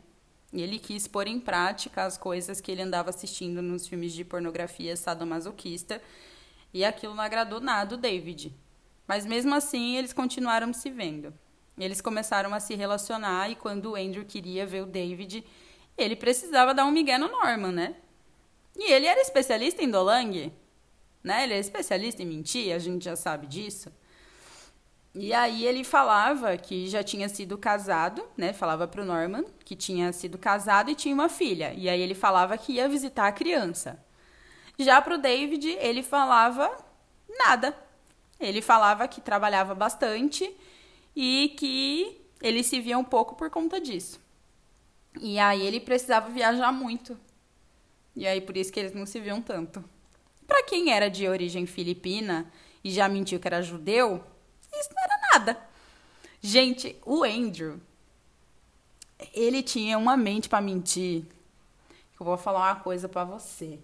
E 0.56 0.62
ele 0.62 0.80
quis 0.80 1.06
pôr 1.06 1.28
em 1.28 1.38
prática 1.38 2.06
as 2.06 2.18
coisas 2.18 2.62
que 2.62 2.72
ele 2.72 2.82
andava 2.82 3.10
assistindo 3.10 3.62
nos 3.62 3.86
filmes 3.86 4.14
de 4.14 4.24
pornografia 4.24 4.96
sadomasoquista, 4.96 6.02
e 6.74 6.86
aquilo 6.86 7.14
não 7.14 7.24
agradou 7.24 7.60
nada 7.60 7.96
o 7.96 7.98
David. 7.98 8.56
Mas 9.06 9.26
mesmo 9.26 9.54
assim, 9.54 9.98
eles 9.98 10.14
continuaram 10.14 10.72
se 10.72 10.90
vendo. 10.90 11.34
Eles 11.78 12.00
começaram 12.00 12.54
a 12.54 12.62
se 12.62 12.74
relacionar 12.74 13.50
e 13.50 13.56
quando 13.56 13.92
o 13.92 13.96
Andrew 13.96 14.24
queria 14.24 14.66
ver 14.66 14.84
o 14.84 14.86
David, 14.86 15.46
ele 15.98 16.16
precisava 16.16 16.74
dar 16.74 16.86
um 16.86 16.92
migué 16.92 17.18
no 17.18 17.28
Norman, 17.28 17.74
né? 17.74 17.96
E 18.78 18.94
ele 18.94 19.08
era 19.08 19.20
especialista 19.20 19.84
em 19.84 19.90
dolang, 19.90 20.54
né? 21.22 21.44
Ele 21.44 21.54
é 21.54 21.60
especialista 21.60 22.24
em 22.24 22.26
mentir, 22.26 22.74
a 22.74 22.80
gente 22.80 23.04
já 23.04 23.18
sabe 23.18 23.46
disso. 23.46 23.92
E 25.18 25.34
aí 25.34 25.66
ele 25.66 25.86
falava 25.86 26.58
que 26.58 26.90
já 26.90 27.02
tinha 27.02 27.30
sido 27.30 27.58
casado, 27.58 28.22
né? 28.36 28.52
Falava 28.52 28.86
pro 28.86 29.06
Norman 29.06 29.46
que 29.64 29.74
tinha 29.74 30.12
sido 30.12 30.38
casado 30.38 30.92
e 30.92 30.96
tinha 30.96 31.16
uma 31.16 31.30
filha. 31.30 31.74
E 31.74 31.88
aí 31.88 32.02
ele 32.02 32.14
falava 32.14 32.58
que 32.58 32.74
ia 32.74 32.90
visitar 32.90 33.26
a 33.26 33.32
criança. 33.32 33.98
Já 34.78 35.02
pro 35.02 35.18
David, 35.18 35.70
ele 35.80 36.04
falava 36.04 36.70
nada. 37.40 37.74
Ele 38.38 38.62
falava 38.62 39.08
que 39.08 39.22
trabalhava 39.22 39.74
bastante 39.74 40.54
e 41.16 41.56
que 41.58 42.22
ele 42.42 42.62
se 42.62 42.82
via 42.82 42.98
um 42.98 43.04
pouco 43.04 43.36
por 43.36 43.50
conta 43.50 43.80
disso. 43.80 44.20
E 45.22 45.40
aí 45.40 45.66
ele 45.66 45.80
precisava 45.80 46.30
viajar 46.30 46.74
muito. 46.74 47.18
E 48.14 48.28
aí 48.28 48.42
por 48.42 48.58
isso 48.58 48.72
que 48.72 48.82
eles 48.82 48.94
não 48.94 49.06
se 49.06 49.22
viam 49.22 49.42
tanto. 49.42 49.82
Para 50.46 50.62
quem 50.64 50.92
era 50.92 51.10
de 51.10 51.26
origem 51.26 51.66
filipina 51.66 52.52
e 52.84 52.92
já 52.92 53.08
mentiu 53.08 53.40
que 53.40 53.48
era 53.48 53.62
judeu, 53.62 54.22
isso 54.80 54.90
não 54.94 55.04
era 55.04 55.20
nada. 55.34 55.68
Gente, 56.42 56.96
o 57.06 57.24
Andrew, 57.24 57.80
ele 59.34 59.64
tinha 59.64 59.98
uma 59.98 60.16
mente 60.16 60.48
para 60.48 60.62
mentir. 60.62 61.26
Eu 62.20 62.26
vou 62.26 62.38
falar 62.38 62.74
uma 62.74 62.82
coisa 62.82 63.10
para 63.10 63.24
você. 63.24 63.80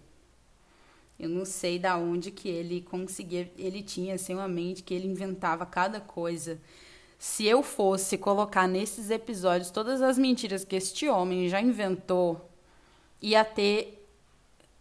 Eu 1.19 1.29
não 1.29 1.45
sei 1.45 1.77
da 1.77 1.97
onde 1.97 2.31
que 2.31 2.49
ele 2.49 2.81
conseguia, 2.81 3.51
ele 3.57 3.83
tinha 3.83 4.15
assim 4.15 4.33
uma 4.33 4.47
mente 4.47 4.81
que 4.81 4.93
ele 4.93 5.07
inventava 5.07 5.65
cada 5.65 5.99
coisa. 5.99 6.59
Se 7.19 7.45
eu 7.45 7.61
fosse 7.61 8.17
colocar 8.17 8.67
nesses 8.67 9.11
episódios 9.11 9.69
todas 9.69 10.01
as 10.01 10.17
mentiras 10.17 10.65
que 10.65 10.75
este 10.75 11.07
homem 11.07 11.47
já 11.47 11.61
inventou, 11.61 12.49
ia 13.21 13.45
ter 13.45 14.03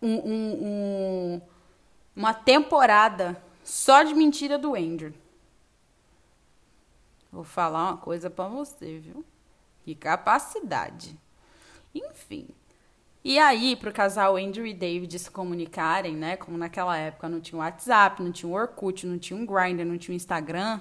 um, 0.01 0.15
um, 0.15 0.65
um, 0.65 1.41
uma 2.17 2.33
temporada 2.33 3.43
só 3.63 4.03
de 4.03 4.15
mentira 4.15 4.57
do 4.57 4.75
Andrew. 4.75 5.13
Vou 7.33 7.45
falar 7.45 7.91
uma 7.91 7.97
coisa 7.97 8.29
para 8.29 8.49
você, 8.49 8.99
viu? 8.99 9.25
Que 9.85 9.95
capacidade. 9.95 11.19
Enfim. 11.95 12.49
E 13.23 13.39
aí, 13.39 13.77
pro 13.77 13.93
casal 13.93 14.37
Andrew 14.37 14.67
e 14.67 14.73
David 14.73 15.19
se 15.19 15.31
comunicarem, 15.31 16.17
né? 16.17 16.37
Como 16.37 16.57
naquela 16.57 16.97
época 16.97 17.29
não 17.29 17.41
tinha 17.41 17.59
WhatsApp, 17.59 18.23
não 18.23 18.33
tinha 18.33 18.51
Orkut, 18.51 19.07
não 19.07 19.19
tinha 19.19 19.39
um 19.39 19.45
Grindr, 19.45 19.85
não 19.85 19.99
tinha 19.99 20.17
Instagram. 20.17 20.81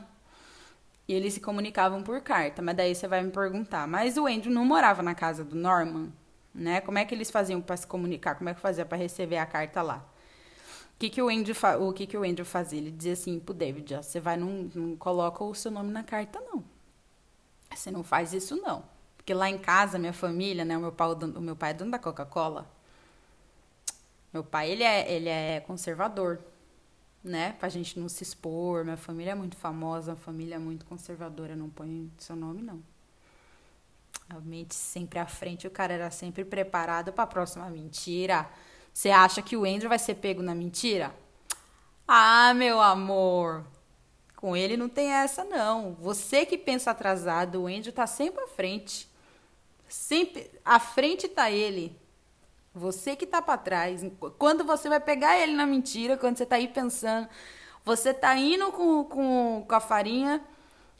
E 1.07 1.13
eles 1.13 1.33
se 1.33 1.41
comunicavam 1.41 2.01
por 2.01 2.21
carta. 2.21 2.61
Mas 2.61 2.77
daí 2.77 2.95
você 2.95 3.07
vai 3.07 3.21
me 3.21 3.31
perguntar, 3.31 3.87
mas 3.87 4.17
o 4.17 4.25
Andrew 4.25 4.53
não 4.53 4.63
morava 4.63 5.03
na 5.03 5.13
casa 5.13 5.43
do 5.43 5.55
Norman, 5.55 6.13
né? 6.53 6.81
Como 6.81 6.97
é 6.97 7.05
que 7.05 7.13
eles 7.13 7.29
faziam 7.29 7.61
para 7.61 7.75
se 7.75 7.85
comunicar? 7.85 8.35
Como 8.35 8.49
é 8.49 8.53
que 8.53 8.61
fazia 8.61 8.85
para 8.85 8.97
receber 8.97 9.37
a 9.37 9.45
carta 9.45 9.81
lá? 9.81 10.05
Que, 10.99 11.09
que 11.09 11.21
o 11.21 11.29
Andrew 11.29 11.55
o 11.79 11.93
que, 11.93 12.05
que 12.05 12.17
o 12.17 12.23
Andrew 12.23 12.45
fazia? 12.45 12.77
Ele 12.77 12.91
dizia 12.91 13.13
assim 13.13 13.39
pro 13.39 13.53
David, 13.53 13.95
ó, 13.95 14.01
você 14.01 14.19
vai 14.19 14.35
não, 14.35 14.69
não 14.75 14.97
coloca 14.97 15.43
o 15.43 15.55
seu 15.55 15.71
nome 15.71 15.91
na 15.91 16.03
carta 16.03 16.41
não. 16.41 16.63
Você 17.73 17.89
não 17.89 18.03
faz 18.03 18.33
isso 18.33 18.57
não. 18.57 18.83
Porque 19.15 19.33
lá 19.33 19.49
em 19.49 19.57
casa, 19.57 19.97
minha 19.97 20.11
família, 20.11 20.65
né, 20.65 20.77
o 20.77 20.81
meu 20.81 20.91
pai, 20.91 21.07
o 21.07 21.41
meu 21.41 21.55
pai 21.55 21.71
é 21.71 21.73
dono 21.73 21.91
da 21.91 21.99
Coca-Cola. 21.99 22.69
Meu 24.33 24.43
pai, 24.43 24.69
ele 24.71 24.83
é, 24.83 25.11
ele 25.11 25.29
é 25.29 25.61
conservador, 25.61 26.39
né? 27.23 27.53
Pra 27.53 27.69
gente 27.69 27.97
não 27.99 28.09
se 28.09 28.23
expor. 28.23 28.83
Minha 28.83 28.97
família 28.97 29.31
é 29.31 29.35
muito 29.35 29.55
famosa, 29.55 30.11
uma 30.11 30.17
família 30.17 30.55
é 30.55 30.59
muito 30.59 30.85
conservadora, 30.85 31.55
não 31.55 31.69
põe 31.69 32.11
seu 32.17 32.35
nome 32.35 32.61
não. 32.61 32.83
A 34.29 34.39
mente 34.41 34.75
sempre 34.75 35.17
à 35.17 35.25
frente, 35.25 35.65
o 35.65 35.71
cara 35.71 35.93
era 35.93 36.11
sempre 36.11 36.43
preparado 36.43 37.13
para 37.13 37.23
a 37.23 37.27
próxima 37.27 37.69
mentira. 37.69 38.49
Você 38.99 39.11
acha 39.11 39.41
que 39.41 39.55
o 39.55 39.63
Andrew 39.63 39.87
vai 39.87 39.97
ser 39.97 40.15
pego 40.15 40.43
na 40.43 40.53
mentira? 40.53 41.15
Ah, 42.05 42.53
meu 42.53 42.81
amor, 42.81 43.63
com 44.35 44.57
ele 44.57 44.75
não 44.75 44.89
tem 44.89 45.09
essa 45.09 45.45
não. 45.45 45.93
Você 46.01 46.45
que 46.45 46.57
pensa 46.57 46.91
atrasado, 46.91 47.61
o 47.61 47.67
Andrew 47.67 47.93
tá 47.93 48.05
sempre 48.05 48.43
à 48.43 48.47
frente. 48.47 49.09
Sempre 49.87 50.51
à 50.65 50.81
frente 50.81 51.29
tá 51.29 51.49
ele. 51.49 51.97
Você 52.75 53.15
que 53.15 53.25
tá 53.25 53.41
para 53.41 53.57
trás. 53.57 54.01
Quando 54.37 54.65
você 54.65 54.89
vai 54.89 54.99
pegar 54.99 55.39
ele 55.39 55.53
na 55.53 55.65
mentira, 55.65 56.17
quando 56.17 56.35
você 56.35 56.45
tá 56.45 56.57
aí 56.57 56.67
pensando, 56.67 57.29
você 57.85 58.13
tá 58.13 58.35
indo 58.35 58.69
com, 58.73 59.05
com, 59.05 59.65
com 59.65 59.75
a 59.75 59.79
farinha, 59.79 60.43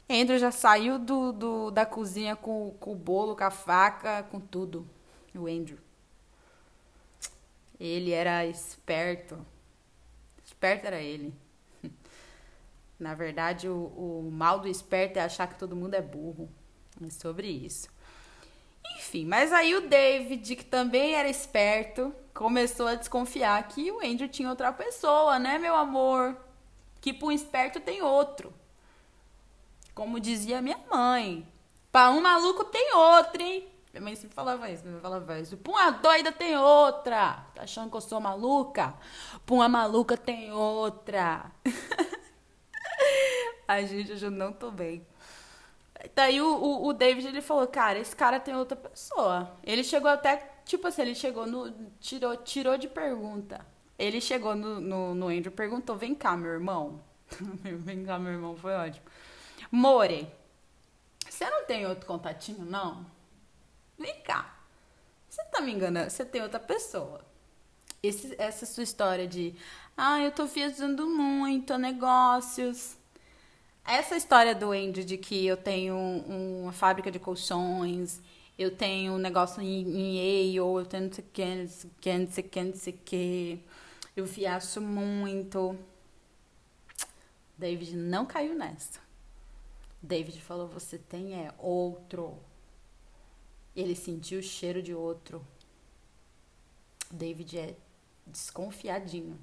Andrew 0.08 0.38
já 0.38 0.50
saiu 0.50 0.98
do, 0.98 1.32
do, 1.32 1.70
da 1.70 1.84
cozinha 1.84 2.34
com, 2.34 2.74
com 2.80 2.92
o 2.92 2.96
bolo, 2.96 3.36
com 3.36 3.44
a 3.44 3.50
faca, 3.50 4.22
com 4.30 4.40
tudo. 4.40 4.88
O 5.34 5.46
Andrew. 5.46 5.89
Ele 7.80 8.12
era 8.12 8.44
esperto. 8.44 9.44
Esperto 10.44 10.86
era 10.86 11.00
ele. 11.00 11.32
Na 13.00 13.14
verdade, 13.14 13.66
o, 13.66 13.86
o 13.86 14.30
mal 14.30 14.60
do 14.60 14.68
esperto 14.68 15.18
é 15.18 15.22
achar 15.22 15.48
que 15.48 15.58
todo 15.58 15.74
mundo 15.74 15.94
é 15.94 16.02
burro. 16.02 16.50
É 17.02 17.08
sobre 17.08 17.48
isso. 17.48 17.88
Enfim, 18.98 19.24
mas 19.24 19.50
aí 19.50 19.74
o 19.74 19.88
David, 19.88 20.56
que 20.56 20.64
também 20.64 21.14
era 21.14 21.28
esperto, 21.28 22.14
começou 22.34 22.86
a 22.86 22.96
desconfiar 22.96 23.66
que 23.66 23.90
o 23.90 24.04
Andrew 24.04 24.28
tinha 24.28 24.50
outra 24.50 24.70
pessoa, 24.72 25.38
né, 25.38 25.56
meu 25.56 25.74
amor? 25.74 26.36
Que 27.00 27.14
para 27.14 27.28
um 27.28 27.32
esperto 27.32 27.80
tem 27.80 28.02
outro. 28.02 28.52
Como 29.94 30.20
dizia 30.20 30.60
minha 30.60 30.78
mãe. 30.90 31.48
Para 31.90 32.10
um 32.10 32.20
maluco 32.20 32.64
tem 32.64 32.94
outro, 32.94 33.40
hein? 33.40 33.69
Minha 33.92 34.02
mãe 34.02 34.14
sempre 34.14 34.34
falava 34.34 34.70
isso, 34.70 34.84
minha 34.84 34.94
mãe 34.94 35.02
falava 35.02 35.40
isso. 35.40 35.56
Pra 35.56 35.72
uma 35.72 35.90
doida 35.90 36.30
tem 36.30 36.56
outra. 36.56 37.44
Tá 37.54 37.62
achando 37.62 37.90
que 37.90 37.96
eu 37.96 38.00
sou 38.00 38.20
maluca? 38.20 38.94
Pra 39.44 39.54
uma 39.54 39.68
maluca 39.68 40.16
tem 40.16 40.52
outra. 40.52 41.50
Ai, 43.66 43.86
gente, 43.86 44.22
eu 44.22 44.30
não 44.30 44.52
tô 44.52 44.70
bem. 44.70 45.04
Daí 46.14 46.40
o, 46.40 46.46
o, 46.46 46.86
o, 46.86 46.92
David, 46.92 47.26
ele 47.26 47.42
falou, 47.42 47.66
cara, 47.66 47.98
esse 47.98 48.14
cara 48.14 48.40
tem 48.40 48.54
outra 48.54 48.76
pessoa. 48.76 49.56
Ele 49.62 49.84
chegou 49.84 50.10
até, 50.10 50.36
tipo 50.64 50.86
assim, 50.86 51.02
ele 51.02 51.14
chegou 51.14 51.46
no... 51.46 51.70
Tirou, 52.00 52.36
tirou 52.38 52.78
de 52.78 52.88
pergunta. 52.88 53.66
Ele 53.98 54.20
chegou 54.20 54.54
no, 54.54 54.80
no, 54.80 55.14
no 55.14 55.28
Andrew 55.28 55.52
perguntou, 55.52 55.96
vem 55.96 56.14
cá, 56.14 56.36
meu 56.36 56.52
irmão. 56.52 57.00
vem 57.62 58.04
cá, 58.04 58.18
meu 58.18 58.32
irmão, 58.32 58.56
foi 58.56 58.72
ótimo. 58.72 59.04
More, 59.70 60.26
você 61.28 61.48
não 61.50 61.64
tem 61.64 61.86
outro 61.86 62.06
contatinho, 62.06 62.64
não? 62.64 63.04
Vem 64.00 64.20
cá. 64.22 64.58
Você 65.28 65.44
tá 65.44 65.60
me 65.60 65.72
enganando? 65.72 66.10
Você 66.10 66.24
tem 66.24 66.42
outra 66.42 66.58
pessoa. 66.58 67.24
Esse, 68.02 68.34
essa 68.36 68.66
sua 68.66 68.82
história 68.82 69.28
de, 69.28 69.54
ah, 69.96 70.20
eu 70.20 70.32
tô 70.32 70.46
viajando 70.46 71.06
muito, 71.06 71.78
negócios 71.78 72.98
essa 73.84 74.16
história 74.16 74.54
do 74.54 74.70
Andy 74.70 75.04
de 75.04 75.16
que 75.16 75.46
eu 75.46 75.56
tenho 75.56 75.96
uma 75.96 76.72
fábrica 76.72 77.10
de 77.10 77.18
colchões, 77.18 78.20
eu 78.58 78.70
tenho 78.70 79.14
um 79.14 79.18
negócio 79.18 79.60
em, 79.60 79.82
em 79.82 80.16
Yale, 80.16 80.56
eu 80.56 80.86
tenho 80.86 81.04
não 81.04 81.12
sei 81.12 81.24
não 81.56 81.72
sei 81.72 81.90
o 81.90 81.94
que, 82.00 82.18
não 82.18 82.30
sei 82.30 82.44
o 82.44 82.48
que, 82.48 82.62
não 82.62 82.74
sei 82.74 82.92
o 82.92 82.98
que, 82.98 83.60
eu 84.16 84.24
viajo 84.26 84.80
muito. 84.80 85.76
David 87.58 87.96
não 87.96 88.24
caiu 88.24 88.54
nessa. 88.54 89.00
David 90.00 90.40
falou: 90.40 90.68
Você 90.68 90.96
tem 90.96 91.34
é 91.34 91.52
outro. 91.58 92.38
Ele 93.74 93.94
sentiu 93.94 94.40
o 94.40 94.42
cheiro 94.42 94.82
de 94.82 94.94
outro. 94.94 95.44
David 97.10 97.58
é 97.58 97.76
desconfiadinho. 98.26 99.38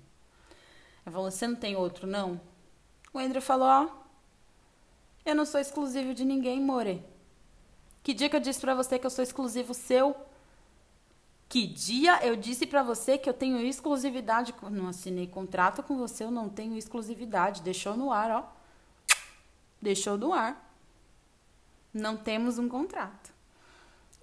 Ele 1.06 1.14
falou: 1.14 1.32
Você 1.32 1.48
não 1.48 1.56
tem 1.56 1.76
outro, 1.76 2.08
não? 2.08 2.40
O 3.14 3.20
Andrew 3.20 3.42
falou: 3.42 3.68
Ó, 3.68 3.90
eu 5.26 5.36
não 5.36 5.46
sou 5.46 5.60
exclusivo 5.60 6.14
de 6.14 6.24
ninguém, 6.24 6.62
More. 6.62 7.04
Que 8.04 8.14
dia 8.14 8.30
que 8.30 8.36
eu 8.36 8.40
disse 8.40 8.62
pra 8.62 8.74
você 8.74 8.98
que 8.98 9.06
eu 9.06 9.10
sou 9.10 9.24
exclusivo 9.24 9.74
seu? 9.74 10.16
Que 11.50 11.66
dia 11.66 12.26
eu 12.26 12.36
disse 12.36 12.66
para 12.66 12.84
você 12.84 13.18
que 13.18 13.30
eu 13.30 13.34
tenho 13.34 13.60
exclusividade? 13.60 14.54
Não 14.70 14.88
assinei 14.88 15.28
contrato 15.28 15.82
com 15.82 15.98
você, 15.98 16.24
eu 16.24 16.32
não 16.32 16.50
tenho 16.50 16.78
exclusividade. 16.78 17.62
Deixou 17.62 17.96
no 17.96 18.12
ar, 18.12 18.32
ó. 18.32 19.16
Deixou 19.82 20.18
no 20.18 20.34
ar. 20.34 20.74
Não 21.94 22.18
temos 22.18 22.58
um 22.58 22.68
contrato. 22.68 23.34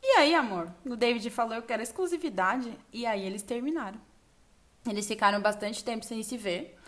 E 0.06 0.18
aí, 0.18 0.34
amor? 0.34 0.70
O 0.84 0.94
David 0.96 1.30
falou 1.30 1.54
eu 1.54 1.62
quero 1.62 1.82
exclusividade. 1.82 2.78
E 2.92 3.06
aí 3.06 3.24
eles 3.24 3.42
terminaram. 3.42 3.98
Eles 4.86 5.08
ficaram 5.08 5.40
bastante 5.40 5.82
tempo 5.82 6.04
sem 6.04 6.22
se 6.22 6.36
ver. 6.36 6.78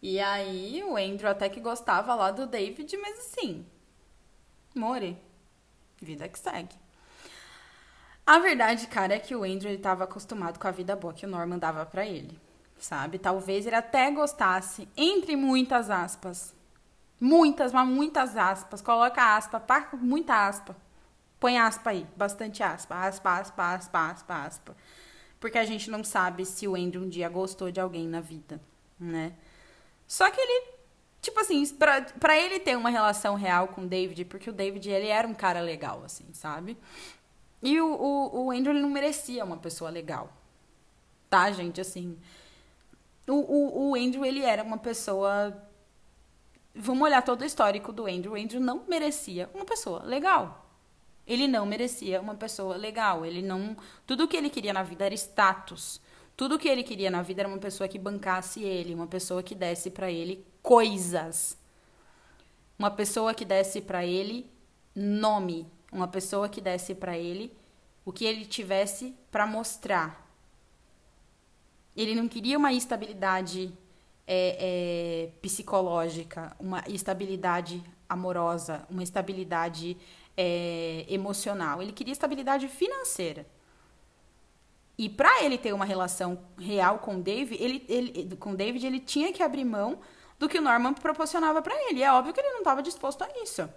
E 0.00 0.20
aí 0.20 0.82
o 0.84 0.96
Andrew 0.96 1.28
até 1.28 1.48
que 1.48 1.60
gostava 1.60 2.14
lá 2.14 2.30
do 2.30 2.46
David, 2.46 2.96
mas 2.98 3.18
assim, 3.18 3.66
more, 4.76 5.18
vida 6.00 6.28
que 6.28 6.38
segue. 6.38 6.76
A 8.24 8.38
verdade, 8.38 8.86
cara, 8.86 9.14
é 9.14 9.18
que 9.18 9.34
o 9.34 9.42
Andrew 9.42 9.72
estava 9.72 10.04
acostumado 10.04 10.58
com 10.58 10.68
a 10.68 10.70
vida 10.70 10.94
boa 10.94 11.12
que 11.12 11.26
o 11.26 11.28
Norman 11.28 11.58
dava 11.58 11.84
para 11.84 12.06
ele, 12.06 12.38
sabe? 12.78 13.18
Talvez 13.18 13.66
ele 13.66 13.74
até 13.74 14.08
gostasse, 14.12 14.88
entre 14.96 15.34
muitas 15.34 15.90
aspas, 15.90 16.54
muitas, 17.20 17.72
mas 17.72 17.88
muitas 17.88 18.36
aspas, 18.36 18.80
coloca 18.80 19.36
aspa, 19.36 19.60
muita 20.00 20.46
aspa, 20.46 20.76
põe 21.42 21.58
aspa 21.58 21.90
aí, 21.90 22.06
bastante 22.16 22.62
aspa, 22.62 23.04
aspa, 23.04 23.40
aspa, 23.40 23.74
aspa, 23.74 24.10
aspa, 24.10 24.44
aspa, 24.44 24.76
porque 25.40 25.58
a 25.58 25.64
gente 25.64 25.90
não 25.90 26.04
sabe 26.04 26.46
se 26.46 26.68
o 26.68 26.76
Andrew 26.76 27.02
um 27.02 27.08
dia 27.08 27.28
gostou 27.28 27.68
de 27.72 27.80
alguém 27.80 28.06
na 28.06 28.20
vida, 28.20 28.60
né? 28.98 29.32
Só 30.06 30.30
que 30.30 30.40
ele, 30.40 30.68
tipo 31.20 31.40
assim, 31.40 31.66
pra, 31.74 32.00
pra 32.00 32.38
ele 32.38 32.60
ter 32.60 32.76
uma 32.76 32.90
relação 32.90 33.34
real 33.34 33.66
com 33.66 33.82
o 33.82 33.86
David, 33.88 34.24
porque 34.26 34.50
o 34.50 34.52
David, 34.52 34.88
ele 34.88 35.08
era 35.08 35.26
um 35.26 35.34
cara 35.34 35.60
legal, 35.60 36.04
assim, 36.04 36.32
sabe? 36.32 36.78
E 37.60 37.80
o, 37.80 37.88
o, 37.92 38.46
o 38.46 38.50
Andrew, 38.52 38.72
ele 38.72 38.82
não 38.82 38.90
merecia 38.90 39.44
uma 39.44 39.56
pessoa 39.56 39.90
legal. 39.90 40.32
Tá, 41.28 41.50
gente? 41.50 41.80
Assim, 41.80 42.16
o, 43.26 43.34
o, 43.34 43.90
o 43.90 43.94
Andrew, 43.96 44.24
ele 44.24 44.42
era 44.42 44.62
uma 44.62 44.78
pessoa... 44.78 45.60
Vamos 46.72 47.02
olhar 47.02 47.22
todo 47.22 47.42
o 47.42 47.44
histórico 47.44 47.92
do 47.92 48.06
Andrew. 48.06 48.32
O 48.32 48.36
Andrew 48.36 48.60
não 48.60 48.84
merecia 48.86 49.50
uma 49.54 49.64
pessoa 49.64 50.04
legal. 50.04 50.61
Ele 51.26 51.46
não 51.46 51.64
merecia 51.64 52.20
uma 52.20 52.34
pessoa 52.34 52.76
legal. 52.76 53.24
Ele 53.24 53.42
não. 53.42 53.76
Tudo 54.06 54.28
que 54.28 54.36
ele 54.36 54.50
queria 54.50 54.72
na 54.72 54.82
vida 54.82 55.06
era 55.06 55.14
status. 55.14 56.00
Tudo 56.36 56.58
que 56.58 56.68
ele 56.68 56.82
queria 56.82 57.10
na 57.10 57.22
vida 57.22 57.42
era 57.42 57.48
uma 57.48 57.58
pessoa 57.58 57.88
que 57.88 57.98
bancasse 57.98 58.62
ele, 58.62 58.94
uma 58.94 59.06
pessoa 59.06 59.42
que 59.42 59.54
desse 59.54 59.90
para 59.90 60.10
ele 60.10 60.44
coisas. 60.62 61.56
Uma 62.78 62.90
pessoa 62.90 63.34
que 63.34 63.44
desse 63.44 63.80
para 63.80 64.04
ele 64.04 64.50
nome, 64.94 65.66
uma 65.92 66.08
pessoa 66.08 66.48
que 66.48 66.60
desse 66.60 66.94
para 66.94 67.16
ele 67.16 67.54
o 68.04 68.12
que 68.12 68.24
ele 68.24 68.44
tivesse 68.44 69.14
para 69.30 69.46
mostrar. 69.46 70.28
Ele 71.96 72.14
não 72.14 72.26
queria 72.26 72.58
uma 72.58 72.72
estabilidade 72.72 73.72
é, 74.26 74.56
é, 74.58 75.30
psicológica, 75.40 76.56
uma 76.58 76.82
estabilidade 76.88 77.82
amorosa, 78.08 78.86
uma 78.90 79.02
estabilidade 79.02 79.96
é, 80.36 81.04
emocional. 81.08 81.82
Ele 81.82 81.92
queria 81.92 82.12
estabilidade 82.12 82.68
financeira. 82.68 83.46
E 84.96 85.08
para 85.08 85.42
ele 85.42 85.58
ter 85.58 85.72
uma 85.72 85.84
relação 85.84 86.38
real 86.58 86.98
com 86.98 87.16
o 87.16 87.22
David, 87.22 87.62
ele, 87.62 87.84
ele, 87.88 88.36
com 88.36 88.54
David, 88.54 88.86
ele 88.86 89.00
tinha 89.00 89.32
que 89.32 89.42
abrir 89.42 89.64
mão 89.64 89.98
do 90.38 90.48
que 90.48 90.58
o 90.58 90.62
Norman 90.62 90.92
proporcionava 90.94 91.62
para 91.62 91.74
ele. 91.88 92.02
É 92.02 92.12
óbvio 92.12 92.32
que 92.34 92.40
ele 92.40 92.50
não 92.50 92.58
estava 92.58 92.82
disposto 92.82 93.22
a 93.22 93.28
isso. 93.42 93.68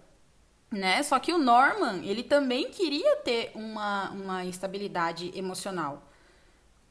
Né? 0.72 1.01
Só 1.03 1.18
que 1.20 1.32
o 1.32 1.38
Norman, 1.38 2.03
ele 2.03 2.24
também 2.24 2.70
queria 2.70 3.16
ter 3.18 3.51
uma, 3.56 4.10
uma 4.12 4.45
estabilidade 4.45 5.32
emocional 5.38 6.03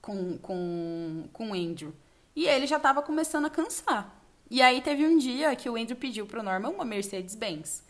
com, 0.00 0.38
com, 0.38 1.28
com 1.32 1.50
o 1.50 1.54
Andrew. 1.54 1.94
E 2.34 2.46
ele 2.46 2.66
já 2.66 2.76
estava 2.76 3.02
começando 3.02 3.44
a 3.46 3.50
cansar. 3.50 4.14
E 4.50 4.62
aí 4.62 4.80
teve 4.80 5.06
um 5.06 5.18
dia 5.18 5.54
que 5.56 5.68
o 5.68 5.76
Andrew 5.76 5.96
pediu 5.96 6.26
pro 6.26 6.42
Norman 6.42 6.70
uma 6.70 6.84
Mercedes-Benz. 6.84 7.84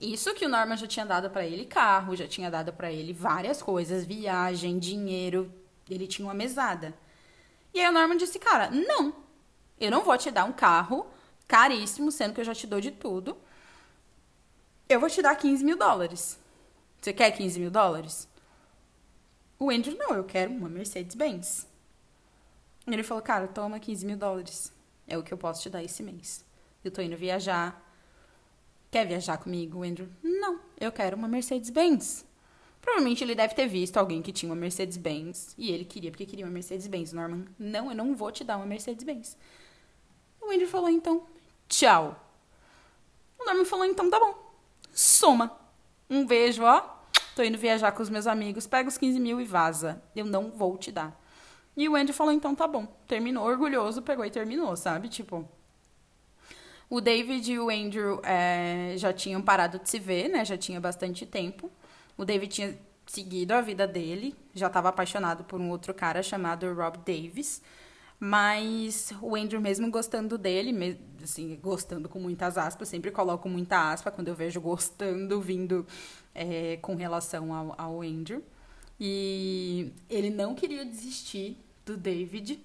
Isso 0.00 0.32
que 0.32 0.46
o 0.46 0.48
Norman 0.48 0.78
já 0.78 0.86
tinha 0.86 1.04
dado 1.04 1.28
para 1.28 1.44
ele 1.44 1.66
carro, 1.66 2.16
já 2.16 2.26
tinha 2.26 2.50
dado 2.50 2.72
para 2.72 2.90
ele 2.90 3.12
várias 3.12 3.60
coisas, 3.60 4.06
viagem, 4.06 4.78
dinheiro, 4.78 5.52
ele 5.90 6.06
tinha 6.06 6.26
uma 6.26 6.32
mesada. 6.32 6.94
E 7.74 7.80
aí 7.80 7.86
o 7.86 7.92
Norman 7.92 8.16
disse, 8.16 8.38
cara, 8.38 8.70
não, 8.70 9.14
eu 9.78 9.90
não 9.90 10.02
vou 10.02 10.16
te 10.16 10.30
dar 10.30 10.46
um 10.46 10.52
carro 10.52 11.06
caríssimo, 11.46 12.10
sendo 12.10 12.32
que 12.32 12.40
eu 12.40 12.44
já 12.44 12.54
te 12.54 12.66
dou 12.66 12.80
de 12.80 12.90
tudo. 12.90 13.36
Eu 14.88 14.98
vou 14.98 15.10
te 15.10 15.20
dar 15.20 15.36
15 15.36 15.62
mil 15.62 15.76
dólares. 15.76 16.38
Você 16.98 17.12
quer 17.12 17.30
15 17.32 17.60
mil 17.60 17.70
dólares? 17.70 18.26
O 19.58 19.70
Andrew, 19.70 19.96
não, 19.98 20.16
eu 20.16 20.24
quero 20.24 20.50
uma 20.50 20.68
Mercedes-Benz. 20.68 21.68
Ele 22.86 23.02
falou, 23.02 23.22
cara, 23.22 23.46
toma 23.46 23.78
15 23.78 24.06
mil 24.06 24.16
dólares. 24.16 24.72
É 25.06 25.18
o 25.18 25.22
que 25.22 25.32
eu 25.34 25.38
posso 25.38 25.60
te 25.60 25.68
dar 25.68 25.84
esse 25.84 26.02
mês. 26.02 26.42
Eu 26.82 26.90
tô 26.90 27.02
indo 27.02 27.16
viajar, 27.16 27.89
Quer 28.90 29.06
viajar 29.06 29.38
comigo, 29.38 29.84
Andrew? 29.84 30.08
Não, 30.22 30.58
eu 30.78 30.90
quero 30.90 31.16
uma 31.16 31.28
Mercedes-Benz. 31.28 32.26
Provavelmente 32.80 33.22
ele 33.22 33.34
deve 33.34 33.54
ter 33.54 33.68
visto 33.68 33.96
alguém 33.98 34.20
que 34.20 34.32
tinha 34.32 34.50
uma 34.50 34.56
Mercedes-Benz 34.56 35.54
e 35.56 35.70
ele 35.70 35.84
queria 35.84 36.10
porque 36.10 36.26
queria 36.26 36.44
uma 36.44 36.50
Mercedes-Benz. 36.50 37.12
Norman, 37.12 37.44
não, 37.58 37.90
eu 37.90 37.96
não 37.96 38.14
vou 38.14 38.32
te 38.32 38.42
dar 38.42 38.56
uma 38.56 38.66
Mercedes-Benz. 38.66 39.36
O 40.40 40.50
Andrew 40.50 40.66
falou 40.66 40.88
então, 40.88 41.24
tchau. 41.68 42.18
O 43.38 43.44
Norman 43.44 43.64
falou 43.64 43.84
então, 43.84 44.10
tá 44.10 44.18
bom, 44.18 44.34
soma. 44.92 45.56
Um 46.08 46.26
beijo, 46.26 46.64
ó. 46.64 46.98
Tô 47.36 47.44
indo 47.44 47.56
viajar 47.56 47.92
com 47.92 48.02
os 48.02 48.10
meus 48.10 48.26
amigos, 48.26 48.66
pega 48.66 48.88
os 48.88 48.98
15 48.98 49.20
mil 49.20 49.40
e 49.40 49.44
vaza. 49.44 50.02
Eu 50.16 50.24
não 50.24 50.50
vou 50.50 50.76
te 50.76 50.90
dar. 50.90 51.16
E 51.76 51.88
o 51.88 51.94
Andrew 51.94 52.12
falou, 52.12 52.32
então 52.32 52.54
tá 52.54 52.66
bom. 52.66 52.86
Terminou, 53.06 53.46
orgulhoso, 53.46 54.02
pegou 54.02 54.24
e 54.24 54.30
terminou, 54.30 54.74
sabe? 54.76 55.08
Tipo. 55.08 55.48
O 56.90 57.00
David 57.00 57.52
e 57.52 57.58
o 57.58 57.70
Andrew 57.70 58.20
é, 58.24 58.94
já 58.96 59.12
tinham 59.12 59.40
parado 59.40 59.78
de 59.78 59.88
se 59.88 60.00
ver, 60.00 60.28
né? 60.28 60.44
Já 60.44 60.58
tinha 60.58 60.80
bastante 60.80 61.24
tempo. 61.24 61.70
O 62.18 62.24
David 62.24 62.52
tinha 62.52 62.78
seguido 63.06 63.54
a 63.54 63.60
vida 63.60 63.86
dele, 63.86 64.34
já 64.54 64.66
estava 64.66 64.88
apaixonado 64.88 65.44
por 65.44 65.60
um 65.60 65.70
outro 65.70 65.94
cara 65.94 66.20
chamado 66.20 66.72
Rob 66.74 66.98
Davis. 66.98 67.62
Mas 68.18 69.12
o 69.22 69.36
Andrew, 69.36 69.60
mesmo 69.60 69.90
gostando 69.90 70.36
dele, 70.36 70.98
assim, 71.22 71.58
gostando 71.62 72.08
com 72.08 72.18
muitas 72.18 72.58
aspas, 72.58 72.88
sempre 72.88 73.10
coloco 73.10 73.48
muita 73.48 73.92
aspa 73.92 74.10
quando 74.10 74.28
eu 74.28 74.34
vejo 74.34 74.60
gostando 74.60 75.40
vindo 75.40 75.86
é, 76.34 76.76
com 76.82 76.96
relação 76.96 77.54
ao, 77.54 77.74
ao 77.78 78.02
Andrew. 78.02 78.44
E 78.98 79.92
ele 80.10 80.28
não 80.28 80.54
queria 80.54 80.84
desistir 80.84 81.56
do 81.86 81.96
David. 81.96 82.60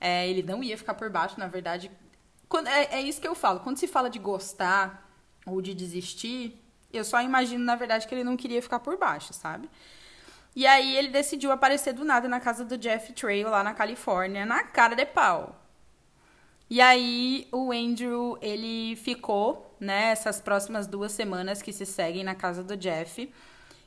É, 0.00 0.28
ele 0.28 0.42
não 0.42 0.62
ia 0.62 0.78
ficar 0.78 0.94
por 0.94 1.10
baixo, 1.10 1.40
na 1.40 1.48
verdade. 1.48 1.90
Quando, 2.48 2.68
é, 2.68 2.84
é 2.92 3.02
isso 3.02 3.20
que 3.20 3.28
eu 3.28 3.34
falo. 3.34 3.60
Quando 3.60 3.78
se 3.78 3.86
fala 3.86 4.08
de 4.08 4.18
gostar 4.18 5.08
ou 5.46 5.60
de 5.60 5.74
desistir, 5.74 6.62
eu 6.92 7.04
só 7.04 7.20
imagino, 7.20 7.64
na 7.64 7.76
verdade, 7.76 8.06
que 8.06 8.14
ele 8.14 8.24
não 8.24 8.36
queria 8.36 8.62
ficar 8.62 8.78
por 8.80 8.96
baixo, 8.96 9.32
sabe? 9.32 9.68
E 10.56 10.66
aí 10.66 10.96
ele 10.96 11.08
decidiu 11.08 11.52
aparecer 11.52 11.92
do 11.92 12.04
nada 12.04 12.26
na 12.28 12.40
casa 12.40 12.64
do 12.64 12.76
Jeff 12.76 13.12
Trail, 13.12 13.48
lá 13.48 13.62
na 13.62 13.74
Califórnia, 13.74 14.44
na 14.46 14.64
cara 14.64 14.96
de 14.96 15.06
pau. 15.06 15.54
E 16.70 16.80
aí 16.80 17.48
o 17.52 17.72
Andrew, 17.72 18.38
ele 18.42 18.96
ficou, 18.96 19.74
né, 19.78 20.10
essas 20.10 20.40
próximas 20.40 20.86
duas 20.86 21.12
semanas 21.12 21.62
que 21.62 21.72
se 21.72 21.86
seguem 21.86 22.24
na 22.24 22.34
casa 22.34 22.62
do 22.62 22.76
Jeff, 22.76 23.32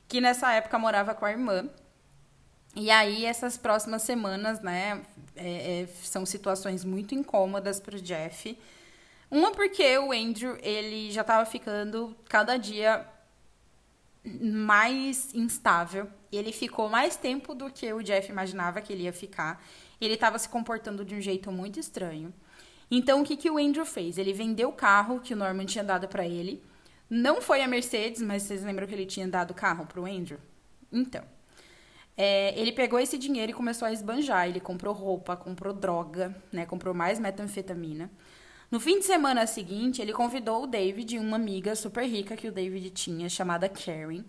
que 0.08 0.20
nessa 0.20 0.52
época 0.52 0.78
morava 0.78 1.14
com 1.14 1.24
a 1.24 1.30
irmã. 1.30 1.68
E 2.74 2.90
aí 2.90 3.24
essas 3.24 3.56
próximas 3.56 4.02
semanas, 4.02 4.60
né, 4.60 5.02
é, 5.36 5.82
é, 5.82 5.86
são 6.02 6.24
situações 6.24 6.84
muito 6.84 7.14
incômodas 7.14 7.78
para 7.78 7.96
o 7.96 8.00
Jeff. 8.00 8.58
Uma 9.30 9.52
porque 9.52 9.98
o 9.98 10.12
Andrew, 10.12 10.58
ele 10.62 11.10
já 11.10 11.22
estava 11.22 11.44
ficando 11.44 12.16
cada 12.28 12.56
dia 12.56 13.06
mais 14.24 15.34
instável. 15.34 16.08
Ele 16.30 16.52
ficou 16.52 16.88
mais 16.88 17.16
tempo 17.16 17.54
do 17.54 17.70
que 17.70 17.92
o 17.92 18.02
Jeff 18.02 18.30
imaginava 18.30 18.80
que 18.80 18.92
ele 18.92 19.04
ia 19.04 19.12
ficar. 19.12 19.62
Ele 20.00 20.14
estava 20.14 20.38
se 20.38 20.48
comportando 20.48 21.04
de 21.04 21.14
um 21.14 21.20
jeito 21.20 21.50
muito 21.50 21.78
estranho. 21.78 22.32
Então, 22.90 23.22
o 23.22 23.24
que, 23.24 23.36
que 23.36 23.50
o 23.50 23.58
Andrew 23.58 23.86
fez? 23.86 24.18
Ele 24.18 24.32
vendeu 24.32 24.68
o 24.68 24.72
carro 24.72 25.20
que 25.20 25.32
o 25.32 25.36
Norman 25.36 25.64
tinha 25.64 25.84
dado 25.84 26.08
para 26.08 26.26
ele. 26.26 26.62
Não 27.08 27.40
foi 27.40 27.62
a 27.62 27.68
Mercedes, 27.68 28.20
mas 28.22 28.42
vocês 28.42 28.62
lembram 28.62 28.86
que 28.86 28.94
ele 28.94 29.06
tinha 29.06 29.26
dado 29.26 29.52
o 29.52 29.54
carro 29.54 29.86
para 29.86 30.00
o 30.00 30.06
Andrew? 30.06 30.38
Então, 30.90 31.24
é, 32.16 32.58
ele 32.58 32.72
pegou 32.72 32.98
esse 32.98 33.16
dinheiro 33.16 33.52
e 33.52 33.54
começou 33.54 33.86
a 33.86 33.92
esbanjar. 33.92 34.48
Ele 34.48 34.60
comprou 34.60 34.94
roupa, 34.94 35.36
comprou 35.36 35.72
droga, 35.72 36.34
né? 36.52 36.66
Comprou 36.66 36.94
mais 36.94 37.18
metanfetamina. 37.18 38.10
No 38.70 38.80
fim 38.80 38.98
de 38.98 39.04
semana 39.04 39.46
seguinte, 39.46 40.00
ele 40.00 40.12
convidou 40.12 40.62
o 40.62 40.66
David 40.66 41.16
e 41.16 41.18
uma 41.18 41.36
amiga 41.36 41.74
super 41.74 42.06
rica 42.06 42.36
que 42.36 42.48
o 42.48 42.52
David 42.52 42.88
tinha, 42.90 43.28
chamada 43.28 43.68
Karen. 43.68 44.24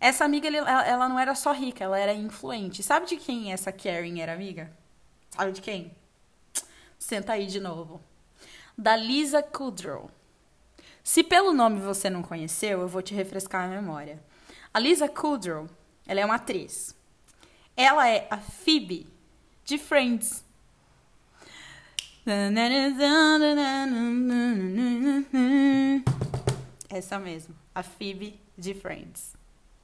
Essa 0.00 0.24
amiga, 0.24 0.48
ela 0.48 1.08
não 1.08 1.18
era 1.18 1.34
só 1.34 1.52
rica, 1.52 1.84
ela 1.84 1.98
era 1.98 2.12
influente. 2.12 2.82
Sabe 2.82 3.06
de 3.06 3.16
quem 3.16 3.52
essa 3.52 3.70
Karen 3.70 4.20
era 4.20 4.32
amiga? 4.32 4.72
Sabe 5.30 5.52
de 5.52 5.60
quem? 5.60 5.92
Senta 6.98 7.34
aí 7.34 7.46
de 7.46 7.60
novo. 7.60 8.00
Da 8.76 8.96
Lisa 8.96 9.42
Kudrow. 9.42 10.10
Se 11.04 11.22
pelo 11.22 11.52
nome 11.52 11.78
você 11.78 12.10
não 12.10 12.22
conheceu, 12.22 12.80
eu 12.80 12.88
vou 12.88 13.02
te 13.02 13.14
refrescar 13.14 13.64
a 13.64 13.68
memória. 13.68 14.20
A 14.74 14.80
Lisa 14.80 15.08
Kudrow, 15.08 15.68
ela 16.06 16.20
é 16.20 16.24
uma 16.24 16.34
atriz. 16.34 16.95
Ela 17.76 18.08
é 18.08 18.26
a 18.30 18.38
Phoebe 18.38 19.06
de 19.62 19.76
Friends. 19.76 20.42
Essa 26.88 27.18
mesmo, 27.18 27.54
a 27.74 27.82
Phoebe 27.82 28.40
de 28.56 28.72
Friends. 28.72 29.34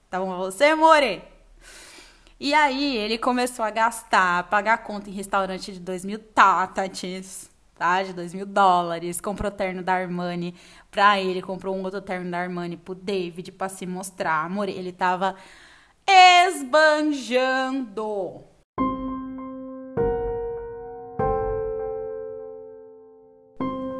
Tá 0.08 0.18
bom 0.18 0.34
você, 0.38 0.74
more? 0.74 1.22
E 2.40 2.54
aí 2.54 2.96
ele 2.96 3.18
começou 3.18 3.62
a 3.62 3.70
gastar, 3.70 4.44
pagar 4.44 4.78
conta 4.78 5.10
em 5.10 5.12
restaurante 5.12 5.72
de 5.72 5.78
2 5.78 6.04
mil 6.06 6.18
tatas, 6.18 7.50
tá? 7.76 8.02
De 8.02 8.14
2 8.14 8.32
mil 8.32 8.46
dólares. 8.46 9.20
Comprou 9.20 9.50
terno 9.50 9.82
da 9.82 9.92
Armani 9.92 10.54
pra 10.90 11.20
ele, 11.20 11.42
comprou 11.42 11.76
um 11.76 11.82
outro 11.84 12.00
terno 12.00 12.30
da 12.30 12.38
Armani 12.38 12.78
pro 12.78 12.94
David 12.94 13.52
pra 13.52 13.68
se 13.68 13.84
mostrar. 13.86 14.46
Amor, 14.46 14.68
ele 14.68 14.92
tava 14.92 15.36
esbanjando. 16.08 17.92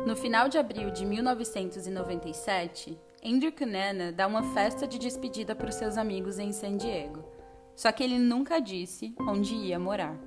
No 0.07 0.17
final 0.17 0.49
de 0.49 0.59
abril 0.59 0.91
de 0.91 1.07
1997, 1.07 2.99
Andrew 3.25 3.53
Cunanan 3.53 4.13
dá 4.13 4.27
uma 4.27 4.43
festa 4.53 4.87
de 4.87 4.99
despedida 4.99 5.55
para 5.55 5.69
os 5.69 5.75
seus 5.75 5.97
amigos 5.97 6.39
em 6.39 6.53
San 6.53 6.77
Diego. 6.77 7.25
Só 7.75 7.91
que 7.91 8.03
ele 8.03 8.19
nunca 8.19 8.61
disse 8.61 9.15
onde 9.21 9.55
ia 9.55 9.79
morar. 9.79 10.19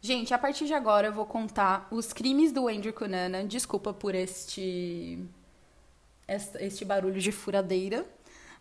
Gente, 0.00 0.32
a 0.32 0.38
partir 0.38 0.66
de 0.66 0.74
agora 0.74 1.08
eu 1.08 1.12
vou 1.12 1.26
contar 1.26 1.88
os 1.90 2.12
crimes 2.12 2.52
do 2.52 2.68
Andrew 2.68 2.92
Cunanan. 2.92 3.44
Desculpa 3.48 3.92
por 3.92 4.14
este 4.14 5.18
este 6.28 6.84
barulho 6.84 7.20
de 7.20 7.32
furadeira, 7.32 8.04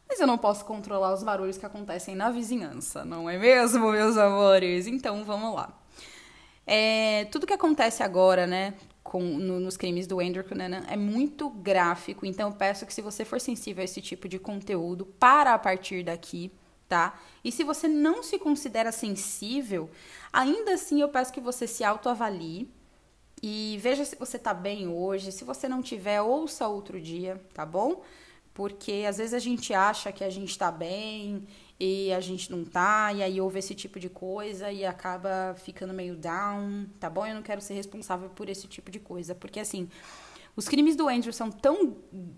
mas 0.08 0.20
eu 0.20 0.28
não 0.28 0.38
posso 0.38 0.66
controlar 0.66 1.14
os 1.14 1.24
barulhos 1.24 1.58
que 1.58 1.66
acontecem 1.66 2.16
na 2.16 2.30
vizinhança, 2.30 3.04
não 3.04 3.30
é 3.30 3.38
mesmo, 3.38 3.92
meus 3.92 4.18
amores? 4.18 4.88
Então 4.88 5.24
vamos 5.24 5.56
lá. 5.56 5.78
É, 6.68 7.26
tudo 7.26 7.46
que 7.46 7.54
acontece 7.54 8.02
agora, 8.02 8.48
né, 8.48 8.74
com, 9.04 9.22
no, 9.22 9.60
nos 9.60 9.78
crimes 9.78 10.08
do 10.08 10.20
Andrew 10.20 10.44
Cunanan 10.44 10.84
é 10.90 10.98
muito 10.98 11.50
gráfico, 11.50 12.26
então 12.26 12.52
peço 12.52 12.86
que 12.86 12.94
se 12.94 13.02
você 13.02 13.24
for 13.24 13.40
sensível 13.40 13.82
a 13.82 13.86
esse 13.86 14.02
tipo 14.02 14.28
de 14.28 14.40
conteúdo, 14.40 15.06
para 15.06 15.54
a 15.54 15.60
partir 15.60 16.04
daqui, 16.04 16.52
tá? 16.88 17.20
E 17.44 17.52
se 17.52 17.64
você 17.64 17.88
não 17.88 18.24
se 18.24 18.40
considera 18.40 18.92
sensível, 18.92 19.90
ainda 20.34 20.74
assim 20.74 21.02
eu 21.02 21.10
peço 21.10 21.32
que 21.32 21.40
você 21.40 21.68
se 21.68 21.84
autoavalie 21.84 22.70
e 23.42 23.78
veja 23.82 24.06
se 24.06 24.16
você 24.16 24.40
tá 24.40 24.54
bem 24.54 24.88
hoje. 24.88 25.32
Se 25.32 25.44
você 25.44 25.68
não 25.68 25.82
tiver, 25.82 26.22
ouça 26.22 26.68
outro 26.68 27.00
dia, 27.00 27.42
tá 27.54 27.66
bom? 27.66 28.02
Porque 28.54 29.06
às 29.08 29.18
vezes 29.18 29.34
a 29.34 29.40
gente 29.40 29.74
acha 29.74 30.12
que 30.12 30.24
a 30.24 30.30
gente 30.30 30.58
tá 30.58 30.72
bem 30.72 31.46
e 31.80 32.12
a 32.14 32.22
gente 32.22 32.50
não 32.50 32.64
tá, 32.64 33.12
e 33.12 33.22
aí 33.22 33.42
ouve 33.42 33.60
esse 33.60 33.76
tipo 33.76 34.00
de 34.00 34.10
coisa 34.10 34.72
e 34.72 34.86
acaba 34.86 35.54
ficando 35.58 35.94
meio 35.94 36.16
down, 36.16 36.86
tá 37.00 37.10
bom? 37.10 37.26
Eu 37.26 37.36
não 37.36 37.42
quero 37.42 37.60
ser 37.60 37.74
responsável 37.74 38.30
por 38.30 38.48
esse 38.48 38.66
tipo 38.66 38.90
de 38.90 38.98
coisa, 38.98 39.36
porque 39.36 39.60
assim, 39.60 39.90
os 40.56 40.70
crimes 40.70 40.96
do 40.96 41.10
Andrew 41.10 41.34
são 41.34 41.52
tão 41.52 41.98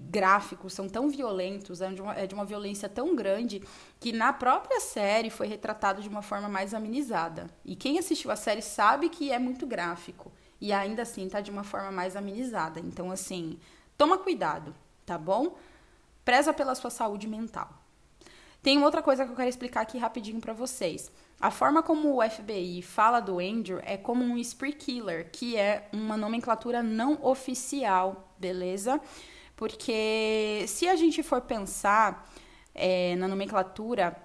gráficos, 0.09 0.73
são 0.73 0.89
tão 0.89 1.07
violentos, 1.07 1.81
é 1.81 1.91
de, 1.91 2.01
uma, 2.01 2.13
é 2.15 2.25
de 2.25 2.33
uma 2.33 2.45
violência 2.45 2.89
tão 2.89 3.15
grande 3.15 3.61
que 3.99 4.11
na 4.11 4.33
própria 4.33 4.79
série 4.79 5.29
foi 5.29 5.45
retratado 5.45 6.01
de 6.01 6.09
uma 6.09 6.23
forma 6.23 6.49
mais 6.49 6.73
amenizada. 6.73 7.47
E 7.63 7.75
quem 7.75 7.99
assistiu 7.99 8.31
a 8.31 8.35
série 8.35 8.63
sabe 8.63 9.07
que 9.09 9.31
é 9.31 9.37
muito 9.37 9.67
gráfico 9.67 10.31
e 10.59 10.73
ainda 10.73 11.03
assim 11.03 11.27
tá 11.29 11.41
de 11.41 11.51
uma 11.51 11.63
forma 11.63 11.91
mais 11.91 12.15
amenizada. 12.15 12.79
Então, 12.79 13.11
assim, 13.11 13.59
toma 13.97 14.17
cuidado, 14.17 14.73
tá 15.05 15.17
bom? 15.17 15.57
Preza 16.25 16.53
pela 16.53 16.75
sua 16.75 16.89
saúde 16.89 17.27
mental. 17.27 17.69
Tem 18.61 18.83
outra 18.83 19.01
coisa 19.01 19.23
que 19.23 19.31
eu 19.31 19.35
quero 19.35 19.49
explicar 19.49 19.81
aqui 19.81 19.97
rapidinho 19.97 20.41
para 20.41 20.53
vocês. 20.53 21.11
A 21.39 21.51
forma 21.51 21.83
como 21.83 22.17
o 22.17 22.29
FBI 22.29 22.81
fala 22.81 23.19
do 23.19 23.39
Andrew 23.39 23.79
é 23.83 23.95
como 23.95 24.23
um 24.23 24.37
spree 24.37 24.73
killer, 24.73 25.29
que 25.31 25.55
é 25.55 25.87
uma 25.93 26.17
nomenclatura 26.17 26.81
não 26.81 27.19
oficial, 27.23 28.33
beleza? 28.37 28.99
Porque 29.55 30.65
se 30.67 30.87
a 30.87 30.95
gente 30.95 31.21
for 31.21 31.41
pensar 31.41 32.29
é, 32.73 33.15
na 33.15 33.27
nomenclatura, 33.27 34.15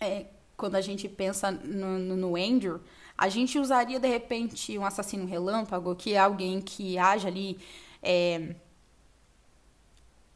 é, 0.00 0.26
quando 0.56 0.74
a 0.74 0.80
gente 0.80 1.08
pensa 1.08 1.50
no, 1.50 1.98
no, 1.98 2.16
no 2.16 2.36
Andrew, 2.36 2.80
a 3.20 3.28
gente 3.28 3.58
usaria 3.58 4.00
de 4.00 4.08
repente 4.08 4.78
um 4.78 4.84
assassino 4.84 5.26
relâmpago, 5.26 5.94
que 5.94 6.14
é 6.14 6.18
alguém 6.18 6.60
que 6.60 6.98
age 6.98 7.26
ali. 7.28 7.58
É, 8.02 8.54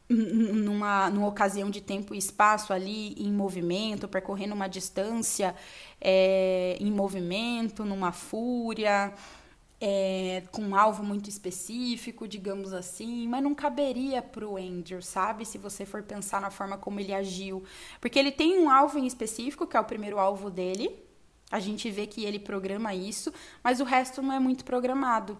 numa, 0.08 1.10
numa 1.10 1.28
ocasião 1.28 1.70
de 1.70 1.80
tempo 1.80 2.14
e 2.14 2.18
espaço 2.18 2.72
ali 2.72 3.14
em 3.14 3.32
movimento, 3.32 4.06
percorrendo 4.06 4.54
uma 4.54 4.68
distância 4.68 5.54
é, 6.00 6.76
em 6.80 6.90
movimento, 6.92 7.84
numa 7.84 8.12
fúria. 8.12 9.14
é, 9.80 10.42
com 10.52 10.62
um 10.62 10.74
alvo 10.76 11.02
muito 11.04 11.28
específico, 11.28 12.26
digamos 12.28 12.72
assim, 12.72 13.28
mas 13.28 13.42
não 13.42 13.54
caberia 13.54 14.22
pro 14.22 14.56
Andrew, 14.56 15.02
sabe? 15.02 15.44
Se 15.44 15.58
você 15.58 15.84
for 15.86 16.02
pensar 16.02 16.40
na 16.40 16.50
forma 16.50 16.78
como 16.78 17.00
ele 17.00 17.12
agiu. 17.14 17.64
Porque 18.00 18.18
ele 18.18 18.32
tem 18.32 18.58
um 18.58 18.70
alvo 18.70 18.98
em 18.98 19.06
específico, 19.06 19.66
que 19.66 19.76
é 19.76 19.80
o 19.80 19.84
primeiro 19.84 20.18
alvo 20.18 20.50
dele. 20.50 20.90
A 21.54 21.60
gente 21.60 21.88
vê 21.88 22.04
que 22.04 22.24
ele 22.24 22.40
programa 22.40 22.92
isso, 22.96 23.32
mas 23.62 23.78
o 23.78 23.84
resto 23.84 24.20
não 24.20 24.32
é 24.32 24.40
muito 24.40 24.64
programado. 24.64 25.38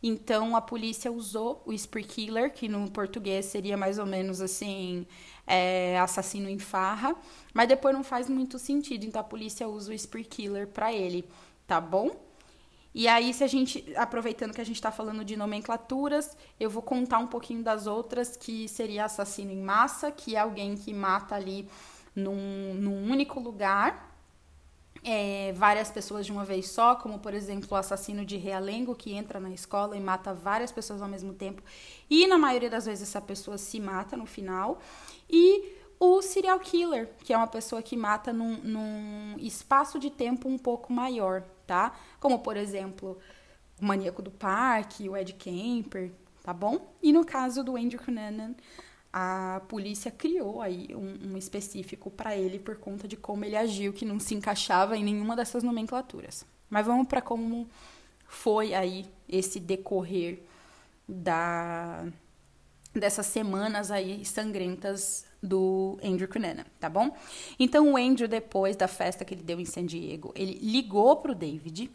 Então 0.00 0.54
a 0.54 0.60
polícia 0.60 1.10
usou 1.10 1.60
o 1.66 1.72
Spree 1.72 2.04
Killer, 2.04 2.52
que 2.52 2.68
no 2.68 2.88
português 2.88 3.46
seria 3.46 3.76
mais 3.76 3.98
ou 3.98 4.06
menos 4.06 4.40
assim, 4.40 5.04
é, 5.44 5.98
assassino 5.98 6.48
em 6.48 6.60
farra, 6.60 7.16
mas 7.52 7.66
depois 7.66 7.92
não 7.92 8.04
faz 8.04 8.28
muito 8.28 8.60
sentido. 8.60 9.06
Então 9.06 9.20
a 9.20 9.24
polícia 9.24 9.66
usa 9.66 9.90
o 9.90 9.94
Spree 9.94 10.22
Killer 10.22 10.68
para 10.68 10.92
ele, 10.92 11.28
tá 11.66 11.80
bom? 11.80 12.14
E 12.94 13.08
aí, 13.08 13.34
se 13.34 13.42
a 13.42 13.48
gente, 13.48 13.84
aproveitando 13.96 14.54
que 14.54 14.60
a 14.60 14.64
gente 14.64 14.76
está 14.76 14.92
falando 14.92 15.24
de 15.24 15.36
nomenclaturas, 15.36 16.36
eu 16.60 16.70
vou 16.70 16.80
contar 16.80 17.18
um 17.18 17.26
pouquinho 17.26 17.64
das 17.64 17.88
outras, 17.88 18.36
que 18.36 18.68
seria 18.68 19.06
assassino 19.06 19.50
em 19.50 19.60
massa, 19.60 20.12
que 20.12 20.36
é 20.36 20.38
alguém 20.38 20.76
que 20.76 20.94
mata 20.94 21.34
ali 21.34 21.68
num, 22.14 22.72
num 22.74 23.10
único 23.10 23.40
lugar, 23.40 24.15
é, 25.06 25.52
várias 25.52 25.90
pessoas 25.90 26.26
de 26.26 26.32
uma 26.32 26.44
vez 26.44 26.68
só, 26.68 26.96
como 26.96 27.18
por 27.18 27.32
exemplo 27.32 27.68
o 27.70 27.76
assassino 27.76 28.24
de 28.24 28.36
Realengo, 28.36 28.94
que 28.94 29.14
entra 29.14 29.38
na 29.40 29.50
escola 29.50 29.96
e 29.96 30.00
mata 30.00 30.34
várias 30.34 30.72
pessoas 30.72 31.00
ao 31.00 31.08
mesmo 31.08 31.32
tempo, 31.32 31.62
e 32.10 32.26
na 32.26 32.36
maioria 32.36 32.68
das 32.68 32.86
vezes 32.86 33.08
essa 33.08 33.20
pessoa 33.20 33.56
se 33.56 33.80
mata 33.80 34.16
no 34.16 34.26
final. 34.26 34.80
E 35.30 35.76
o 35.98 36.20
serial 36.20 36.60
killer, 36.60 37.08
que 37.24 37.32
é 37.32 37.36
uma 37.36 37.46
pessoa 37.46 37.80
que 37.80 37.96
mata 37.96 38.32
num, 38.32 38.58
num 38.58 39.36
espaço 39.38 39.98
de 39.98 40.10
tempo 40.10 40.48
um 40.48 40.58
pouco 40.58 40.92
maior 40.92 41.42
tá? 41.66 41.92
Como, 42.20 42.38
por 42.38 42.56
exemplo, 42.56 43.18
o 43.80 43.84
Maníaco 43.84 44.22
do 44.22 44.30
Parque, 44.30 45.08
o 45.08 45.16
Ed 45.16 45.34
Kemper, 45.34 46.12
tá 46.42 46.52
bom? 46.52 46.94
E 47.02 47.12
no 47.12 47.24
caso 47.24 47.64
do 47.64 47.76
Andrew 47.76 48.00
Cunanan, 48.00 48.54
a 49.18 49.62
polícia 49.66 50.10
criou 50.10 50.60
aí 50.60 50.88
um, 50.94 51.32
um 51.32 51.36
específico 51.38 52.10
para 52.10 52.36
ele 52.36 52.58
por 52.58 52.76
conta 52.76 53.08
de 53.08 53.16
como 53.16 53.46
ele 53.46 53.56
agiu, 53.56 53.90
que 53.90 54.04
não 54.04 54.20
se 54.20 54.34
encaixava 54.34 54.94
em 54.94 55.02
nenhuma 55.02 55.34
dessas 55.34 55.62
nomenclaturas. 55.62 56.44
Mas 56.68 56.84
vamos 56.84 57.08
para 57.08 57.22
como 57.22 57.66
foi 58.28 58.74
aí 58.74 59.06
esse 59.26 59.58
decorrer 59.58 60.42
da 61.08 62.04
dessas 62.92 63.24
semanas 63.24 63.90
aí 63.90 64.22
sangrentas 64.22 65.24
do 65.42 65.98
Andrew 66.04 66.28
Cunanan, 66.28 66.66
tá 66.78 66.90
bom? 66.90 67.16
Então 67.58 67.92
o 67.92 67.96
Andrew, 67.96 68.28
depois 68.28 68.76
da 68.76 68.86
festa 68.86 69.24
que 69.24 69.32
ele 69.32 69.42
deu 69.42 69.58
em 69.58 69.64
San 69.64 69.86
Diego, 69.86 70.30
ele 70.34 70.58
ligou 70.60 71.16
pro 71.16 71.34
David 71.34 71.90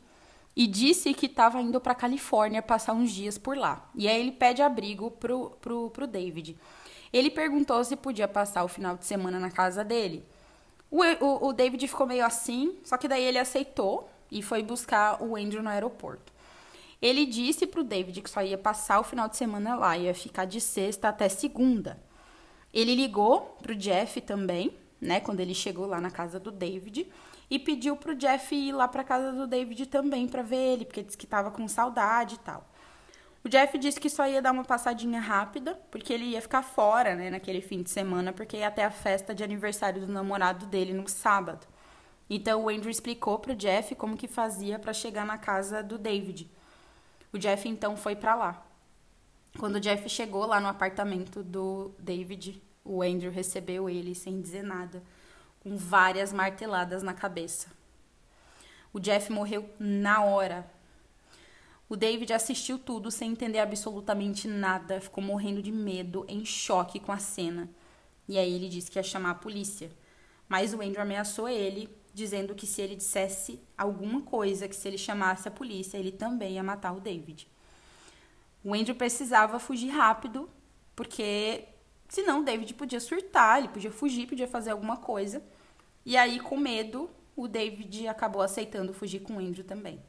e 0.55 0.65
disse 0.65 1.13
que 1.13 1.27
estava 1.27 1.61
indo 1.61 1.79
para 1.79 1.93
Califórnia 1.93 2.63
passar 2.63 2.93
uns 2.93 3.11
dias 3.11 3.37
por 3.37 3.55
lá. 3.55 3.91
E 3.93 4.07
aí 4.07 4.19
ele 4.19 4.31
pede 4.31 4.63
abrigo 4.63 5.11
pro, 5.11 5.51
pro, 5.61 5.91
pro 5.91 6.07
David. 6.07 6.57
Ele 7.11 7.29
perguntou 7.29 7.83
se 7.83 7.95
podia 7.95 8.27
passar 8.27 8.63
o 8.63 8.67
final 8.67 8.95
de 8.95 9.05
semana 9.05 9.39
na 9.39 9.51
casa 9.51 9.83
dele. 9.83 10.25
O, 10.89 11.01
o, 11.03 11.47
o 11.47 11.53
David 11.53 11.87
ficou 11.87 12.05
meio 12.05 12.25
assim, 12.25 12.77
só 12.83 12.97
que 12.97 13.07
daí 13.07 13.23
ele 13.23 13.37
aceitou 13.37 14.09
e 14.29 14.41
foi 14.41 14.63
buscar 14.63 15.21
o 15.21 15.35
Andrew 15.35 15.63
no 15.63 15.69
aeroporto. 15.69 16.31
Ele 17.01 17.25
disse 17.25 17.65
pro 17.65 17.83
David 17.83 18.21
que 18.21 18.29
só 18.29 18.43
ia 18.43 18.57
passar 18.57 18.99
o 18.99 19.03
final 19.03 19.27
de 19.27 19.35
semana 19.35 19.75
lá, 19.75 19.97
ia 19.97 20.13
ficar 20.13 20.45
de 20.45 20.61
sexta 20.61 21.09
até 21.09 21.27
segunda. 21.27 22.01
Ele 22.73 22.95
ligou 22.95 23.57
pro 23.61 23.75
Jeff 23.75 24.21
também, 24.21 24.77
né, 24.99 25.19
quando 25.19 25.39
ele 25.39 25.53
chegou 25.53 25.85
lá 25.85 25.99
na 25.99 26.11
casa 26.11 26.39
do 26.39 26.51
David, 26.51 27.11
e 27.49 27.59
pediu 27.59 27.97
pro 27.97 28.15
Jeff 28.15 28.55
ir 28.55 28.71
lá 28.71 28.87
pra 28.87 29.03
casa 29.03 29.33
do 29.33 29.45
David 29.45 29.87
também 29.87 30.27
para 30.27 30.41
ver 30.41 30.73
ele, 30.73 30.85
porque 30.85 31.03
disse 31.03 31.17
que 31.17 31.27
tava 31.27 31.51
com 31.51 31.67
saudade 31.67 32.35
e 32.35 32.39
tal. 32.39 32.70
O 33.43 33.49
Jeff 33.49 33.77
disse 33.77 33.99
que 33.99 34.09
só 34.09 34.27
ia 34.27 34.41
dar 34.41 34.51
uma 34.51 34.63
passadinha 34.63 35.19
rápida, 35.19 35.73
porque 35.89 36.13
ele 36.13 36.25
ia 36.25 36.41
ficar 36.41 36.61
fora, 36.61 37.15
né, 37.15 37.29
naquele 37.29 37.61
fim 37.61 37.81
de 37.81 37.89
semana, 37.89 38.31
porque 38.31 38.57
ia 38.57 38.67
até 38.67 38.85
a 38.85 38.91
festa 38.91 39.33
de 39.33 39.43
aniversário 39.43 40.05
do 40.05 40.11
namorado 40.11 40.67
dele 40.67 40.93
no 40.93 41.07
sábado. 41.07 41.65
Então 42.29 42.63
o 42.63 42.69
Andrew 42.69 42.91
explicou 42.91 43.39
pro 43.39 43.55
Jeff 43.55 43.95
como 43.95 44.15
que 44.15 44.27
fazia 44.27 44.77
para 44.77 44.93
chegar 44.93 45.25
na 45.25 45.37
casa 45.37 45.81
do 45.81 45.97
David. 45.97 46.49
O 47.33 47.37
Jeff 47.37 47.67
então 47.67 47.97
foi 47.97 48.15
para 48.15 48.35
lá. 48.35 48.65
Quando 49.59 49.75
o 49.75 49.79
Jeff 49.79 50.07
chegou 50.07 50.45
lá 50.45 50.59
no 50.59 50.67
apartamento 50.67 51.43
do 51.43 51.93
David, 51.99 52.61
o 52.85 53.01
Andrew 53.01 53.31
recebeu 53.31 53.89
ele 53.89 54.15
sem 54.15 54.39
dizer 54.39 54.63
nada, 54.63 55.03
com 55.59 55.75
várias 55.75 56.31
marteladas 56.31 57.03
na 57.03 57.13
cabeça. 57.13 57.69
O 58.93 58.99
Jeff 58.99 59.31
morreu 59.31 59.69
na 59.79 60.23
hora. 60.23 60.65
O 61.91 61.97
David 61.97 62.31
assistiu 62.31 62.79
tudo 62.79 63.11
sem 63.11 63.31
entender 63.31 63.59
absolutamente 63.59 64.47
nada, 64.47 65.01
ficou 65.01 65.21
morrendo 65.21 65.61
de 65.61 65.73
medo, 65.73 66.23
em 66.25 66.45
choque 66.45 67.01
com 67.01 67.11
a 67.11 67.17
cena. 67.17 67.69
E 68.29 68.37
aí 68.37 68.53
ele 68.53 68.69
disse 68.69 68.89
que 68.89 68.97
ia 68.97 69.03
chamar 69.03 69.31
a 69.31 69.35
polícia. 69.35 69.91
Mas 70.47 70.73
o 70.73 70.81
Andrew 70.81 71.01
ameaçou 71.01 71.49
ele, 71.49 71.89
dizendo 72.13 72.55
que 72.55 72.65
se 72.65 72.81
ele 72.81 72.95
dissesse 72.95 73.59
alguma 73.77 74.21
coisa, 74.21 74.69
que 74.69 74.75
se 74.77 74.87
ele 74.87 74.97
chamasse 74.97 75.49
a 75.49 75.51
polícia, 75.51 75.97
ele 75.97 76.13
também 76.13 76.53
ia 76.53 76.63
matar 76.63 76.93
o 76.93 77.01
David. 77.01 77.45
O 78.63 78.73
Andrew 78.73 78.95
precisava 78.95 79.59
fugir 79.59 79.89
rápido, 79.89 80.49
porque 80.95 81.65
senão 82.07 82.39
o 82.39 82.45
David 82.45 82.73
podia 82.73 83.01
surtar, 83.01 83.59
ele 83.59 83.67
podia 83.67 83.91
fugir, 83.91 84.27
podia 84.27 84.47
fazer 84.47 84.71
alguma 84.71 84.95
coisa. 84.95 85.43
E 86.05 86.15
aí, 86.15 86.39
com 86.39 86.55
medo, 86.55 87.09
o 87.35 87.49
David 87.49 88.07
acabou 88.07 88.41
aceitando 88.41 88.93
fugir 88.93 89.19
com 89.19 89.33
o 89.33 89.39
Andrew 89.39 89.65
também. 89.65 89.99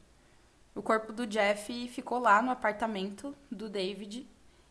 O 0.75 0.81
corpo 0.81 1.13
do 1.13 1.27
Jeff 1.27 1.87
ficou 1.89 2.19
lá 2.19 2.41
no 2.41 2.49
apartamento 2.51 3.35
do 3.51 3.69
David 3.69 4.27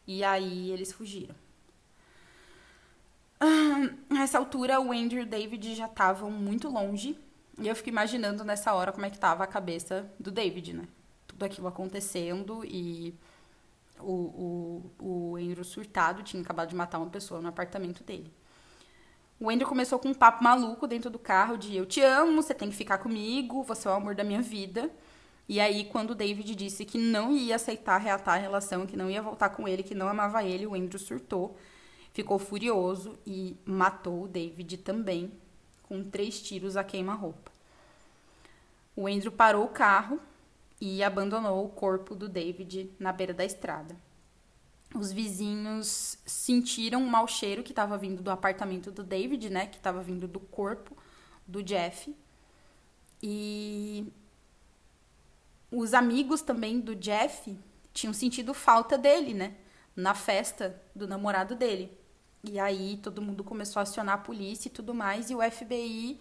e 0.06 0.24
aí 0.24 0.70
eles 0.70 0.92
fugiram. 0.92 1.34
Nessa 4.10 4.38
altura, 4.38 4.80
o 4.80 4.92
Andrew 4.92 5.20
e 5.20 5.24
o 5.24 5.28
David 5.28 5.74
já 5.74 5.86
estavam 5.86 6.30
muito 6.30 6.68
longe 6.68 7.16
e 7.58 7.68
eu 7.68 7.76
fico 7.76 7.88
imaginando 7.88 8.44
nessa 8.44 8.72
hora 8.72 8.92
como 8.92 9.06
é 9.06 9.10
que 9.10 9.16
estava 9.16 9.44
a 9.44 9.46
cabeça 9.46 10.10
do 10.18 10.30
David, 10.30 10.72
né? 10.74 10.88
Tudo 11.26 11.44
aquilo 11.44 11.68
acontecendo 11.68 12.64
e 12.64 13.14
o, 14.00 14.82
o, 14.98 15.32
o 15.32 15.36
Andrew 15.36 15.64
surtado 15.64 16.22
tinha 16.22 16.42
acabado 16.42 16.68
de 16.68 16.74
matar 16.74 16.98
uma 16.98 17.10
pessoa 17.10 17.40
no 17.40 17.48
apartamento 17.48 18.02
dele. 18.02 18.32
O 19.38 19.50
Andrew 19.50 19.68
começou 19.68 19.98
com 19.98 20.08
um 20.08 20.14
papo 20.14 20.42
maluco 20.42 20.86
dentro 20.86 21.10
do 21.10 21.18
carro 21.18 21.56
de 21.56 21.76
eu 21.76 21.84
te 21.84 22.00
amo, 22.00 22.40
você 22.40 22.54
tem 22.54 22.70
que 22.70 22.76
ficar 22.76 22.98
comigo, 22.98 23.62
você 23.64 23.88
é 23.88 23.90
o 23.90 23.94
amor 23.94 24.14
da 24.14 24.22
minha 24.22 24.40
vida. 24.40 24.90
E 25.52 25.60
aí, 25.60 25.84
quando 25.84 26.12
o 26.12 26.14
David 26.14 26.54
disse 26.54 26.82
que 26.82 26.96
não 26.96 27.30
ia 27.36 27.56
aceitar 27.56 27.98
reatar 27.98 28.36
a 28.36 28.38
relação, 28.38 28.86
que 28.86 28.96
não 28.96 29.10
ia 29.10 29.20
voltar 29.20 29.50
com 29.50 29.68
ele, 29.68 29.82
que 29.82 29.94
não 29.94 30.08
amava 30.08 30.42
ele, 30.42 30.66
o 30.66 30.74
Andrew 30.74 30.98
surtou, 30.98 31.58
ficou 32.14 32.38
furioso 32.38 33.18
e 33.26 33.54
matou 33.66 34.22
o 34.22 34.28
David 34.28 34.78
também, 34.78 35.30
com 35.82 36.02
três 36.02 36.40
tiros 36.40 36.74
a 36.74 36.82
queima-roupa. 36.82 37.52
O 38.96 39.06
Andrew 39.06 39.30
parou 39.30 39.66
o 39.66 39.68
carro 39.68 40.18
e 40.80 41.04
abandonou 41.04 41.66
o 41.66 41.68
corpo 41.68 42.14
do 42.14 42.30
David 42.30 42.90
na 42.98 43.12
beira 43.12 43.34
da 43.34 43.44
estrada. 43.44 43.94
Os 44.94 45.12
vizinhos 45.12 46.16
sentiram 46.24 47.02
um 47.02 47.10
mau 47.10 47.28
cheiro 47.28 47.62
que 47.62 47.72
estava 47.72 47.98
vindo 47.98 48.22
do 48.22 48.30
apartamento 48.30 48.90
do 48.90 49.04
David, 49.04 49.50
né? 49.50 49.66
Que 49.66 49.76
estava 49.76 50.02
vindo 50.02 50.26
do 50.26 50.40
corpo 50.40 50.96
do 51.46 51.62
Jeff. 51.62 52.16
E 53.22 54.10
os 55.72 55.94
amigos 55.94 56.42
também 56.42 56.78
do 56.78 56.94
Jeff 56.94 57.58
tinham 57.92 58.12
sentido 58.12 58.54
falta 58.54 58.96
dele, 58.96 59.34
né? 59.34 59.54
Na 59.96 60.14
festa 60.14 60.80
do 60.94 61.08
namorado 61.08 61.56
dele. 61.56 61.90
E 62.44 62.58
aí 62.58 62.98
todo 63.02 63.22
mundo 63.22 63.42
começou 63.42 63.80
a 63.80 63.82
acionar 63.82 64.16
a 64.16 64.18
polícia 64.18 64.68
e 64.68 64.72
tudo 64.72 64.94
mais, 64.94 65.30
e 65.30 65.34
o 65.34 65.40
FBI 65.40 66.20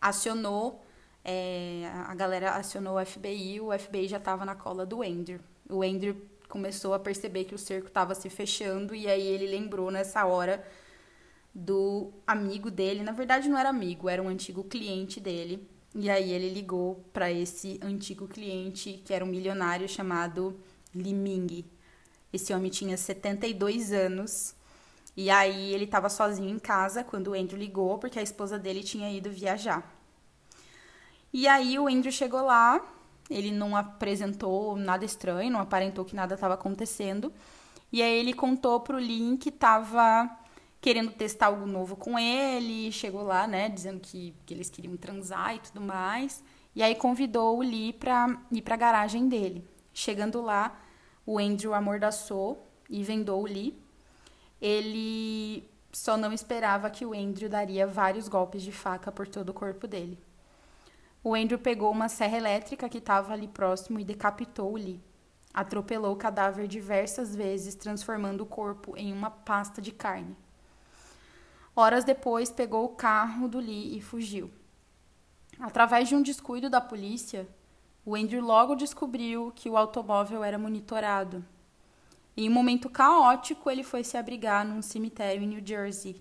acionou 0.00 0.84
é, 1.30 1.90
a 2.06 2.14
galera 2.14 2.52
acionou 2.52 2.96
o 2.98 3.04
FBI, 3.04 3.60
o 3.60 3.78
FBI 3.78 4.08
já 4.08 4.16
estava 4.16 4.46
na 4.46 4.54
cola 4.54 4.86
do 4.86 5.02
Andrew. 5.02 5.40
O 5.68 5.82
Andrew 5.82 6.16
começou 6.48 6.94
a 6.94 6.98
perceber 6.98 7.44
que 7.44 7.54
o 7.54 7.58
cerco 7.58 7.88
estava 7.88 8.14
se 8.14 8.30
fechando 8.30 8.94
e 8.94 9.06
aí 9.06 9.26
ele 9.26 9.46
lembrou 9.46 9.90
nessa 9.90 10.24
hora 10.24 10.66
do 11.54 12.10
amigo 12.26 12.70
dele. 12.70 13.02
Na 13.02 13.12
verdade, 13.12 13.46
não 13.46 13.58
era 13.58 13.68
amigo, 13.68 14.08
era 14.08 14.22
um 14.22 14.28
antigo 14.28 14.64
cliente 14.64 15.20
dele. 15.20 15.68
E 16.00 16.08
aí 16.08 16.30
ele 16.30 16.48
ligou 16.50 17.04
para 17.12 17.28
esse 17.28 17.80
antigo 17.82 18.28
cliente, 18.28 19.02
que 19.04 19.12
era 19.12 19.24
um 19.24 19.28
milionário 19.28 19.88
chamado 19.88 20.56
Liming. 20.94 21.64
Esse 22.32 22.54
homem 22.54 22.70
tinha 22.70 22.96
72 22.96 23.92
anos. 23.92 24.54
E 25.16 25.28
aí 25.28 25.74
ele 25.74 25.86
estava 25.86 26.08
sozinho 26.08 26.50
em 26.50 26.58
casa 26.60 27.02
quando 27.02 27.32
o 27.32 27.34
Andrew 27.34 27.58
ligou, 27.58 27.98
porque 27.98 28.16
a 28.16 28.22
esposa 28.22 28.56
dele 28.56 28.84
tinha 28.84 29.10
ido 29.10 29.28
viajar. 29.28 29.92
E 31.32 31.48
aí 31.48 31.76
o 31.80 31.88
Andrew 31.88 32.12
chegou 32.12 32.42
lá, 32.42 32.80
ele 33.28 33.50
não 33.50 33.74
apresentou 33.74 34.76
nada 34.76 35.04
estranho, 35.04 35.50
não 35.50 35.58
aparentou 35.58 36.04
que 36.04 36.14
nada 36.14 36.36
estava 36.36 36.54
acontecendo. 36.54 37.32
E 37.90 38.00
aí 38.04 38.20
ele 38.20 38.34
contou 38.34 38.78
pro 38.78 39.00
Lin 39.00 39.36
que 39.36 39.48
estava 39.48 40.30
querendo 40.80 41.12
testar 41.12 41.46
algo 41.46 41.66
novo 41.66 41.96
com 41.96 42.18
ele, 42.18 42.92
chegou 42.92 43.22
lá, 43.22 43.46
né, 43.46 43.68
dizendo 43.68 44.00
que, 44.00 44.34
que 44.46 44.54
eles 44.54 44.70
queriam 44.70 44.96
transar 44.96 45.54
e 45.54 45.58
tudo 45.58 45.80
mais. 45.80 46.42
E 46.74 46.82
aí 46.82 46.94
convidou 46.94 47.58
o 47.58 47.62
Lee 47.62 47.92
para 47.92 48.38
ir 48.52 48.62
para 48.62 48.74
a 48.74 48.78
garagem 48.78 49.28
dele. 49.28 49.64
Chegando 49.92 50.40
lá, 50.40 50.78
o 51.26 51.38
Andrew 51.38 51.74
amordaçou 51.74 52.64
e 52.88 53.02
vendou 53.02 53.42
o 53.42 53.46
Lee. 53.46 53.76
Ele 54.60 55.68
só 55.92 56.16
não 56.16 56.32
esperava 56.32 56.90
que 56.90 57.04
o 57.04 57.12
Andrew 57.12 57.48
daria 57.48 57.86
vários 57.86 58.28
golpes 58.28 58.62
de 58.62 58.70
faca 58.70 59.10
por 59.10 59.26
todo 59.26 59.48
o 59.48 59.54
corpo 59.54 59.86
dele. 59.86 60.18
O 61.22 61.34
Andrew 61.34 61.58
pegou 61.58 61.90
uma 61.90 62.08
serra 62.08 62.36
elétrica 62.36 62.88
que 62.88 62.98
estava 62.98 63.32
ali 63.32 63.48
próximo 63.48 63.98
e 63.98 64.04
decapitou 64.04 64.72
o 64.72 64.76
Lee. 64.76 65.00
Atropelou 65.52 66.12
o 66.12 66.16
cadáver 66.16 66.68
diversas 66.68 67.34
vezes, 67.34 67.74
transformando 67.74 68.42
o 68.42 68.46
corpo 68.46 68.96
em 68.96 69.12
uma 69.12 69.30
pasta 69.30 69.82
de 69.82 69.90
carne. 69.90 70.36
Horas 71.80 72.02
depois, 72.02 72.50
pegou 72.50 72.86
o 72.86 72.88
carro 72.88 73.46
do 73.46 73.60
Lee 73.60 73.96
e 73.96 74.00
fugiu. 74.00 74.50
Através 75.60 76.08
de 76.08 76.16
um 76.16 76.20
descuido 76.20 76.68
da 76.68 76.80
polícia, 76.80 77.48
o 78.04 78.16
Andrew 78.16 78.42
logo 78.42 78.74
descobriu 78.74 79.52
que 79.54 79.70
o 79.70 79.76
automóvel 79.76 80.42
era 80.42 80.58
monitorado. 80.58 81.44
Em 82.36 82.48
um 82.48 82.52
momento 82.52 82.90
caótico, 82.90 83.70
ele 83.70 83.84
foi 83.84 84.02
se 84.02 84.16
abrigar 84.16 84.66
num 84.66 84.82
cemitério 84.82 85.40
em 85.40 85.46
New 85.46 85.64
Jersey. 85.64 86.20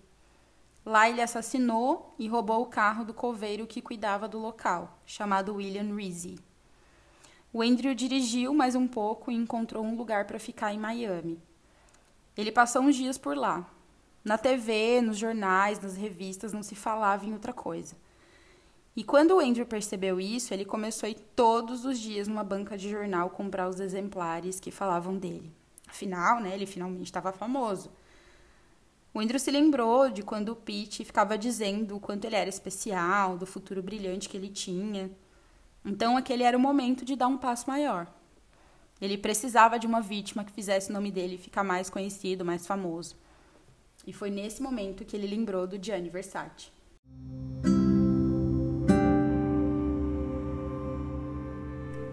Lá 0.86 1.10
ele 1.10 1.24
assassinou 1.24 2.14
e 2.20 2.28
roubou 2.28 2.62
o 2.62 2.68
carro 2.68 3.04
do 3.04 3.12
coveiro 3.12 3.66
que 3.66 3.82
cuidava 3.82 4.28
do 4.28 4.38
local, 4.38 5.00
chamado 5.08 5.56
William 5.56 5.96
Rizzi. 5.96 6.38
O 7.52 7.64
Andrew 7.64 7.96
dirigiu 7.96 8.54
mais 8.54 8.76
um 8.76 8.88
pouco 8.88 9.32
e 9.32 9.36
encontrou 9.36 9.84
um 9.84 9.98
lugar 9.98 10.26
para 10.26 10.38
ficar 10.38 10.72
em 10.72 10.78
Miami. 10.78 11.42
Ele 12.38 12.52
passou 12.52 12.84
uns 12.84 12.96
dias 12.96 13.18
por 13.18 13.36
lá. 13.36 13.68
Na 14.28 14.38
TV, 14.38 15.00
nos 15.00 15.18
jornais, 15.18 15.80
nas 15.80 15.96
revistas, 15.96 16.52
não 16.52 16.62
se 16.62 16.76
falava 16.76 17.26
em 17.26 17.32
outra 17.32 17.54
coisa. 17.54 17.96
E 18.94 19.02
quando 19.02 19.32
o 19.32 19.40
Andrew 19.40 19.66
percebeu 19.66 20.20
isso, 20.20 20.54
ele 20.54 20.66
começou 20.66 21.08
a 21.08 21.10
ir 21.10 21.18
todos 21.34 21.86
os 21.86 21.98
dias 21.98 22.28
numa 22.28 22.44
banca 22.44 22.78
de 22.78 22.90
jornal 22.90 23.30
comprar 23.30 23.70
os 23.70 23.80
exemplares 23.80 24.60
que 24.60 24.70
falavam 24.70 25.16
dele. 25.18 25.50
Afinal, 25.88 26.42
né, 26.42 26.54
ele 26.54 26.66
finalmente 26.66 27.06
estava 27.06 27.32
famoso. 27.32 27.90
O 29.14 29.22
Andrew 29.22 29.40
se 29.40 29.50
lembrou 29.50 30.10
de 30.10 30.24
quando 30.24 30.50
o 30.50 30.58
Pete 30.58 31.06
ficava 31.06 31.38
dizendo 31.38 31.96
o 31.96 32.00
quanto 32.02 32.26
ele 32.26 32.36
era 32.36 32.50
especial, 32.50 33.38
do 33.38 33.46
futuro 33.46 33.82
brilhante 33.82 34.28
que 34.28 34.36
ele 34.36 34.50
tinha. 34.50 35.10
Então, 35.86 36.18
aquele 36.18 36.44
era 36.44 36.58
o 36.58 36.60
momento 36.60 37.06
de 37.06 37.16
dar 37.16 37.28
um 37.28 37.38
passo 37.38 37.70
maior. 37.70 38.06
Ele 39.00 39.18
precisava 39.18 39.80
de 39.80 39.88
uma 39.88 40.02
vítima 40.02 40.44
que 40.44 40.52
fizesse 40.52 40.90
o 40.90 40.94
nome 40.94 41.12
dele 41.12 41.38
ficar 41.38 41.64
mais 41.64 41.90
conhecido, 41.90 42.44
mais 42.44 42.68
famoso. 42.68 43.16
E 44.08 44.14
foi 44.14 44.32
nesse 44.32 44.62
momento 44.62 45.04
que 45.04 45.18
ele 45.18 45.28
lembrou 45.28 45.68
do 45.68 45.78
Gianni 45.78 46.10
Versace. 46.10 46.70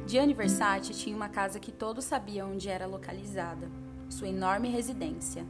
Gianni 0.05 0.35
Versace 0.35 0.93
tinha 0.93 1.15
uma 1.15 1.29
casa 1.29 1.61
que 1.61 1.71
todos 1.71 2.05
sabiam 2.05 2.51
onde 2.51 2.69
era 2.69 2.85
localizada, 2.85 3.71
sua 4.11 4.29
enorme 4.29 4.69
residência, 4.69 5.47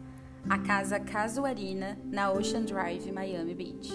a 0.49 0.59
casa 0.59 1.01
Casuarina, 1.01 1.99
na 2.05 2.31
Ocean 2.31 2.63
Drive, 2.63 3.11
Miami 3.11 3.55
Beach. 3.55 3.91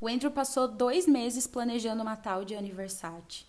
O 0.00 0.08
Andrew 0.08 0.32
passou 0.32 0.66
dois 0.66 1.06
meses 1.06 1.46
planejando 1.46 2.04
matar 2.04 2.40
o 2.40 2.46
Gianni 2.46 2.72
Versace. 2.72 3.46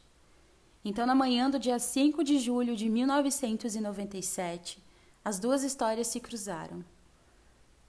Então, 0.86 1.08
na 1.08 1.16
manhã 1.16 1.50
do 1.50 1.58
dia 1.58 1.80
5 1.80 2.24
de 2.24 2.38
julho 2.38 2.76
de 2.76 2.88
1997, 2.88 4.89
as 5.24 5.40
duas 5.40 5.64
histórias 5.64 6.08
se 6.08 6.20
cruzaram. 6.20 6.84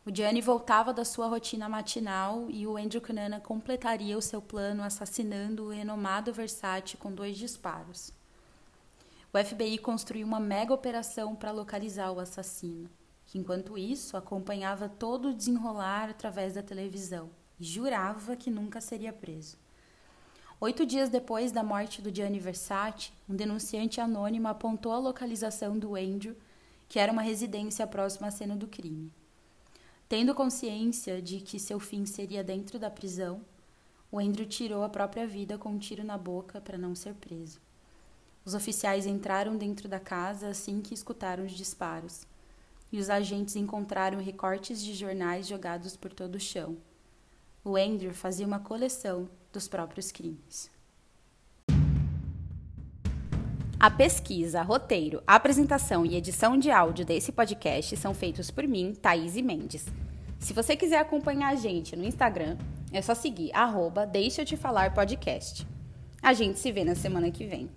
O 0.04 0.14
Gianni 0.14 0.40
voltava 0.40 0.92
da 0.92 1.04
sua 1.04 1.26
rotina 1.26 1.68
matinal 1.68 2.46
e 2.48 2.66
o 2.66 2.76
Andrew 2.76 3.02
Cunanan 3.02 3.38
completaria 3.40 4.16
o 4.16 4.22
seu 4.22 4.40
plano 4.40 4.82
assassinando 4.82 5.64
o 5.64 5.70
renomado 5.70 6.32
Versace 6.32 6.96
com 6.96 7.12
dois 7.12 7.36
disparos. 7.36 8.12
O 9.32 9.38
FBI 9.38 9.78
construiu 9.78 10.26
uma 10.26 10.40
mega 10.40 10.74
operação 10.74 11.36
para 11.36 11.52
localizar 11.52 12.10
o 12.10 12.18
assassino, 12.18 12.90
que 13.26 13.38
enquanto 13.38 13.78
isso 13.78 14.16
acompanhava 14.16 14.88
todo 14.88 15.28
o 15.28 15.34
desenrolar 15.34 16.10
através 16.10 16.54
da 16.54 16.62
televisão 16.62 17.30
e 17.60 17.64
jurava 17.64 18.34
que 18.34 18.50
nunca 18.50 18.80
seria 18.80 19.12
preso. 19.12 19.56
Oito 20.60 20.84
dias 20.84 21.08
depois 21.08 21.52
da 21.52 21.62
morte 21.62 22.02
do 22.02 22.12
Gianni 22.12 22.40
Versace, 22.40 23.12
um 23.28 23.36
denunciante 23.36 24.00
anônimo 24.00 24.48
apontou 24.48 24.92
a 24.92 24.98
localização 24.98 25.78
do 25.78 25.94
Andrew, 25.94 26.34
que 26.90 26.98
era 26.98 27.12
uma 27.12 27.22
residência 27.22 27.86
próxima 27.86 28.26
à 28.26 28.30
cena 28.32 28.56
do 28.56 28.66
crime. 28.66 29.12
Tendo 30.08 30.34
consciência 30.34 31.22
de 31.22 31.40
que 31.40 31.56
seu 31.56 31.78
fim 31.78 32.04
seria 32.04 32.42
dentro 32.42 32.80
da 32.80 32.90
prisão, 32.90 33.42
o 34.10 34.18
Andrew 34.18 34.44
tirou 34.44 34.82
a 34.82 34.88
própria 34.88 35.24
vida 35.24 35.56
com 35.56 35.68
um 35.68 35.78
tiro 35.78 36.02
na 36.02 36.18
boca 36.18 36.60
para 36.60 36.76
não 36.76 36.96
ser 36.96 37.14
preso. 37.14 37.60
Os 38.44 38.54
oficiais 38.54 39.06
entraram 39.06 39.56
dentro 39.56 39.88
da 39.88 40.00
casa 40.00 40.48
assim 40.48 40.82
que 40.82 40.92
escutaram 40.92 41.46
os 41.46 41.52
disparos, 41.52 42.26
e 42.90 42.98
os 42.98 43.08
agentes 43.08 43.54
encontraram 43.54 44.18
recortes 44.18 44.82
de 44.82 44.92
jornais 44.92 45.46
jogados 45.46 45.96
por 45.96 46.12
todo 46.12 46.34
o 46.34 46.40
chão. 46.40 46.76
O 47.62 47.76
Andrew 47.76 48.12
fazia 48.12 48.44
uma 48.44 48.58
coleção 48.58 49.30
dos 49.52 49.68
próprios 49.68 50.10
crimes. 50.10 50.68
A 53.80 53.90
pesquisa, 53.90 54.60
roteiro, 54.60 55.22
apresentação 55.26 56.04
e 56.04 56.14
edição 56.14 56.58
de 56.58 56.70
áudio 56.70 57.02
desse 57.02 57.32
podcast 57.32 57.96
são 57.96 58.12
feitos 58.12 58.50
por 58.50 58.68
mim, 58.68 58.92
Thaís 58.92 59.36
Mendes. 59.36 59.86
Se 60.38 60.52
você 60.52 60.76
quiser 60.76 60.98
acompanhar 60.98 61.48
a 61.48 61.54
gente 61.54 61.96
no 61.96 62.04
Instagram, 62.04 62.58
é 62.92 63.00
só 63.00 63.14
seguir 63.14 63.50
arroba 63.54 64.04
Deixa 64.04 64.42
Eu 64.42 64.44
Te 64.44 64.54
Falar 64.54 64.92
Podcast. 64.92 65.66
A 66.22 66.34
gente 66.34 66.58
se 66.58 66.70
vê 66.70 66.84
na 66.84 66.94
semana 66.94 67.30
que 67.30 67.46
vem. 67.46 67.70